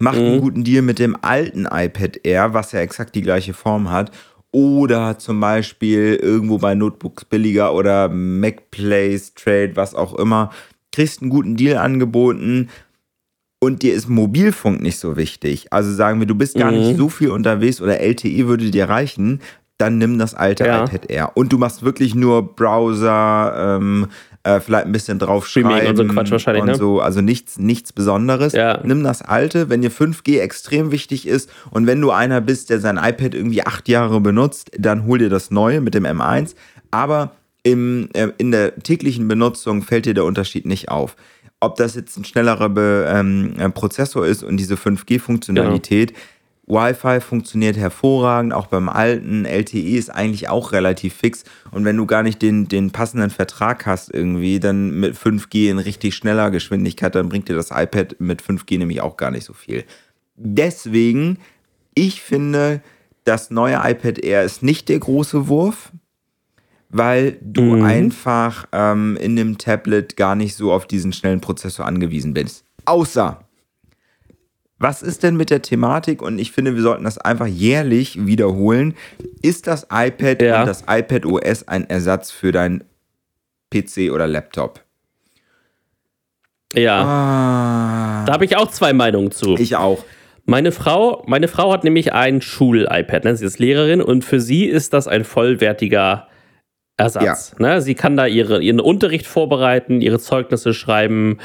mach 0.00 0.14
Mhm. 0.14 0.20
einen 0.24 0.40
guten 0.40 0.64
Deal 0.64 0.82
mit 0.82 0.98
dem 0.98 1.14
alten 1.20 1.66
iPad 1.70 2.20
Air, 2.24 2.54
was 2.54 2.72
ja 2.72 2.80
exakt 2.80 3.14
die 3.14 3.22
gleiche 3.22 3.52
Form 3.52 3.90
hat. 3.90 4.10
Oder 4.56 5.18
zum 5.18 5.38
Beispiel 5.38 6.14
irgendwo 6.14 6.56
bei 6.56 6.74
Notebooks 6.74 7.26
billiger 7.26 7.74
oder 7.74 8.08
MacPlace, 8.08 9.34
Trade, 9.34 9.72
was 9.74 9.94
auch 9.94 10.14
immer. 10.14 10.50
Kriegst 10.92 11.20
einen 11.20 11.28
guten 11.28 11.56
Deal 11.56 11.76
angeboten 11.76 12.70
und 13.60 13.82
dir 13.82 13.92
ist 13.92 14.08
Mobilfunk 14.08 14.80
nicht 14.80 14.98
so 14.98 15.18
wichtig. 15.18 15.66
Also 15.74 15.92
sagen 15.92 16.20
wir, 16.20 16.26
du 16.26 16.34
bist 16.34 16.56
gar 16.56 16.70
Mhm. 16.70 16.78
nicht 16.78 16.96
so 16.96 17.10
viel 17.10 17.32
unterwegs 17.32 17.82
oder 17.82 18.00
LTE 18.00 18.48
würde 18.48 18.70
dir 18.70 18.88
reichen, 18.88 19.42
dann 19.76 19.98
nimm 19.98 20.18
das 20.18 20.32
alte 20.32 20.64
Ja. 20.64 20.84
iPad 20.84 21.10
Air. 21.10 21.32
Und 21.36 21.52
du 21.52 21.58
machst 21.58 21.82
wirklich 21.82 22.14
nur 22.14 22.56
Browser, 22.56 23.76
ähm, 23.78 24.06
äh, 24.46 24.60
vielleicht 24.60 24.86
ein 24.86 24.92
bisschen 24.92 25.18
drauf 25.18 25.48
schreiben 25.48 25.88
und 25.88 25.96
so 25.96 26.04
Quatsch 26.04 26.30
wahrscheinlich, 26.30 26.62
und 26.62 26.68
ne? 26.68 26.74
so. 26.76 27.00
Also 27.00 27.20
nichts, 27.20 27.58
nichts 27.58 27.92
Besonderes. 27.92 28.52
Ja. 28.52 28.80
Nimm 28.84 29.02
das 29.02 29.20
alte, 29.20 29.68
wenn 29.68 29.82
dir 29.82 29.90
5G 29.90 30.40
extrem 30.40 30.92
wichtig 30.92 31.26
ist 31.26 31.50
und 31.70 31.86
wenn 31.86 32.00
du 32.00 32.12
einer 32.12 32.40
bist, 32.40 32.70
der 32.70 32.78
sein 32.78 32.96
iPad 32.96 33.34
irgendwie 33.34 33.62
acht 33.62 33.88
Jahre 33.88 34.20
benutzt, 34.20 34.70
dann 34.78 35.04
hol 35.06 35.18
dir 35.18 35.28
das 35.28 35.50
neue 35.50 35.80
mit 35.80 35.94
dem 35.94 36.06
M1. 36.06 36.54
Aber 36.92 37.32
im, 37.64 38.08
äh, 38.12 38.28
in 38.38 38.52
der 38.52 38.76
täglichen 38.76 39.26
Benutzung 39.26 39.82
fällt 39.82 40.06
dir 40.06 40.14
der 40.14 40.24
Unterschied 40.24 40.64
nicht 40.64 40.88
auf. 40.88 41.16
Ob 41.58 41.76
das 41.76 41.96
jetzt 41.96 42.16
ein 42.16 42.24
schnellerer 42.24 42.68
Be, 42.68 43.06
ähm, 43.08 43.54
äh, 43.58 43.68
Prozessor 43.70 44.26
ist 44.26 44.44
und 44.44 44.58
diese 44.58 44.76
5G-Funktionalität, 44.76 46.12
Wi-Fi 46.66 47.20
funktioniert 47.20 47.76
hervorragend, 47.76 48.52
auch 48.52 48.66
beim 48.66 48.88
alten. 48.88 49.44
LTE 49.44 49.96
ist 49.96 50.10
eigentlich 50.10 50.48
auch 50.48 50.72
relativ 50.72 51.14
fix. 51.14 51.44
Und 51.70 51.84
wenn 51.84 51.96
du 51.96 52.06
gar 52.06 52.22
nicht 52.22 52.42
den, 52.42 52.66
den 52.66 52.90
passenden 52.90 53.30
Vertrag 53.30 53.86
hast 53.86 54.12
irgendwie, 54.12 54.58
dann 54.58 54.98
mit 54.98 55.14
5G 55.16 55.70
in 55.70 55.78
richtig 55.78 56.16
schneller 56.16 56.50
Geschwindigkeit, 56.50 57.14
dann 57.14 57.28
bringt 57.28 57.48
dir 57.48 57.54
das 57.54 57.70
iPad 57.70 58.16
mit 58.18 58.42
5G 58.42 58.78
nämlich 58.78 59.00
auch 59.00 59.16
gar 59.16 59.30
nicht 59.30 59.44
so 59.44 59.52
viel. 59.52 59.84
Deswegen, 60.34 61.38
ich 61.94 62.20
finde, 62.20 62.82
das 63.24 63.50
neue 63.50 63.80
iPad 63.82 64.18
Air 64.18 64.42
ist 64.42 64.62
nicht 64.62 64.88
der 64.88 64.98
große 64.98 65.46
Wurf, 65.48 65.92
weil 66.88 67.38
du 67.42 67.82
einfach 67.82 68.66
ähm, 68.72 69.16
in 69.20 69.36
dem 69.36 69.58
Tablet 69.58 70.16
gar 70.16 70.34
nicht 70.34 70.54
so 70.54 70.72
auf 70.72 70.86
diesen 70.86 71.12
schnellen 71.12 71.40
Prozessor 71.40 71.86
angewiesen 71.86 72.34
bist. 72.34 72.64
Außer, 72.84 73.45
was 74.78 75.02
ist 75.02 75.22
denn 75.22 75.36
mit 75.36 75.50
der 75.50 75.62
Thematik? 75.62 76.20
Und 76.22 76.38
ich 76.38 76.52
finde, 76.52 76.74
wir 76.74 76.82
sollten 76.82 77.04
das 77.04 77.16
einfach 77.18 77.46
jährlich 77.46 78.26
wiederholen. 78.26 78.94
Ist 79.42 79.66
das 79.66 79.86
iPad 79.92 80.42
Ja. 80.42 80.60
und 80.60 80.66
das 80.66 80.84
iPad 80.88 81.24
OS 81.26 81.66
ein 81.68 81.88
Ersatz 81.88 82.30
für 82.30 82.52
dein 82.52 82.84
PC 83.72 84.10
oder 84.12 84.26
Laptop? 84.26 84.80
ja. 86.74 87.02
Ah, 87.02 88.24
Da 88.26 88.32
habe 88.34 88.44
ich 88.44 88.56
auch 88.56 88.70
zwei 88.70 88.92
Meinungen 88.92 89.30
zu. 89.30 89.54
ich 89.58 89.76
auch. 89.76 90.04
Meine 90.44 90.72
Frau, 90.72 91.24
meine 91.26 91.48
Frau 91.48 91.72
hat 91.72 91.82
nämlich 91.84 92.12
ein 92.12 92.40
Schul-iPad. 92.40 93.24
Ne? 93.24 93.36
Sie 93.36 93.44
ist 93.46 93.58
Lehrerin 93.58 94.00
und 94.02 94.24
für 94.24 94.40
sie 94.40 94.66
ist 94.66 94.92
das 94.92 95.08
ein 95.08 95.24
vollwertiger 95.24 96.28
Ersatz. 96.96 97.56
Ne? 97.58 97.80
Sie 97.80 97.94
kann 97.94 98.16
da 98.16 98.26
ihre, 98.26 98.62
ihren 98.62 98.80
Unterricht 98.80 99.26
vorbereiten, 99.26 100.00
ihre 100.00 100.18
Zeugnisse 100.20 100.72
schreiben, 100.74 101.38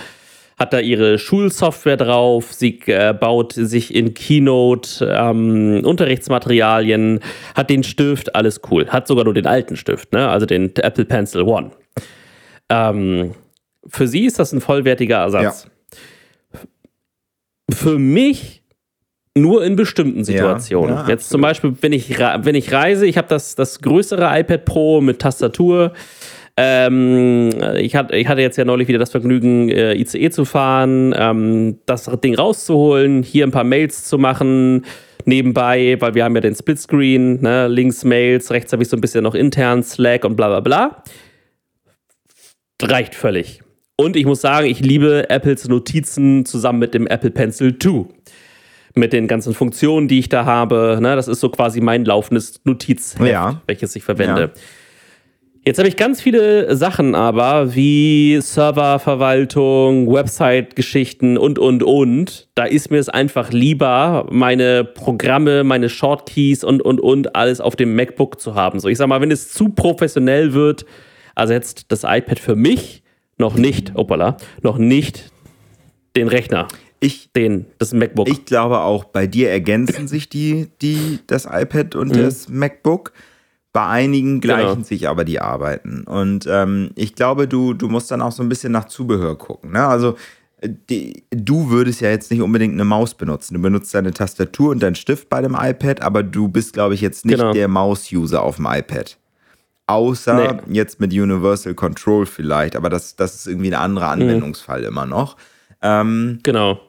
hat 0.61 0.73
da 0.73 0.79
ihre 0.79 1.17
Schulsoftware 1.17 1.97
drauf. 1.97 2.53
Sie 2.53 2.79
äh, 2.85 3.13
baut 3.19 3.53
sich 3.53 3.95
in 3.95 4.13
Keynote 4.13 5.11
ähm, 5.11 5.81
Unterrichtsmaterialien, 5.83 7.19
hat 7.55 7.71
den 7.71 7.83
Stift, 7.83 8.35
alles 8.35 8.61
cool. 8.69 8.87
Hat 8.87 9.07
sogar 9.07 9.25
nur 9.25 9.33
den 9.33 9.47
alten 9.47 9.75
Stift, 9.75 10.13
ne? 10.13 10.29
also 10.29 10.45
den 10.45 10.75
Apple 10.75 11.05
Pencil 11.05 11.41
One. 11.41 11.71
Ähm, 12.69 13.31
für 13.87 14.07
sie 14.07 14.25
ist 14.25 14.37
das 14.37 14.53
ein 14.53 14.61
vollwertiger 14.61 15.17
Ersatz. 15.17 15.67
Für 17.71 17.97
mich 17.97 18.61
nur 19.35 19.63
in 19.65 19.75
bestimmten 19.75 20.23
Situationen. 20.23 20.95
ja, 20.95 21.07
Jetzt 21.07 21.29
zum 21.31 21.41
Beispiel, 21.41 21.73
wenn 21.81 21.93
ich, 21.93 22.19
wenn 22.19 22.53
ich 22.53 22.71
reise, 22.71 23.07
ich 23.07 23.17
habe 23.17 23.29
das, 23.29 23.55
das 23.55 23.81
größere 23.81 24.29
iPad 24.39 24.65
Pro 24.65 25.01
mit 25.01 25.19
Tastatur. 25.19 25.93
Ähm, 26.57 27.49
ich, 27.77 27.95
hatte, 27.95 28.15
ich 28.15 28.27
hatte 28.27 28.41
jetzt 28.41 28.57
ja 28.57 28.65
neulich 28.65 28.87
wieder 28.87 28.99
das 28.99 29.11
Vergnügen, 29.11 29.69
äh, 29.69 29.93
ICE 29.95 30.29
zu 30.29 30.45
fahren, 30.45 31.13
ähm, 31.17 31.79
das 31.85 32.09
Ding 32.23 32.35
rauszuholen, 32.35 33.23
hier 33.23 33.45
ein 33.45 33.51
paar 33.51 33.63
Mails 33.63 34.05
zu 34.05 34.17
machen 34.17 34.85
nebenbei, 35.25 35.97
weil 35.99 36.15
wir 36.15 36.23
haben 36.23 36.35
ja 36.35 36.41
den 36.41 36.55
Splitscreen, 36.55 37.41
ne? 37.41 37.67
links 37.67 38.03
Mails, 38.03 38.51
rechts 38.51 38.73
habe 38.73 38.83
ich 38.83 38.89
so 38.89 38.97
ein 38.97 39.01
bisschen 39.01 39.23
noch 39.23 39.35
intern 39.35 39.83
Slack 39.83 40.25
und 40.25 40.35
bla 40.35 40.47
bla 40.47 40.59
bla. 40.59 41.03
Reicht 42.81 43.15
völlig. 43.15 43.61
Und 43.95 44.15
ich 44.15 44.25
muss 44.25 44.41
sagen, 44.41 44.65
ich 44.65 44.79
liebe 44.79 45.29
Apples 45.29 45.67
Notizen 45.67 46.45
zusammen 46.45 46.79
mit 46.79 46.93
dem 46.93 47.05
Apple 47.05 47.29
Pencil 47.29 47.77
2 47.77 48.05
mit 48.95 49.13
den 49.13 49.27
ganzen 49.27 49.53
Funktionen, 49.53 50.07
die 50.07 50.19
ich 50.19 50.27
da 50.29 50.45
habe. 50.45 50.97
Ne, 51.01 51.15
das 51.15 51.27
ist 51.27 51.39
so 51.39 51.49
quasi 51.49 51.79
mein 51.81 52.03
laufendes 52.03 52.61
Notizheft, 52.65 53.29
Ja. 53.31 53.61
welches 53.67 53.95
ich 53.95 54.03
verwende. 54.03 54.41
Ja. 54.41 54.61
Jetzt 55.63 55.77
habe 55.77 55.87
ich 55.87 55.95
ganz 55.95 56.19
viele 56.19 56.75
Sachen 56.75 57.13
aber, 57.13 57.75
wie 57.75 58.39
Serververwaltung, 58.41 60.11
Website-Geschichten 60.11 61.37
und, 61.37 61.59
und, 61.59 61.83
und. 61.83 62.49
Da 62.55 62.63
ist 62.63 62.89
mir 62.89 62.97
es 62.97 63.09
einfach 63.09 63.51
lieber, 63.51 64.25
meine 64.31 64.83
Programme, 64.83 65.63
meine 65.63 65.89
Shortkeys 65.89 66.63
und, 66.63 66.81
und, 66.81 66.99
und 66.99 67.35
alles 67.35 67.61
auf 67.61 67.75
dem 67.75 67.95
MacBook 67.95 68.41
zu 68.41 68.55
haben. 68.55 68.79
So, 68.79 68.87
ich 68.87 68.97
sag 68.97 69.05
mal, 69.07 69.21
wenn 69.21 69.29
es 69.29 69.53
zu 69.53 69.69
professionell 69.69 70.53
wird, 70.53 70.83
ersetzt 71.35 71.91
das 71.91 72.05
iPad 72.05 72.39
für 72.39 72.55
mich 72.55 73.03
noch 73.37 73.53
nicht, 73.53 73.91
opala, 73.93 74.37
noch 74.63 74.79
nicht 74.79 75.31
den 76.15 76.27
Rechner. 76.27 76.69
Ich, 76.99 77.33
den, 77.33 77.67
das 77.77 77.93
MacBook. 77.93 78.29
Ich 78.29 78.45
glaube 78.45 78.79
auch, 78.79 79.03
bei 79.03 79.27
dir 79.27 79.51
ergänzen 79.51 80.07
sich 80.07 80.27
die, 80.27 80.69
die, 80.81 81.19
das 81.27 81.45
iPad 81.45 81.93
und 81.95 82.15
mhm. 82.15 82.17
das 82.23 82.49
MacBook. 82.49 83.13
Bei 83.73 83.87
einigen 83.87 84.41
gleichen 84.41 84.73
genau. 84.73 84.83
sich 84.83 85.07
aber 85.07 85.23
die 85.23 85.39
Arbeiten. 85.39 86.03
Und 86.03 86.45
ähm, 86.49 86.91
ich 86.95 87.15
glaube, 87.15 87.47
du, 87.47 87.73
du 87.73 87.87
musst 87.87 88.11
dann 88.11 88.21
auch 88.21 88.33
so 88.33 88.43
ein 88.43 88.49
bisschen 88.49 88.71
nach 88.73 88.85
Zubehör 88.85 89.37
gucken. 89.37 89.71
Ne? 89.71 89.85
Also 89.85 90.17
die, 90.63 91.23
du 91.31 91.69
würdest 91.69 92.01
ja 92.01 92.09
jetzt 92.09 92.31
nicht 92.31 92.41
unbedingt 92.41 92.73
eine 92.73 92.85
Maus 92.85 93.13
benutzen. 93.13 93.55
Du 93.55 93.61
benutzt 93.61 93.93
deine 93.93 94.13
Tastatur 94.13 94.71
und 94.71 94.83
deinen 94.83 94.95
Stift 94.95 95.29
bei 95.29 95.41
dem 95.41 95.57
iPad, 95.59 96.01
aber 96.01 96.21
du 96.23 96.47
bist, 96.47 96.73
glaube 96.73 96.93
ich, 96.93 97.01
jetzt 97.01 97.25
nicht 97.25 97.37
genau. 97.37 97.53
der 97.53 97.67
Maus-User 97.67 98.43
auf 98.43 98.57
dem 98.57 98.67
iPad. 98.67 99.17
Außer 99.87 100.61
nee. 100.67 100.77
jetzt 100.77 100.99
mit 100.99 101.11
Universal 101.11 101.73
Control 101.73 102.25
vielleicht, 102.25 102.75
aber 102.75 102.89
das, 102.89 103.15
das 103.15 103.35
ist 103.35 103.47
irgendwie 103.47 103.73
ein 103.73 103.81
anderer 103.81 104.15
mhm. 104.15 104.21
Anwendungsfall 104.21 104.81
mhm. 104.81 104.87
immer 104.87 105.05
noch. 105.05 105.37
Ähm, 105.81 106.39
genau. 106.43 106.79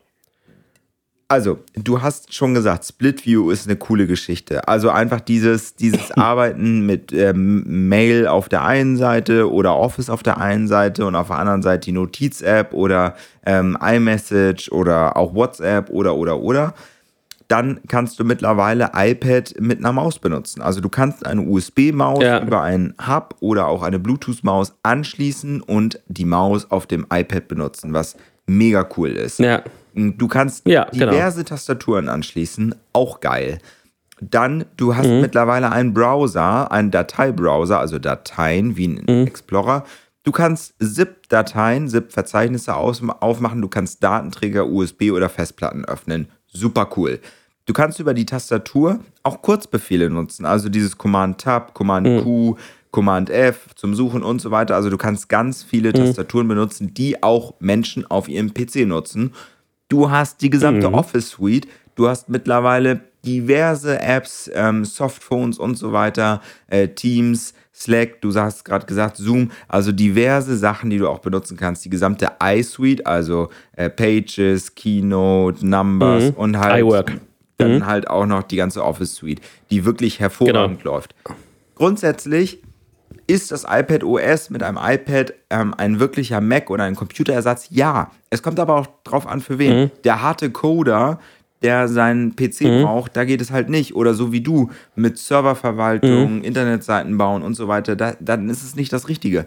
Also, 1.33 1.61
du 1.73 2.03
hast 2.03 2.35
schon 2.35 2.53
gesagt, 2.53 2.85
Split 2.85 3.25
View 3.25 3.51
ist 3.51 3.67
eine 3.67 3.77
coole 3.77 4.07
Geschichte. 4.07 4.69
Also 4.69 4.91
einfach 4.91 5.23
dieses, 5.23 5.75
dieses 5.75 6.11
Arbeiten 6.19 6.85
mit 6.85 7.11
ähm, 7.15 7.89
Mail 7.89 8.27
auf 8.27 8.51
der 8.51 8.67
einen 8.67 8.99
Seite 8.99 9.51
oder 9.51 9.75
Office 9.75 10.11
auf 10.11 10.23
der 10.23 10.37
einen 10.37 10.69
Seite 10.69 11.07
und 11.07 11.15
auf 11.15 11.29
der 11.29 11.39
anderen 11.39 11.63
Seite 11.63 11.87
die 11.87 11.93
Notiz-App 11.93 12.75
oder 12.75 13.15
ähm, 13.47 13.79
iMessage 13.81 14.71
oder 14.73 15.17
auch 15.17 15.35
WhatsApp 15.35 15.89
oder 15.89 16.17
oder 16.17 16.39
oder. 16.39 16.75
Dann 17.49 17.81
kannst 17.89 18.21
du 18.21 18.25
mittlerweile 18.25 18.91
iPad 18.95 19.55
mit 19.59 19.79
einer 19.79 19.95
Maus 19.95 20.19
benutzen. 20.19 20.61
Also 20.61 20.83
du 20.83 20.91
kannst 20.91 21.25
eine 21.25 21.41
USB-Maus 21.41 22.23
ja. 22.23 22.43
über 22.43 22.61
einen 22.61 22.93
Hub 23.09 23.37
oder 23.41 23.69
auch 23.69 23.83
eine 23.83 23.99
Bluetooth-Maus 23.99 24.75
anschließen 24.83 25.63
und 25.63 25.99
die 26.09 26.27
Maus 26.27 26.71
auf 26.71 26.87
dem 26.87 27.07
iPad 27.11 27.49
benutzen, 27.49 27.95
was 27.95 28.19
mega 28.47 28.87
cool 28.99 29.13
ist. 29.13 29.39
Ja. 29.39 29.63
Du 29.95 30.29
kannst 30.29 30.67
ja, 30.67 30.87
genau. 30.91 31.13
diverse 31.13 31.39
genau. 31.39 31.49
Tastaturen 31.49 32.09
anschließen, 32.09 32.75
auch 32.93 33.21
geil. 33.21 33.59
Dann, 34.21 34.65
du 34.77 34.95
hast 34.95 35.09
mhm. 35.09 35.21
mittlerweile 35.21 35.73
einen 35.73 35.93
Browser, 35.95 36.71
einen 36.71 36.91
Dateibrowser, 36.91 37.81
also 37.81 37.99
Dateien 37.99 38.77
wie 38.77 38.89
ein 38.89 39.05
mhm. 39.07 39.27
Explorer. 39.27 39.85
Du 40.25 40.31
kannst 40.31 40.75
ZIP-Dateien, 40.79 41.89
ZIP-Verzeichnisse 41.89 42.77
aufmachen, 42.77 43.61
du 43.61 43.69
kannst 43.69 44.05
Datenträger, 44.05 44.69
USB 44.69 45.11
oder 45.11 45.29
Festplatten 45.29 45.85
öffnen. 45.85 46.29
Super 46.47 46.91
cool. 46.97 47.19
Du 47.67 47.73
kannst 47.73 47.99
über 47.99 48.15
die 48.15 48.27
Tastatur 48.27 49.01
auch 49.23 49.43
Kurzbefehle 49.43 50.11
nutzen, 50.11 50.45
also 50.45 50.69
dieses 50.69 50.99
Command-Tab, 50.99 51.75
Command-Q, 51.75 52.51
mhm. 52.53 52.57
Command-F 52.93 53.75
zum 53.75 53.95
Suchen 53.95 54.23
und 54.23 54.41
so 54.41 54.51
weiter. 54.51 54.77
Also 54.77 54.91
du 54.91 54.99
kannst 54.99 55.29
ganz 55.29 55.63
viele 55.63 55.89
mhm. 55.89 55.95
Tastaturen 55.95 56.47
benutzen, 56.47 56.95
die 56.95 57.23
auch 57.23 57.55
Menschen 57.59 58.09
auf 58.09 58.29
ihrem 58.29 58.53
PC 58.55 58.87
nutzen. 58.87 59.33
Du 59.93 60.11
hast 60.11 60.41
die 60.41 60.49
gesamte 60.49 60.89
mhm. 60.89 60.95
Office 60.95 61.29
Suite. 61.29 61.69
Du 61.97 62.09
hast 62.09 62.31
mittlerweile 62.31 63.03
diverse 63.27 64.01
Apps, 64.01 64.51
ähm, 64.55 64.87
Softphones 64.87 65.59
und 65.59 65.77
so 65.77 65.93
weiter, 65.93 66.41
äh, 66.69 66.89
Teams, 66.89 67.53
Slack, 67.75 68.23
du 68.23 68.35
hast 68.35 68.65
gerade 68.65 68.87
gesagt, 68.87 69.19
Zoom, 69.19 69.51
also 69.69 69.93
diverse 69.93 70.57
Sachen, 70.57 70.89
die 70.89 70.97
du 70.97 71.11
auch 71.11 71.19
benutzen 71.19 71.59
kannst. 71.59 71.85
Die 71.85 71.91
gesamte 71.91 72.31
iSuite, 72.43 73.05
also 73.05 73.51
äh, 73.77 73.91
Pages, 73.91 74.75
Keynote, 74.75 75.67
Numbers 75.67 76.31
mhm. 76.31 76.37
und 76.37 76.59
halt 76.59 76.81
iWork. 76.81 77.21
dann 77.59 77.75
mhm. 77.75 77.87
halt 77.87 78.09
auch 78.09 78.25
noch 78.25 78.45
die 78.45 78.57
ganze 78.57 78.83
Office 78.83 79.15
Suite, 79.15 79.43
die 79.71 79.85
wirklich 79.85 80.21
hervorragend 80.21 80.83
genau. 80.83 80.95
läuft. 80.95 81.15
Grundsätzlich 81.75 82.63
ist 83.27 83.53
das 83.53 83.65
iPad 83.65 84.05
OS 84.05 84.51
mit 84.51 84.63
einem 84.63 84.79
iPad 84.81 85.35
ähm, 85.51 85.75
ein 85.77 86.01
wirklicher 86.01 86.41
Mac 86.41 86.71
oder 86.71 86.85
ein 86.85 86.97
Computerersatz? 86.97 87.69
Ja. 87.71 88.11
Es 88.31 88.43
kommt 88.43 88.59
aber 88.59 88.77
auch 88.77 88.87
drauf 89.05 89.27
an, 89.27 89.41
für 89.41 89.59
wen. 89.59 89.85
Mhm. 89.85 89.91
Der 90.05 90.23
harte 90.23 90.51
Coder, 90.51 91.19
der 91.63 91.89
seinen 91.89 92.35
PC 92.37 92.63
mhm. 92.63 92.83
braucht, 92.83 93.17
da 93.17 93.25
geht 93.25 93.41
es 93.41 93.51
halt 93.51 93.69
nicht. 93.69 93.95
Oder 93.95 94.15
so 94.15 94.33
wie 94.33 94.41
du 94.41 94.71
mit 94.95 95.19
Serververwaltung, 95.19 96.37
mhm. 96.37 96.45
Internetseiten 96.45 97.17
bauen 97.19 97.43
und 97.43 97.55
so 97.55 97.69
weiter, 97.69 97.97
da, 97.97 98.15
dann 98.21 98.49
ist 98.49 98.63
es 98.63 98.77
nicht 98.77 98.93
das 98.93 99.09
Richtige. 99.09 99.47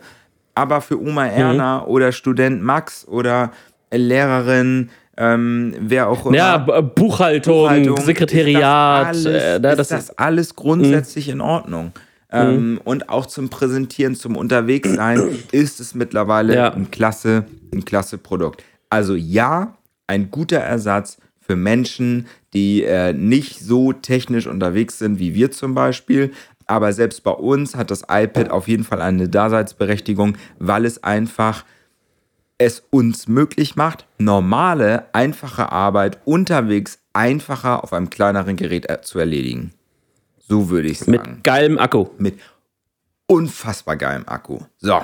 Aber 0.54 0.82
für 0.82 1.00
Oma 1.00 1.26
mhm. 1.26 1.32
Erna 1.32 1.86
oder 1.86 2.12
Student 2.12 2.64
Max 2.64 3.08
oder 3.08 3.52
Lehrerin, 3.92 4.90
ähm, 5.18 5.74
wer 5.80 6.10
auch 6.10 6.26
immer. 6.26 6.36
Ja, 6.36 6.58
Buchhaltung, 6.58 7.64
Buchhaltung 7.64 7.98
Sekretariat. 8.02 9.16
Ist 9.16 9.26
das 9.26 9.34
alles, 9.34 9.44
äh, 9.44 9.62
das 9.62 9.80
ist 9.80 9.92
das 9.92 10.18
alles 10.18 10.56
grundsätzlich 10.56 11.30
in 11.30 11.42
Ordnung? 11.42 11.94
Ähm, 12.32 12.72
mhm. 12.72 12.78
Und 12.84 13.10
auch 13.10 13.26
zum 13.26 13.50
Präsentieren, 13.50 14.16
zum 14.16 14.36
Unterwegssein 14.36 15.22
ist 15.52 15.80
es 15.80 15.96
mittlerweile 15.96 16.56
ja. 16.56 16.74
ein, 16.74 16.92
klasse, 16.92 17.46
ein 17.74 17.86
klasse 17.86 18.18
Produkt. 18.18 18.64
Also 18.90 19.16
ja, 19.16 19.78
ein 20.08 20.32
guter 20.32 20.58
Ersatz 20.58 21.18
für 21.40 21.56
Menschen, 21.56 22.28
die 22.54 22.84
äh, 22.84 23.14
nicht 23.14 23.60
so 23.60 23.94
technisch 23.94 24.48
unterwegs 24.48 24.98
sind 25.00 25.20
wie 25.20 25.36
wir 25.36 25.52
zum 25.52 25.76
Beispiel. 25.76 26.32
Aber 26.68 26.92
selbst 26.94 27.24
bei 27.24 27.32
uns 27.32 27.76
hat 27.76 27.92
das 27.92 28.04
iPad 28.10 28.50
auf 28.50 28.68
jeden 28.68 28.84
Fall 28.84 29.02
eine 29.02 29.30
Daseinsberechtigung, 29.30 30.38
weil 30.58 30.86
es 30.86 31.04
einfach 31.04 31.64
es 32.58 32.84
uns 32.90 33.28
möglich 33.28 33.76
macht, 33.76 34.08
normale, 34.18 35.14
einfache 35.14 35.72
Arbeit 35.72 36.20
unterwegs 36.26 37.00
einfacher 37.14 37.84
auf 37.84 37.94
einem 37.94 38.10
kleineren 38.10 38.56
Gerät 38.56 38.90
äh, 38.90 39.02
zu 39.02 39.20
erledigen. 39.20 39.74
So 40.48 40.70
würde 40.70 40.90
ich 40.90 41.00
sagen. 41.00 41.12
Mit 41.12 41.44
geilem 41.44 41.78
Akku. 41.78 42.08
Mit 42.18 42.40
unfassbar 43.28 43.98
geilem 43.98 44.28
Akku. 44.28 44.60
So, 44.78 45.02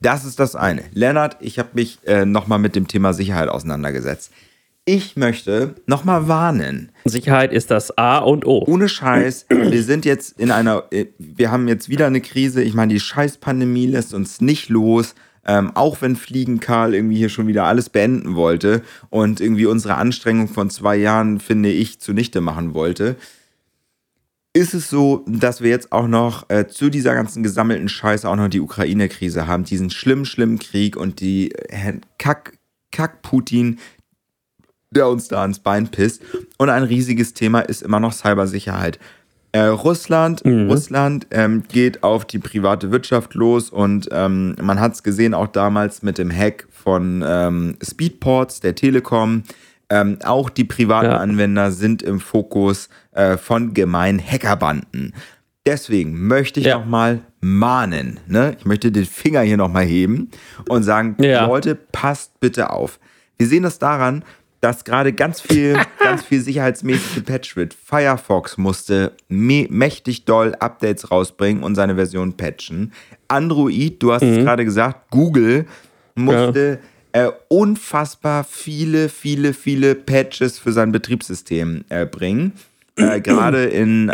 das 0.00 0.24
ist 0.24 0.40
das 0.40 0.56
eine. 0.56 0.84
Lennart, 0.94 1.36
ich 1.40 1.58
habe 1.58 1.70
mich 1.74 1.98
äh, 2.06 2.24
nochmal 2.24 2.58
mit 2.58 2.74
dem 2.76 2.88
Thema 2.88 3.12
Sicherheit 3.12 3.48
auseinandergesetzt. 3.48 4.32
Ich 4.86 5.14
möchte 5.14 5.74
nochmal 5.86 6.26
warnen. 6.26 6.90
Sicherheit 7.04 7.52
ist 7.52 7.70
das 7.70 7.96
A 7.98 8.18
und 8.18 8.46
O. 8.46 8.64
Ohne 8.66 8.88
Scheiß, 8.88 9.46
wir 9.50 9.82
sind 9.82 10.06
jetzt 10.06 10.40
in 10.40 10.50
einer, 10.50 10.84
äh, 10.90 11.06
wir 11.18 11.50
haben 11.50 11.68
jetzt 11.68 11.90
wieder 11.90 12.06
eine 12.06 12.22
Krise. 12.22 12.62
Ich 12.62 12.72
meine, 12.72 12.94
die 12.94 13.00
Scheißpandemie 13.00 13.86
lässt 13.86 14.14
uns 14.14 14.40
nicht 14.40 14.70
los. 14.70 15.14
Ähm, 15.46 15.72
auch 15.74 16.00
wenn 16.00 16.16
Fliegen 16.16 16.60
Karl 16.60 16.94
irgendwie 16.94 17.16
hier 17.16 17.30
schon 17.30 17.46
wieder 17.46 17.64
alles 17.64 17.88
beenden 17.88 18.36
wollte 18.36 18.82
und 19.08 19.40
irgendwie 19.40 19.66
unsere 19.66 19.94
Anstrengung 19.94 20.48
von 20.48 20.68
zwei 20.68 20.96
Jahren, 20.96 21.40
finde 21.40 21.70
ich, 21.70 21.98
zunichte 21.98 22.40
machen 22.40 22.74
wollte 22.74 23.16
ist 24.52 24.74
es 24.74 24.90
so, 24.90 25.24
dass 25.26 25.60
wir 25.60 25.70
jetzt 25.70 25.92
auch 25.92 26.08
noch 26.08 26.48
äh, 26.50 26.66
zu 26.66 26.90
dieser 26.90 27.14
ganzen 27.14 27.42
gesammelten 27.42 27.88
Scheiße 27.88 28.28
auch 28.28 28.36
noch 28.36 28.48
die 28.48 28.60
Ukraine-Krise 28.60 29.46
haben, 29.46 29.64
diesen 29.64 29.90
schlimmen, 29.90 30.24
schlimmen 30.24 30.58
Krieg 30.58 30.96
und 30.96 31.20
die 31.20 31.52
äh, 31.52 31.94
Kack, 32.18 32.58
Kack 32.90 33.22
Putin, 33.22 33.78
der 34.90 35.08
uns 35.08 35.28
da 35.28 35.42
ans 35.42 35.60
Bein 35.60 35.88
pisst. 35.88 36.22
Und 36.58 36.68
ein 36.68 36.82
riesiges 36.82 37.32
Thema 37.32 37.60
ist 37.60 37.82
immer 37.82 38.00
noch 38.00 38.12
Cybersicherheit. 38.12 38.98
Äh, 39.52 39.62
Russland, 39.62 40.44
mhm. 40.44 40.68
Russland 40.68 41.26
ähm, 41.30 41.62
geht 41.68 42.02
auf 42.02 42.24
die 42.24 42.38
private 42.38 42.90
Wirtschaft 42.90 43.34
los 43.34 43.70
und 43.70 44.08
ähm, 44.12 44.54
man 44.60 44.78
hat 44.78 44.94
es 44.94 45.02
gesehen 45.02 45.34
auch 45.34 45.48
damals 45.48 46.02
mit 46.02 46.18
dem 46.18 46.30
Hack 46.30 46.68
von 46.70 47.24
ähm, 47.26 47.76
Speedports 47.82 48.60
der 48.60 48.76
Telekom. 48.76 49.42
Ähm, 49.90 50.18
auch 50.24 50.50
die 50.50 50.64
privaten 50.64 51.10
ja. 51.10 51.18
Anwender 51.18 51.72
sind 51.72 52.02
im 52.02 52.20
Fokus 52.20 52.88
äh, 53.12 53.36
von 53.36 53.74
gemeinen 53.74 54.20
Hackerbanden. 54.20 55.14
Deswegen 55.66 56.26
möchte 56.28 56.60
ich 56.60 56.66
ja. 56.66 56.78
nochmal 56.78 57.20
mahnen. 57.40 58.20
Ne? 58.26 58.56
Ich 58.58 58.64
möchte 58.64 58.92
den 58.92 59.04
Finger 59.04 59.40
hier 59.42 59.56
nochmal 59.56 59.84
heben 59.84 60.30
und 60.68 60.84
sagen, 60.84 61.16
ja. 61.20 61.46
Leute, 61.46 61.74
passt 61.74 62.38
bitte 62.40 62.70
auf. 62.70 63.00
Wir 63.36 63.46
sehen 63.46 63.64
das 63.64 63.78
daran, 63.78 64.24
dass 64.60 64.84
gerade 64.84 65.12
ganz 65.12 65.40
viel, 65.40 65.76
ganz 65.98 66.22
viel 66.22 66.40
sicherheitsmäßig 66.40 67.14
gepatcht 67.16 67.56
wird. 67.56 67.74
Firefox 67.74 68.58
musste 68.58 69.12
mächtig 69.28 70.24
doll 70.24 70.54
Updates 70.54 71.10
rausbringen 71.10 71.62
und 71.62 71.74
seine 71.74 71.96
Version 71.96 72.36
patchen. 72.36 72.92
Android, 73.28 74.02
du 74.02 74.12
hast 74.12 74.22
mhm. 74.22 74.38
es 74.38 74.44
gerade 74.44 74.64
gesagt, 74.64 75.10
Google 75.10 75.66
musste 76.14 76.78
ja 76.82 76.88
äh, 77.12 77.30
unfassbar 77.48 78.44
viele, 78.44 79.08
viele, 79.08 79.52
viele 79.52 79.94
Patches 79.94 80.58
für 80.58 80.72
sein 80.72 80.92
Betriebssystem 80.92 81.84
äh, 81.88 82.06
bringen. 82.06 82.52
Äh, 82.96 83.20
Gerade 83.20 83.64
in 83.64 84.10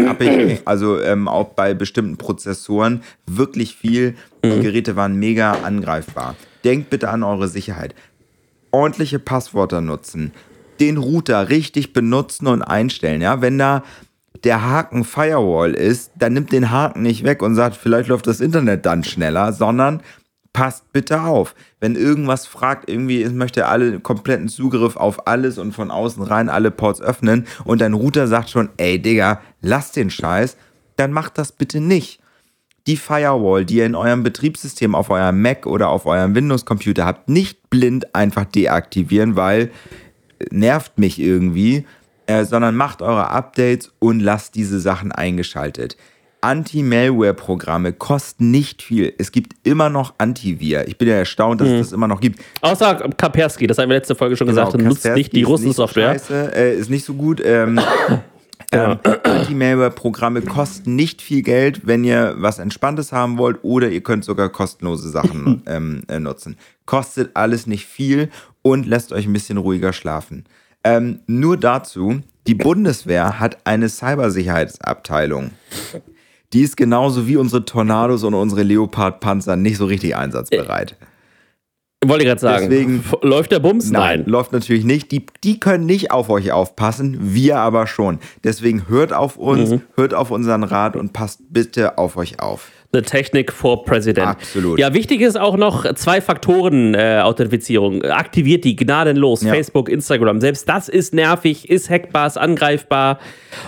also 0.64 1.00
ähm, 1.00 1.28
auch 1.28 1.48
bei 1.50 1.74
bestimmten 1.74 2.16
Prozessoren 2.16 3.02
wirklich 3.26 3.76
viel. 3.76 4.14
Die 4.44 4.48
mhm. 4.48 4.62
Geräte 4.62 4.96
waren 4.96 5.16
mega 5.16 5.52
angreifbar. 5.52 6.36
Denkt 6.64 6.90
bitte 6.90 7.10
an 7.10 7.22
eure 7.22 7.48
Sicherheit. 7.48 7.94
Ordentliche 8.70 9.18
Passwörter 9.18 9.80
nutzen. 9.80 10.32
Den 10.80 10.98
Router 10.98 11.48
richtig 11.48 11.92
benutzen 11.92 12.46
und 12.46 12.62
einstellen. 12.62 13.22
Ja, 13.22 13.40
wenn 13.40 13.58
da 13.58 13.82
der 14.44 14.62
Haken 14.62 15.04
Firewall 15.04 15.74
ist, 15.74 16.12
dann 16.16 16.34
nimmt 16.34 16.52
den 16.52 16.70
Haken 16.70 17.02
nicht 17.02 17.24
weg 17.24 17.42
und 17.42 17.54
sagt, 17.54 17.76
vielleicht 17.76 18.08
läuft 18.08 18.26
das 18.26 18.40
Internet 18.40 18.84
dann 18.84 19.02
schneller, 19.02 19.52
sondern 19.52 20.02
passt 20.56 20.90
bitte 20.90 21.20
auf. 21.20 21.54
Wenn 21.80 21.96
irgendwas 21.96 22.46
fragt, 22.46 22.88
irgendwie 22.88 23.22
möchte 23.28 23.66
alle 23.66 24.00
kompletten 24.00 24.48
Zugriff 24.48 24.96
auf 24.96 25.26
alles 25.26 25.58
und 25.58 25.72
von 25.72 25.90
außen 25.90 26.22
rein 26.22 26.48
alle 26.48 26.70
Ports 26.70 27.02
öffnen 27.02 27.46
und 27.64 27.82
dein 27.82 27.92
Router 27.92 28.26
sagt 28.26 28.48
schon, 28.48 28.70
ey 28.78 28.98
Digga, 28.98 29.42
lass 29.60 29.92
den 29.92 30.08
Scheiß, 30.08 30.56
dann 30.96 31.12
mach 31.12 31.28
das 31.28 31.52
bitte 31.52 31.78
nicht. 31.82 32.20
die 32.86 32.96
Firewall, 32.96 33.64
die 33.66 33.76
ihr 33.76 33.86
in 33.86 33.94
eurem 33.94 34.22
Betriebssystem 34.22 34.94
auf 34.94 35.10
eurem 35.10 35.42
Mac 35.42 35.66
oder 35.66 35.88
auf 35.88 36.06
eurem 36.06 36.34
Windows-Computer 36.34 37.04
habt, 37.04 37.28
nicht 37.28 37.68
blind 37.68 38.14
einfach 38.14 38.44
deaktivieren, 38.44 39.36
weil 39.36 39.70
äh, 40.38 40.46
nervt 40.50 40.98
mich 40.98 41.20
irgendwie, 41.20 41.84
äh, 42.26 42.44
sondern 42.44 42.76
macht 42.76 43.02
eure 43.02 43.28
Updates 43.28 43.92
und 43.98 44.20
lasst 44.20 44.54
diese 44.54 44.80
Sachen 44.80 45.12
eingeschaltet. 45.12 45.96
Anti-Malware-Programme 46.40 47.92
kosten 47.92 48.50
nicht 48.50 48.82
viel. 48.82 49.12
Es 49.18 49.32
gibt 49.32 49.54
immer 49.66 49.88
noch 49.90 50.14
Antivir. 50.18 50.86
Ich 50.86 50.98
bin 50.98 51.08
ja 51.08 51.14
erstaunt, 51.14 51.60
dass 51.60 51.68
es 51.68 51.78
das 51.88 51.92
immer 51.92 52.08
noch 52.08 52.20
gibt. 52.20 52.40
Außer 52.60 53.08
Kaspersky, 53.16 53.66
das 53.66 53.78
haben 53.78 53.88
wir 53.88 53.96
letzte 53.96 54.14
Folge 54.14 54.36
schon 54.36 54.46
gesagt, 54.46 54.76
nutzt 54.78 55.04
nicht 55.06 55.32
die 55.32 55.42
ist 55.42 55.48
Russensoftware. 55.48 56.18
So 56.18 56.34
scheiße, 56.34 56.54
äh, 56.54 56.76
ist 56.76 56.90
nicht 56.90 57.04
so 57.04 57.14
gut. 57.14 57.40
Ähm, 57.44 57.80
ähm, 58.72 58.98
Anti-Malware-Programme 59.02 60.42
kosten 60.42 60.94
nicht 60.94 61.22
viel 61.22 61.42
Geld, 61.42 61.86
wenn 61.86 62.04
ihr 62.04 62.34
was 62.38 62.58
Entspanntes 62.58 63.12
haben 63.12 63.38
wollt, 63.38 63.58
oder 63.62 63.88
ihr 63.88 64.02
könnt 64.02 64.24
sogar 64.24 64.48
kostenlose 64.48 65.08
Sachen 65.08 65.62
ähm, 65.66 66.02
äh, 66.08 66.20
nutzen. 66.20 66.56
Kostet 66.84 67.30
alles 67.34 67.66
nicht 67.66 67.86
viel 67.86 68.30
und 68.62 68.86
lässt 68.86 69.12
euch 69.12 69.26
ein 69.26 69.32
bisschen 69.32 69.58
ruhiger 69.58 69.92
schlafen. 69.92 70.44
Ähm, 70.84 71.20
nur 71.26 71.56
dazu, 71.56 72.20
die 72.46 72.54
Bundeswehr 72.54 73.40
hat 73.40 73.58
eine 73.64 73.88
Cybersicherheitsabteilung. 73.88 75.50
Die 76.52 76.62
ist 76.62 76.76
genauso 76.76 77.26
wie 77.26 77.36
unsere 77.36 77.64
Tornados 77.64 78.22
und 78.24 78.34
unsere 78.34 78.62
Leopard-Panzer 78.62 79.56
nicht 79.56 79.76
so 79.78 79.86
richtig 79.86 80.16
einsatzbereit. 80.16 80.96
Wollte 82.04 82.22
ich 82.24 82.28
gerade 82.28 82.40
sagen. 82.40 82.70
Deswegen- 82.70 83.04
läuft 83.22 83.50
der 83.52 83.58
Bums? 83.58 83.90
Nein, 83.90 84.20
Nein. 84.20 84.30
läuft 84.30 84.52
natürlich 84.52 84.84
nicht. 84.84 85.10
Die, 85.10 85.26
die 85.42 85.58
können 85.58 85.86
nicht 85.86 86.10
auf 86.12 86.28
euch 86.28 86.52
aufpassen, 86.52 87.16
wir 87.34 87.58
aber 87.58 87.86
schon. 87.86 88.18
Deswegen 88.44 88.88
hört 88.88 89.12
auf 89.12 89.36
uns, 89.36 89.70
Mhm. 89.70 89.82
hört 89.96 90.14
auf 90.14 90.30
unseren 90.30 90.62
Rat 90.62 90.94
und 90.94 91.12
passt 91.12 91.40
bitte 91.50 91.98
auf 91.98 92.16
euch 92.16 92.38
auf. 92.38 92.70
Eine 92.92 93.02
Technik 93.02 93.52
for 93.52 93.84
President. 93.84 94.26
Absolut. 94.28 94.78
Ja, 94.78 94.94
wichtig 94.94 95.20
ist 95.20 95.38
auch 95.38 95.56
noch 95.56 95.92
zwei 95.94 96.20
Faktoren 96.20 96.94
äh, 96.94 97.20
Authentifizierung. 97.22 98.02
Aktiviert 98.02 98.64
die 98.64 98.74
gnadenlos. 98.76 99.42
Ja. 99.42 99.52
Facebook, 99.52 99.88
Instagram. 99.88 100.40
Selbst 100.40 100.68
das 100.68 100.88
ist 100.88 101.12
nervig, 101.12 101.68
ist 101.68 101.90
hackbar, 101.90 102.26
ist 102.26 102.38
angreifbar. 102.38 103.18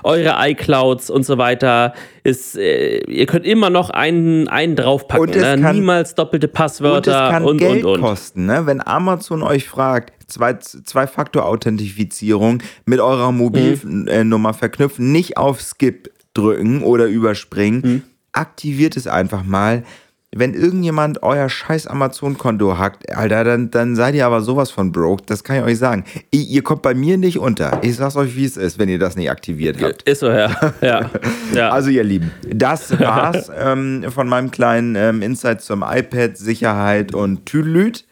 Eure 0.03 0.37
iClouds 0.49 1.11
und 1.11 1.27
so 1.27 1.37
weiter. 1.37 1.93
Ist, 2.23 2.57
äh, 2.57 2.99
ihr 3.11 3.27
könnt 3.27 3.45
immer 3.47 3.71
noch 3.71 3.91
einen, 3.91 4.49
einen 4.49 4.77
draufpacken. 4.77 5.29
Und 5.29 5.37
es 5.37 5.43
ne? 5.43 5.61
kann- 5.63 5.75
Niemals 5.77 6.15
doppelte 6.15 6.47
Und 6.47 6.53
es 6.53 6.59
Passwörter 6.59 7.29
kann 7.31 7.45
und, 7.45 7.59
Geld 7.59 7.85
und, 7.85 7.95
und. 7.97 8.01
kosten, 8.01 8.47
ne? 8.47 8.63
Wenn 8.67 8.81
Amazon 8.87 9.43
euch 9.43 9.69
fragt, 9.69 10.13
zwei- 10.31 10.55
Zwei-Faktor-Authentifizierung 11.43 12.63
mit 12.87 13.01
eurer 13.01 13.33
Mobilnummer 13.33 14.55
verknüpfen, 14.55 15.13
nicht 15.13 15.37
auf 15.37 15.61
Skip 15.61 16.11
drücken 16.35 16.83
oder 16.83 17.07
überspringen. 17.07 17.81
Mhm. 17.85 18.03
Aktiviert 18.39 18.97
es 18.97 19.09
einfach 19.09 19.43
mal. 19.43 19.83
Wenn 20.31 20.55
irgendjemand 20.55 21.25
euer 21.25 21.49
scheiß 21.49 21.89
Amazon-Konto 21.89 22.79
hackt, 22.79 23.11
Alter, 23.17 23.43
dann, 23.43 23.71
dann 23.71 23.97
seid 23.97 24.15
ihr 24.15 24.27
aber 24.27 24.43
sowas 24.43 24.71
von 24.71 24.93
broke. 24.93 25.25
Das 25.27 25.43
kann 25.43 25.57
ich 25.57 25.63
euch 25.63 25.79
sagen. 25.79 26.05
Ihr, 26.31 26.43
ihr 26.43 26.63
kommt 26.63 26.83
bei 26.83 26.95
mir 26.95 27.17
nicht 27.17 27.39
unter. 27.39 27.81
Ich 27.83 27.97
sag's 27.97 28.15
euch, 28.15 28.37
wie 28.37 28.45
es 28.45 28.57
ist, 28.57 28.79
wenn 28.79 28.89
ihr 28.89 29.01
das 29.01 29.17
nicht 29.17 29.29
aktiviert 29.29 29.83
habt. 29.83 30.03
Ist 30.03 30.21
so, 30.21 30.29
ja. 30.29 30.55
ja. 30.83 31.11
ja. 31.55 31.71
Also 31.71 31.91
ihr 31.91 32.05
Lieben, 32.05 32.31
das 32.47 32.97
war's 33.01 33.51
ähm, 33.59 34.05
von 34.11 34.29
meinem 34.29 34.53
kleinen 34.53 34.95
ähm, 34.95 35.23
Insight 35.23 35.63
zum 35.63 35.83
iPad, 35.83 36.37
Sicherheit 36.37 37.13
und 37.15 37.47
Tüdelüt. 37.47 38.05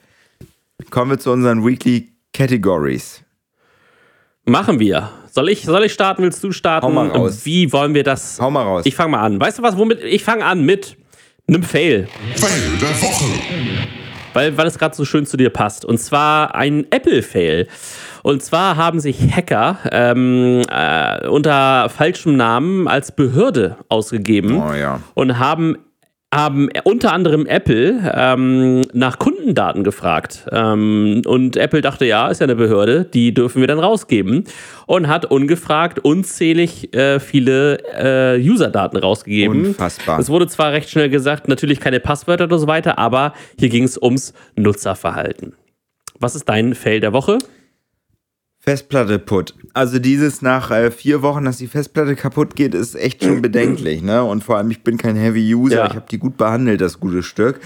Kommen 0.90 1.12
wir 1.12 1.18
zu 1.20 1.30
unseren 1.30 1.64
Weekly 1.64 2.12
Categories. 2.32 3.22
Machen 4.44 4.80
wir. 4.80 5.10
Soll 5.36 5.50
ich, 5.50 5.64
soll 5.66 5.84
ich 5.84 5.92
starten? 5.92 6.22
Willst 6.22 6.42
du 6.42 6.50
starten? 6.50 6.86
Hau 6.86 6.90
mal 6.90 7.08
raus. 7.10 7.42
Wie 7.44 7.70
wollen 7.70 7.92
wir 7.92 8.02
das? 8.02 8.38
Hau 8.40 8.50
mal 8.50 8.62
raus. 8.62 8.86
Ich 8.86 8.94
fange 8.94 9.10
mal 9.10 9.20
an. 9.20 9.38
Weißt 9.38 9.58
du 9.58 9.62
was, 9.62 9.76
womit? 9.76 10.02
Ich 10.02 10.24
fange 10.24 10.42
an 10.42 10.64
mit 10.64 10.96
einem 11.46 11.62
Fail. 11.62 12.08
Fail 12.36 12.50
der 12.80 12.88
Woche. 13.02 13.24
weil, 14.32 14.56
weil 14.56 14.66
es 14.66 14.78
gerade 14.78 14.96
so 14.96 15.04
schön 15.04 15.26
zu 15.26 15.36
dir 15.36 15.50
passt. 15.50 15.84
Und 15.84 15.98
zwar 15.98 16.54
ein 16.54 16.86
Apple-Fail. 16.90 17.68
Und 18.22 18.42
zwar 18.42 18.76
haben 18.76 18.98
sich 18.98 19.18
Hacker 19.30 19.76
ähm, 19.92 20.62
äh, 20.70 21.28
unter 21.28 21.90
falschem 21.90 22.38
Namen 22.38 22.88
als 22.88 23.12
Behörde 23.14 23.76
ausgegeben 23.90 24.62
Oh 24.66 24.72
ja. 24.72 25.00
und 25.12 25.38
haben 25.38 25.76
haben 26.34 26.68
unter 26.84 27.12
anderem 27.12 27.46
Apple 27.46 28.12
ähm, 28.14 28.82
nach 28.92 29.18
Kundendaten 29.18 29.84
gefragt. 29.84 30.46
Ähm, 30.50 31.22
und 31.24 31.56
Apple 31.56 31.80
dachte, 31.80 32.04
ja, 32.04 32.28
ist 32.28 32.40
ja 32.40 32.44
eine 32.44 32.56
Behörde, 32.56 33.04
die 33.04 33.32
dürfen 33.32 33.60
wir 33.60 33.68
dann 33.68 33.78
rausgeben. 33.78 34.44
Und 34.86 35.08
hat 35.08 35.24
ungefragt 35.26 36.00
unzählig 36.00 36.92
äh, 36.94 37.20
viele 37.20 37.78
äh, 38.36 38.40
User-Daten 38.40 38.96
rausgegeben. 38.96 39.66
Unfassbar. 39.68 40.18
Es 40.18 40.28
wurde 40.28 40.48
zwar 40.48 40.72
recht 40.72 40.90
schnell 40.90 41.08
gesagt, 41.08 41.48
natürlich 41.48 41.80
keine 41.80 42.00
Passwörter 42.00 42.44
oder 42.44 42.58
so 42.58 42.66
weiter, 42.66 42.98
aber 42.98 43.32
hier 43.58 43.68
ging 43.68 43.84
es 43.84 44.00
ums 44.00 44.34
Nutzerverhalten. 44.56 45.54
Was 46.18 46.34
ist 46.34 46.48
dein 46.48 46.74
Fail 46.74 47.00
der 47.00 47.12
Woche? 47.12 47.38
Festplatte 48.68 49.20
put. 49.20 49.54
Also 49.74 49.98
dieses 50.00 50.42
nach 50.42 50.72
äh, 50.72 50.90
vier 50.90 51.22
Wochen, 51.22 51.44
dass 51.44 51.58
die 51.58 51.68
Festplatte 51.68 52.16
kaputt 52.16 52.56
geht, 52.56 52.74
ist 52.74 52.96
echt 52.96 53.22
schon 53.22 53.40
bedenklich. 53.40 54.02
Ne? 54.02 54.24
Und 54.24 54.42
vor 54.42 54.56
allem, 54.56 54.70
ich 54.72 54.82
bin 54.82 54.96
kein 54.98 55.14
Heavy 55.14 55.54
User. 55.54 55.76
Ja. 55.76 55.86
Ich 55.86 55.94
habe 55.94 56.06
die 56.10 56.18
gut 56.18 56.36
behandelt, 56.36 56.80
das 56.80 56.98
gute 56.98 57.22
Stück. 57.22 57.60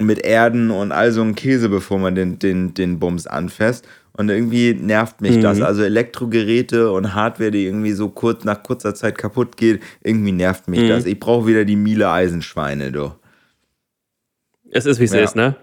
Mit 0.00 0.18
Erden 0.18 0.72
und 0.72 0.90
all 0.90 1.12
so 1.12 1.22
ein 1.22 1.36
Käse, 1.36 1.68
bevor 1.68 1.98
man 2.00 2.16
den, 2.16 2.40
den, 2.40 2.74
den 2.74 2.98
Bums 2.98 3.28
anfasst. 3.28 3.86
Und 4.14 4.30
irgendwie 4.30 4.74
nervt 4.74 5.20
mich 5.20 5.38
das. 5.38 5.58
Mhm. 5.58 5.62
Also 5.64 5.82
Elektrogeräte 5.84 6.90
und 6.90 7.14
Hardware, 7.14 7.52
die 7.52 7.64
irgendwie 7.64 7.92
so 7.92 8.08
kurz 8.08 8.42
nach 8.44 8.62
kurzer 8.64 8.94
Zeit 8.96 9.16
kaputt 9.16 9.56
geht, 9.56 9.80
irgendwie 10.02 10.32
nervt 10.32 10.66
Mhm. 10.66 10.74
mich 10.74 10.88
das. 10.88 11.04
Ich 11.06 11.20
brauche 11.20 11.46
wieder 11.46 11.64
die 11.64 11.76
Miele 11.76 12.10
Eisenschweine, 12.10 12.90
du. 12.90 13.12
Es 14.72 14.86
ist, 14.86 14.98
wie 14.98 15.04
es 15.04 15.12
Ja. 15.12 15.20
ist, 15.20 15.36
ne? 15.36 15.54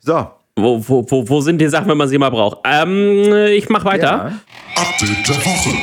So. 0.00 0.28
Wo, 0.60 0.82
wo, 0.86 1.06
wo, 1.08 1.28
wo 1.28 1.40
sind 1.40 1.60
die 1.60 1.68
Sachen, 1.68 1.88
wenn 1.88 1.96
man 1.96 2.08
sie 2.08 2.18
mal 2.18 2.30
braucht? 2.30 2.58
Ähm, 2.64 3.32
ich 3.54 3.68
mach 3.68 3.84
weiter. 3.84 4.06
Ja. 4.06 4.32
Update 4.76 5.28
der 5.28 5.36
Woche. 5.36 5.76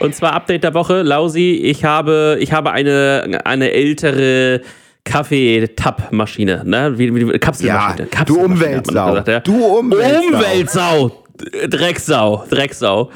Und 0.00 0.14
zwar 0.14 0.34
Update 0.34 0.64
der 0.64 0.74
Woche, 0.74 1.02
Lausi, 1.02 1.52
ich 1.52 1.84
habe, 1.84 2.36
ich 2.40 2.52
habe 2.52 2.72
eine, 2.72 3.40
eine 3.44 3.70
ältere 3.72 4.60
Kaffee-Tab-Maschine, 5.04 6.62
ne? 6.64 6.98
Wie, 6.98 7.14
wie, 7.14 7.38
Kapselmaschine. 7.38 8.02
Ja, 8.02 8.06
Kapselmaschine, 8.06 8.26
du 8.26 8.44
Umweltsau. 8.44 9.10
gesagt, 9.10 9.28
ja. 9.28 9.40
Du 9.40 9.64
Umweltsau. 9.64 10.26
Umweltsau. 10.28 11.24
Drecksau, 11.68 12.44
Drecksau. 12.48 13.10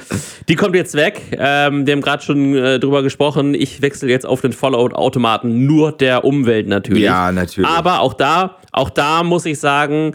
Die 0.48 0.56
kommt 0.56 0.74
jetzt 0.74 0.94
weg. 0.94 1.22
Ähm, 1.38 1.86
wir 1.86 1.92
haben 1.92 2.00
gerade 2.00 2.22
schon 2.22 2.54
äh, 2.56 2.80
drüber 2.80 3.02
gesprochen. 3.02 3.54
Ich 3.54 3.80
wechsle 3.80 4.10
jetzt 4.10 4.26
auf 4.26 4.40
den 4.40 4.52
Fallout-Automaten. 4.52 5.66
Nur 5.66 5.92
der 5.92 6.24
Umwelt 6.24 6.66
natürlich. 6.66 7.04
Ja, 7.04 7.30
natürlich. 7.30 7.70
Aber 7.70 8.00
auch 8.00 8.14
da, 8.14 8.56
auch 8.72 8.90
da 8.90 9.22
muss 9.22 9.46
ich 9.46 9.60
sagen, 9.60 10.14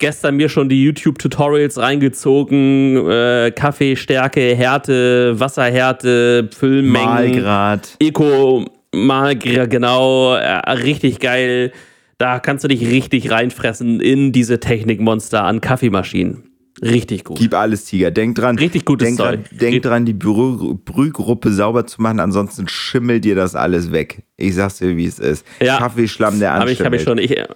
gestern 0.00 0.36
mir 0.36 0.48
schon 0.48 0.68
die 0.68 0.82
YouTube-Tutorials 0.82 1.78
reingezogen. 1.78 2.96
Äh, 3.08 3.52
Kaffeestärke, 3.54 4.56
Härte, 4.56 5.38
Wasserhärte, 5.38 6.48
Füllmengen. 6.52 7.04
Malgrad. 7.04 7.96
Eco 8.00 8.64
mal 8.92 9.36
g- 9.36 9.66
genau, 9.68 10.34
äh, 10.34 10.70
richtig 10.72 11.20
geil. 11.20 11.70
Da 12.18 12.38
kannst 12.40 12.64
du 12.64 12.68
dich 12.68 12.86
richtig 12.86 13.30
reinfressen 13.30 14.00
in 14.00 14.32
diese 14.32 14.58
Technikmonster 14.60 15.44
an 15.44 15.60
Kaffeemaschinen. 15.60 16.44
Richtig 16.82 17.24
gut. 17.24 17.38
Gib 17.38 17.54
alles, 17.54 17.84
Tiger. 17.84 18.10
Denk 18.10 18.36
dran. 18.36 18.58
Richtig 18.58 18.84
gutes 18.86 19.06
denk 19.08 19.18
Zeug. 19.18 19.48
Dran, 19.48 19.58
denk 19.58 19.82
dran, 19.82 20.04
die 20.06 20.14
Brü 20.14 20.74
Brühgruppe 20.84 21.50
sauber 21.52 21.86
zu 21.86 22.00
machen, 22.00 22.20
ansonsten 22.20 22.68
schimmelt 22.68 23.24
dir 23.24 23.34
das 23.34 23.54
alles 23.54 23.92
weg. 23.92 24.22
Ich 24.36 24.54
sag's 24.54 24.78
dir, 24.78 24.96
wie 24.96 25.04
es 25.06 25.18
ist. 25.18 25.46
Ja. 25.62 25.78
Kaffeeschlamm, 25.78 26.38
der 26.40 26.54
Habe 26.54 26.72
ich, 26.72 26.80
hab 26.80 26.92
ich 26.94 27.06
anschimmelt. 27.06 27.30
schon. 27.30 27.36
Ich, 27.36 27.36
äh, 27.36 27.46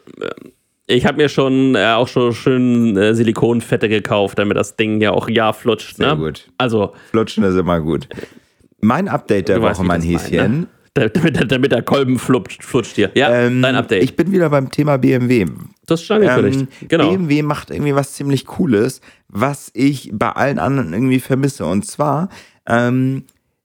ich 0.86 1.06
habe 1.06 1.18
mir 1.18 1.28
schon 1.28 1.74
äh, 1.74 1.92
auch 1.92 2.08
schon 2.08 2.32
schön 2.32 2.96
äh, 2.96 3.14
Silikonfette 3.14 3.88
gekauft, 3.88 4.38
damit 4.38 4.56
das 4.56 4.76
Ding 4.76 5.00
ja 5.00 5.12
auch 5.12 5.28
ja 5.28 5.52
flutscht. 5.52 5.96
Sehr 5.96 6.14
ne? 6.14 6.16
gut. 6.16 6.50
Also, 6.58 6.92
Flutschen 7.10 7.44
ist 7.44 7.56
immer 7.56 7.80
gut. 7.80 8.08
Mein 8.80 9.08
Update 9.08 9.48
der 9.48 9.62
weißt, 9.62 9.78
Woche, 9.78 9.84
wie 9.84 9.88
mein 9.88 10.02
Häschen. 10.02 10.60
ne? 10.60 10.66
damit, 10.94 11.50
damit 11.50 11.72
der 11.72 11.82
Kolben 11.82 12.18
flutscht, 12.18 12.62
flutscht 12.62 12.96
dir. 12.96 13.10
Ja, 13.14 13.32
Ähm, 13.32 13.62
dein 13.62 13.74
Update. 13.74 14.04
Ich 14.04 14.14
bin 14.14 14.30
wieder 14.30 14.48
beim 14.48 14.70
Thema 14.70 14.96
BMW. 14.96 15.46
das 15.86 16.00
ist 16.00 16.06
schon 16.06 16.22
angekündigt. 16.22 16.68
Ähm, 16.82 16.88
genau. 16.88 17.10
BMW 17.10 17.42
macht 17.42 17.70
irgendwie 17.70 17.94
was 17.94 18.12
ziemlich 18.12 18.46
Cooles, 18.46 19.00
was 19.28 19.70
ich 19.74 20.10
bei 20.12 20.30
allen 20.30 20.58
anderen 20.58 20.92
irgendwie 20.92 21.18
vermisse. 21.18 21.66
Und 21.66 21.84
zwar 21.86 22.28
ähm, 22.66 23.24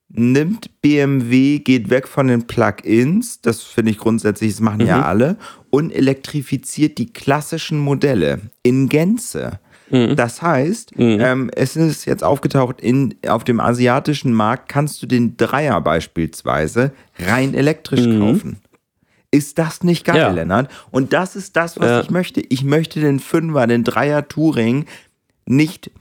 nimmt 0.09 0.81
BMW, 0.81 1.59
geht 1.59 1.89
weg 1.89 2.07
von 2.07 2.27
den 2.27 2.47
Plug-ins, 2.47 3.41
das 3.41 3.61
finde 3.61 3.91
ich 3.91 3.97
grundsätzlich, 3.99 4.51
das 4.51 4.59
machen 4.61 4.81
Mhm. 4.81 4.87
ja 4.87 5.01
alle, 5.03 5.37
und 5.69 5.91
elektrifiziert 5.91 6.97
die 6.97 7.13
klassischen 7.13 7.77
Modelle 7.79 8.41
in 8.63 8.89
Gänze. 8.89 9.59
Mhm. 9.91 10.15
Das 10.15 10.41
heißt, 10.41 10.93
ähm, 10.97 11.49
es 11.55 11.75
ist 11.75 12.05
jetzt 12.05 12.23
aufgetaucht, 12.23 12.81
in, 12.81 13.15
auf 13.27 13.43
dem 13.43 13.59
asiatischen 13.59 14.33
Markt 14.33 14.69
kannst 14.69 15.01
du 15.01 15.07
den 15.07 15.37
Dreier 15.37 15.79
beispielsweise 15.81 16.91
rein 17.19 17.53
elektrisch 17.53 18.05
kaufen. 18.19 18.57
Ist 19.31 19.59
das 19.59 19.83
nicht 19.83 20.05
geil, 20.05 20.17
Ja. 20.17 20.31
Lennart? 20.31 20.71
Und 20.89 21.13
das 21.13 21.35
ist 21.35 21.55
das, 21.55 21.79
was 21.79 21.87
Ja. 21.87 22.01
ich 22.01 22.09
möchte. 22.09 22.41
Ich 22.49 22.63
möchte 22.63 22.99
den 22.99 23.19
Fünfer, 23.19 23.67
den 23.67 23.83
Dreier 23.83 24.27
Touring 24.27 24.85
nicht 25.45 25.91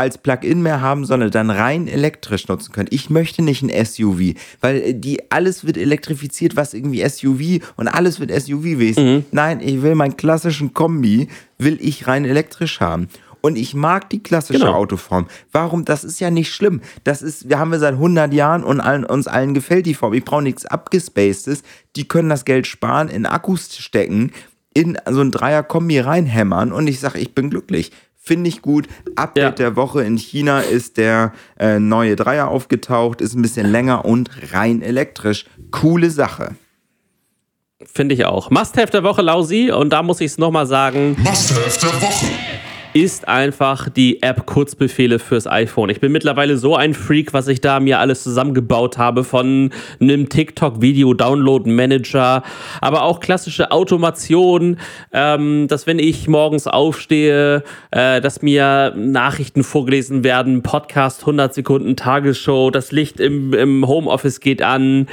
als 0.00 0.18
Plug-in 0.18 0.62
mehr 0.62 0.80
haben, 0.80 1.04
sondern 1.04 1.30
dann 1.30 1.50
rein 1.50 1.86
elektrisch 1.86 2.48
nutzen 2.48 2.72
können. 2.72 2.88
Ich 2.90 3.10
möchte 3.10 3.42
nicht 3.42 3.62
ein 3.62 3.84
SUV, 3.84 4.34
weil 4.60 4.76
äh, 4.82 4.94
die 4.94 5.30
alles 5.30 5.64
wird 5.64 5.76
elektrifiziert, 5.76 6.56
was 6.56 6.74
irgendwie 6.74 7.06
SUV 7.08 7.62
und 7.76 7.86
alles 7.88 8.18
wird 8.18 8.30
SUV-wesen. 8.32 9.26
Nein, 9.30 9.60
ich 9.60 9.82
will 9.82 9.94
meinen 9.94 10.16
klassischen 10.16 10.74
Kombi, 10.74 11.28
will 11.58 11.78
ich 11.80 12.06
rein 12.06 12.24
elektrisch 12.24 12.80
haben. 12.80 13.08
Und 13.42 13.56
ich 13.56 13.72
mag 13.74 14.10
die 14.10 14.22
klassische 14.22 14.58
Genau. 14.60 14.74
Autoform. 14.74 15.26
Warum? 15.50 15.86
Das 15.86 16.04
ist 16.04 16.20
ja 16.20 16.30
nicht 16.30 16.52
schlimm. 16.52 16.82
Das 17.04 17.22
ist, 17.22 17.48
wir 17.48 17.58
haben 17.58 17.70
wir 17.72 17.78
seit 17.78 17.94
100 17.94 18.34
Jahren 18.34 18.62
und 18.64 18.80
allen, 18.80 19.04
uns 19.04 19.28
allen 19.28 19.54
gefällt 19.54 19.86
die 19.86 19.94
Form. 19.94 20.12
Ich 20.12 20.24
brauche 20.24 20.42
nichts 20.42 20.66
abgespacedes. 20.66 21.62
Die 21.96 22.06
können 22.06 22.28
das 22.28 22.44
Geld 22.44 22.66
sparen, 22.66 23.08
in 23.08 23.24
Akkus 23.24 23.74
stecken, 23.76 24.32
in 24.74 24.98
so 25.10 25.22
ein 25.22 25.30
Dreier-Kombi 25.30 26.00
reinhämmern 26.00 26.70
und 26.70 26.86
ich 26.86 27.00
sage, 27.00 27.18
ich 27.18 27.34
bin 27.34 27.48
glücklich. 27.50 27.92
Finde 28.30 28.48
ich 28.48 28.62
gut. 28.62 28.86
Update 29.16 29.42
Ja. 29.42 29.50
der 29.50 29.74
Woche 29.74 30.04
in 30.04 30.16
China 30.16 30.60
ist 30.60 30.98
der 30.98 31.32
äh, 31.58 31.80
neue 31.80 32.14
Dreier 32.14 32.46
aufgetaucht, 32.46 33.20
ist 33.20 33.34
ein 33.34 33.42
bisschen 33.42 33.66
länger 33.72 34.04
und 34.04 34.30
rein 34.52 34.82
elektrisch. 34.82 35.46
Coole 35.72 36.10
Sache. 36.10 36.54
Finde 37.84 38.14
ich 38.14 38.26
auch. 38.26 38.48
Must-Have 38.50 38.92
der 38.92 39.02
Woche, 39.02 39.20
Lausi. 39.22 39.72
Und 39.72 39.90
da 39.90 40.04
muss 40.04 40.20
ich 40.20 40.26
es 40.30 40.38
nochmal 40.38 40.66
sagen, 40.68 41.16
Must-Have 41.18 41.80
der 41.80 42.02
Woche. 42.02 42.26
Ist 42.92 43.26
einfach 43.28 43.88
die 43.88 44.22
App 44.22 44.44
Kurzbefehle 44.46 45.18
fürs 45.18 45.46
iPhone. 45.46 45.90
Ich 45.90 46.00
bin 46.00 46.10
mittlerweile 46.12 46.56
so 46.56 46.74
ein 46.74 46.94
Freak, 46.94 47.32
was 47.32 47.46
ich 47.48 47.60
da 47.60 47.78
mir 47.78 47.98
alles 48.00 48.22
zusammengebaut 48.22 48.96
habe 48.98 49.24
von 49.24 49.70
einem 50.00 50.28
TikTok-Video-Download-Manager, 50.28 52.42
aber 52.80 53.02
auch 53.02 53.20
klassische 53.20 53.70
Automation, 53.70 54.78
ähm, 55.12 55.68
dass 55.68 55.86
wenn 55.86 56.00
ich 56.00 56.28
morgens 56.28 56.66
aufstehe, 56.66 57.62
äh, 57.92 58.20
dass 58.20 58.42
mir 58.42 58.92
Nachrichten 58.96 59.62
vorgelesen 59.62 60.24
werden, 60.24 60.62
Podcast 60.62 61.20
100 61.20 61.54
Sekunden 61.54 61.94
Tagesshow, 61.96 62.70
das 62.70 62.92
Licht 62.92 63.20
im, 63.20 63.54
im 63.54 63.86
Homeoffice 63.86 64.40
geht 64.40 64.62
an, 64.62 65.06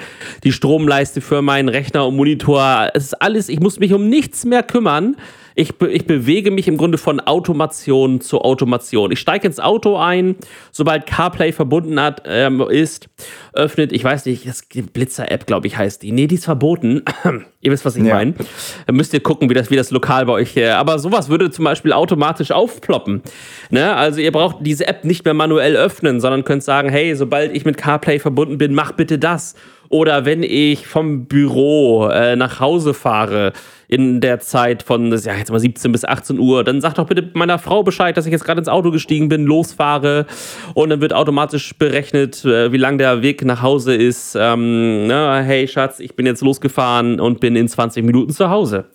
die 0.44 0.52
Stromleiste 0.52 1.22
für 1.22 1.44
meinen 1.44 1.70
Rechner 1.70 2.08
und 2.08 2.16
Monitor, 2.16 2.90
es 2.94 3.06
ist 3.06 3.22
alles, 3.22 3.50
ich 3.50 3.60
muss 3.60 3.80
mich 3.80 3.94
um 3.94 4.10
nichts 4.10 4.46
mehr 4.46 4.64
kümmern. 4.64 5.16
Ich, 5.60 5.80
be 5.80 5.90
ich 5.90 6.06
bewege 6.06 6.52
mich 6.52 6.68
im 6.68 6.78
Grunde 6.78 7.00
von 7.00 7.20
Automation 7.20 8.22
zu 8.22 8.42
Automation. 8.42 9.12
Ich 9.12 9.20
steige 9.20 9.48
ins 9.48 9.60
Auto 9.60 9.98
ein, 9.98 10.36
sobald 10.72 11.08
CarPlay 11.08 11.52
verbunden 11.52 12.00
hat, 12.00 12.22
ähm, 12.28 12.62
ist, 12.62 13.10
öffnet, 13.54 13.92
ich 13.92 14.04
weiß 14.04 14.28
nicht, 14.28 14.48
das 14.48 14.62
Blitzer-App, 14.94 15.48
glaube 15.48 15.66
ich, 15.66 15.76
heißt 15.76 16.04
die. 16.04 16.12
Nee, 16.12 16.28
die 16.28 16.36
ist 16.36 16.46
verboten. 16.46 17.02
ihr 17.62 17.72
wisst, 17.72 17.86
was 17.86 17.96
ich 17.96 18.04
Ja. 18.04 18.14
meine. 18.14 18.36
Da 18.86 18.94
müsst 18.94 19.16
ihr 19.16 19.20
gucken, 19.20 19.50
wie 19.50 19.56
das, 19.56 19.72
wie 19.72 19.76
das 19.76 19.90
lokal 19.90 20.28
bei 20.28 20.34
euch. 20.34 20.56
Äh, 20.56 20.70
aber 20.70 21.00
sowas 21.00 21.28
würde 21.30 21.50
zum 21.50 21.66
Beispiel 21.66 21.92
automatisch 21.92 22.52
aufploppen. 22.52 23.24
Ne? 23.72 23.96
Also 23.96 24.22
ihr 24.22 24.32
braucht 24.32 24.58
diese 24.60 24.86
App 24.88 25.06
nicht 25.06 25.26
mehr 25.26 25.34
manuell 25.34 25.76
öffnen, 25.76 26.20
sondern 26.20 26.44
könnt 26.44 26.62
sagen, 26.62 26.90
hey, 26.90 27.16
sobald 27.16 27.56
ich 27.56 27.66
mit 27.66 27.78
CarPlay 27.78 28.20
verbunden 28.20 28.60
bin, 28.60 28.76
mach 28.76 28.92
bitte 28.92 29.18
das. 29.18 29.56
Oder 29.90 30.26
wenn 30.26 30.44
ich 30.44 30.88
vom 30.88 31.26
Büro 31.26 32.08
äh, 32.08 32.36
nach 32.36 32.60
Hause 32.60 32.94
fahre 32.94 33.54
in 33.88 34.20
der 34.20 34.40
Zeit 34.40 34.84
von, 34.84 35.12
ja 35.12 35.36
jetzt 35.36 35.52
mal 35.52 35.60
17 35.60 35.92
bis 35.92 36.04
18 36.04 36.40
Uhr, 36.40 36.64
dann 36.64 36.82
sag 36.82 36.96
doch 36.96 37.08
bitte 37.08 37.30
meiner 37.34 37.58
Frau 37.58 37.84
Bescheid, 37.84 38.18
dass 38.18 38.26
ich 38.26 38.32
jetzt 38.32 38.44
gerade 38.44 38.60
ins 38.60 38.68
Auto 38.68 38.92
gestiegen 38.92 39.30
bin, 39.30 39.46
losfahre 39.46 40.26
und 40.74 40.90
dann 40.90 41.00
wird 41.00 41.14
automatisch 41.14 41.74
berechnet, 41.78 42.44
äh, 42.44 42.72
wie 42.72 42.78
lang 42.78 42.98
der 42.98 43.22
Weg 43.22 43.46
nach 43.46 43.62
Hause 43.62 43.96
ist. 43.96 44.36
Ähm, 44.38 45.08
ne? 45.08 45.42
Hey 45.46 45.68
Schatz, 45.68 46.00
ich 46.00 46.16
bin 46.16 46.26
jetzt 46.26 46.42
losgefahren 46.42 47.20
und 47.20 47.40
bin 47.40 47.56
in 47.56 47.68
20 47.68 48.04
Minuten 48.04 48.34
zu 48.34 48.50
Hause. 48.50 48.86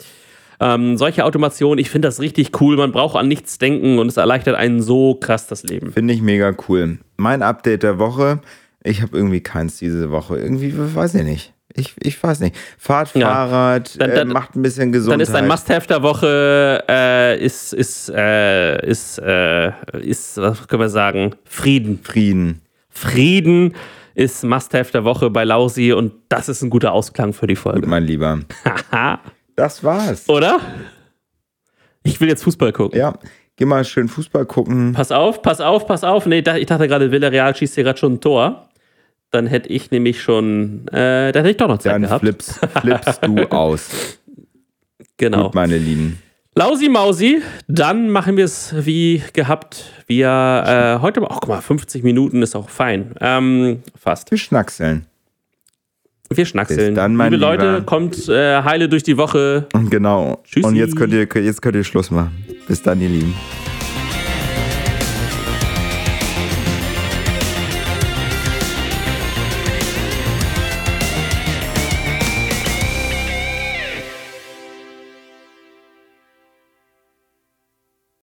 Ähm, 0.63 0.97
solche 0.97 1.25
Automation, 1.25 1.79
ich 1.79 1.91
finde 1.91 2.07
das 2.07 2.21
richtig 2.21 2.61
cool. 2.61 2.77
Man 2.77 2.93
braucht 2.93 3.17
an 3.17 3.27
nichts 3.27 3.59
denken 3.59 3.99
und 3.99 4.07
es 4.07 4.17
erleichtert 4.17 4.55
einen 4.55 4.81
so 4.81 5.15
krass 5.15 5.49
das 5.49 5.65
Leben. 5.65 5.91
Finde 5.91 6.15
ich 6.15 6.23
mega 6.23 6.55
cool. 6.69 6.99
Mein 7.17 7.43
Update 7.43 7.83
der 7.83 7.99
Woche. 7.99 8.41
Ich 8.85 9.03
habe 9.03 9.17
irgendwie 9.17 9.41
keins 9.41 9.77
diese 9.79 10.11
Woche. 10.11 10.39
Irgendwie, 10.39 10.73
weiß 10.77 11.15
ich 11.15 11.23
nicht. 11.25 11.53
Ich, 11.75 11.95
ich 12.01 12.23
weiß 12.23 12.41
nicht. 12.41 12.55
Fahrt 12.77 13.15
Ja. 13.15 13.29
Fahrrad, 13.29 13.99
Dann- 14.01 14.11
dann- 14.15 14.31
äh, 14.31 14.33
macht 14.33 14.55
ein 14.57 14.63
bisschen 14.63 14.93
Gesundheit. 14.93 15.21
Dann 15.29 15.35
ist 15.35 15.35
ein 15.35 15.49
Must-Have 15.49 15.87
der 15.87 16.03
Woche, 16.03 16.85
äh, 16.89 17.43
ist, 17.43 17.73
ist, 17.73 18.11
äh, 18.11 18.85
ist, 18.87 19.19
äh, 19.19 19.73
ist, 20.03 20.37
was 20.37 20.69
können 20.69 20.83
wir 20.83 20.89
sagen? 20.91 21.35
Frieden. 21.45 22.01
Frieden. 22.03 22.61
Frieden 22.91 23.75
ist 24.15 24.45
Must-Have 24.45 24.93
der 24.93 25.05
Woche 25.05 25.31
bei 25.31 25.45
Lausi 25.45 25.93
und 25.95 26.13
das 26.29 26.51
ist 26.51 26.61
ein 26.61 26.69
guter 26.69 26.93
Ausklang 26.93 27.33
für 27.33 27.47
die 27.47 27.55
Gut, 27.55 27.63
Folge. 27.63 27.87
mein 27.87 28.05
Lieber. 28.05 28.41
Haha. 28.93 29.21
Das 29.57 29.83
war's. 29.83 30.29
Oder? 30.29 30.61
Ich 32.03 32.21
will 32.21 32.29
jetzt 32.29 32.43
Fußball 32.45 32.73
gucken. 32.73 32.99
Ja, 32.99 33.15
geh 33.57 33.65
mal 33.65 33.85
schön 33.85 34.09
Fußball 34.09 34.45
gucken. 34.45 34.93
Pass 34.93 35.11
auf, 35.13 35.41
pass 35.41 35.61
auf, 35.61 35.87
pass 35.87 36.05
auf. 36.05 36.27
Nee, 36.27 36.39
ich 36.59 36.67
dachte 36.67 36.89
gerade, 36.89 37.11
Villarreal 37.11 37.55
schießt 37.57 37.77
hier 37.77 37.85
gerade 37.85 37.99
schon 37.99 38.15
ein 38.15 38.21
Tor. 38.21 38.69
Dann 39.33 39.47
hätte 39.47 39.69
ich 39.71 39.91
nämlich 39.91 40.21
schon, 40.23 40.87
äh, 40.89 41.33
dann 41.33 41.43
hätte 41.45 41.51
ich 41.51 41.57
doch 41.57 41.69
noch 41.69 41.79
Zeit 41.79 41.95
Dann 41.95 42.03
gehabt. 42.03 42.21
flips, 42.21 42.61
flippst 42.81 43.21
du 43.25 43.45
aus. 43.51 44.19
genau. 45.17 45.45
Gut, 45.45 45.55
meine 45.55 45.79
Lieben. 45.79 46.19
Lausi 46.55 46.91
Mausi, 46.91 47.41
dann 47.67 48.11
machen 48.11 48.37
wir 48.37 48.45
es 48.45 48.75
wie 48.79 49.23
gehabt. 49.33 49.85
Wir 50.07 50.29
äh, 50.99 51.01
heute, 51.03 51.23
ach 51.23 51.39
guck 51.41 51.49
mal, 51.49 51.63
50 51.63 52.03
Minuten 52.05 52.43
ist 52.43 52.55
auch 52.55 52.69
fein. 52.69 53.15
Ähm, 53.23 53.83
fast. 53.99 54.31
Wir 54.31 54.37
schnackseln. 54.37 55.07
Wir 56.29 56.45
schnackseln. 56.45 56.89
Bis 56.89 56.95
dann, 56.95 57.17
Liebe 57.17 57.37
Leute, 57.37 57.73
Lieber. 57.77 57.87
kommt 57.87 58.29
äh, 58.29 58.63
heile 58.63 58.91
durch 58.91 59.03
die 59.03 59.17
Woche. 59.17 59.67
Genau. 59.89 60.43
Tschüssi. 60.45 60.67
Und 60.67 60.77
jetzt 60.77 60.95
könnt, 60.95 61.15
ihr, 61.15 61.27
jetzt 61.43 61.63
könnt 61.63 61.77
ihr 61.77 61.85
Schluss 61.85 62.11
machen. 62.11 62.45
Bis 62.69 62.83
dann, 62.83 63.01
ihr 63.01 63.09
Lieben. 63.09 63.35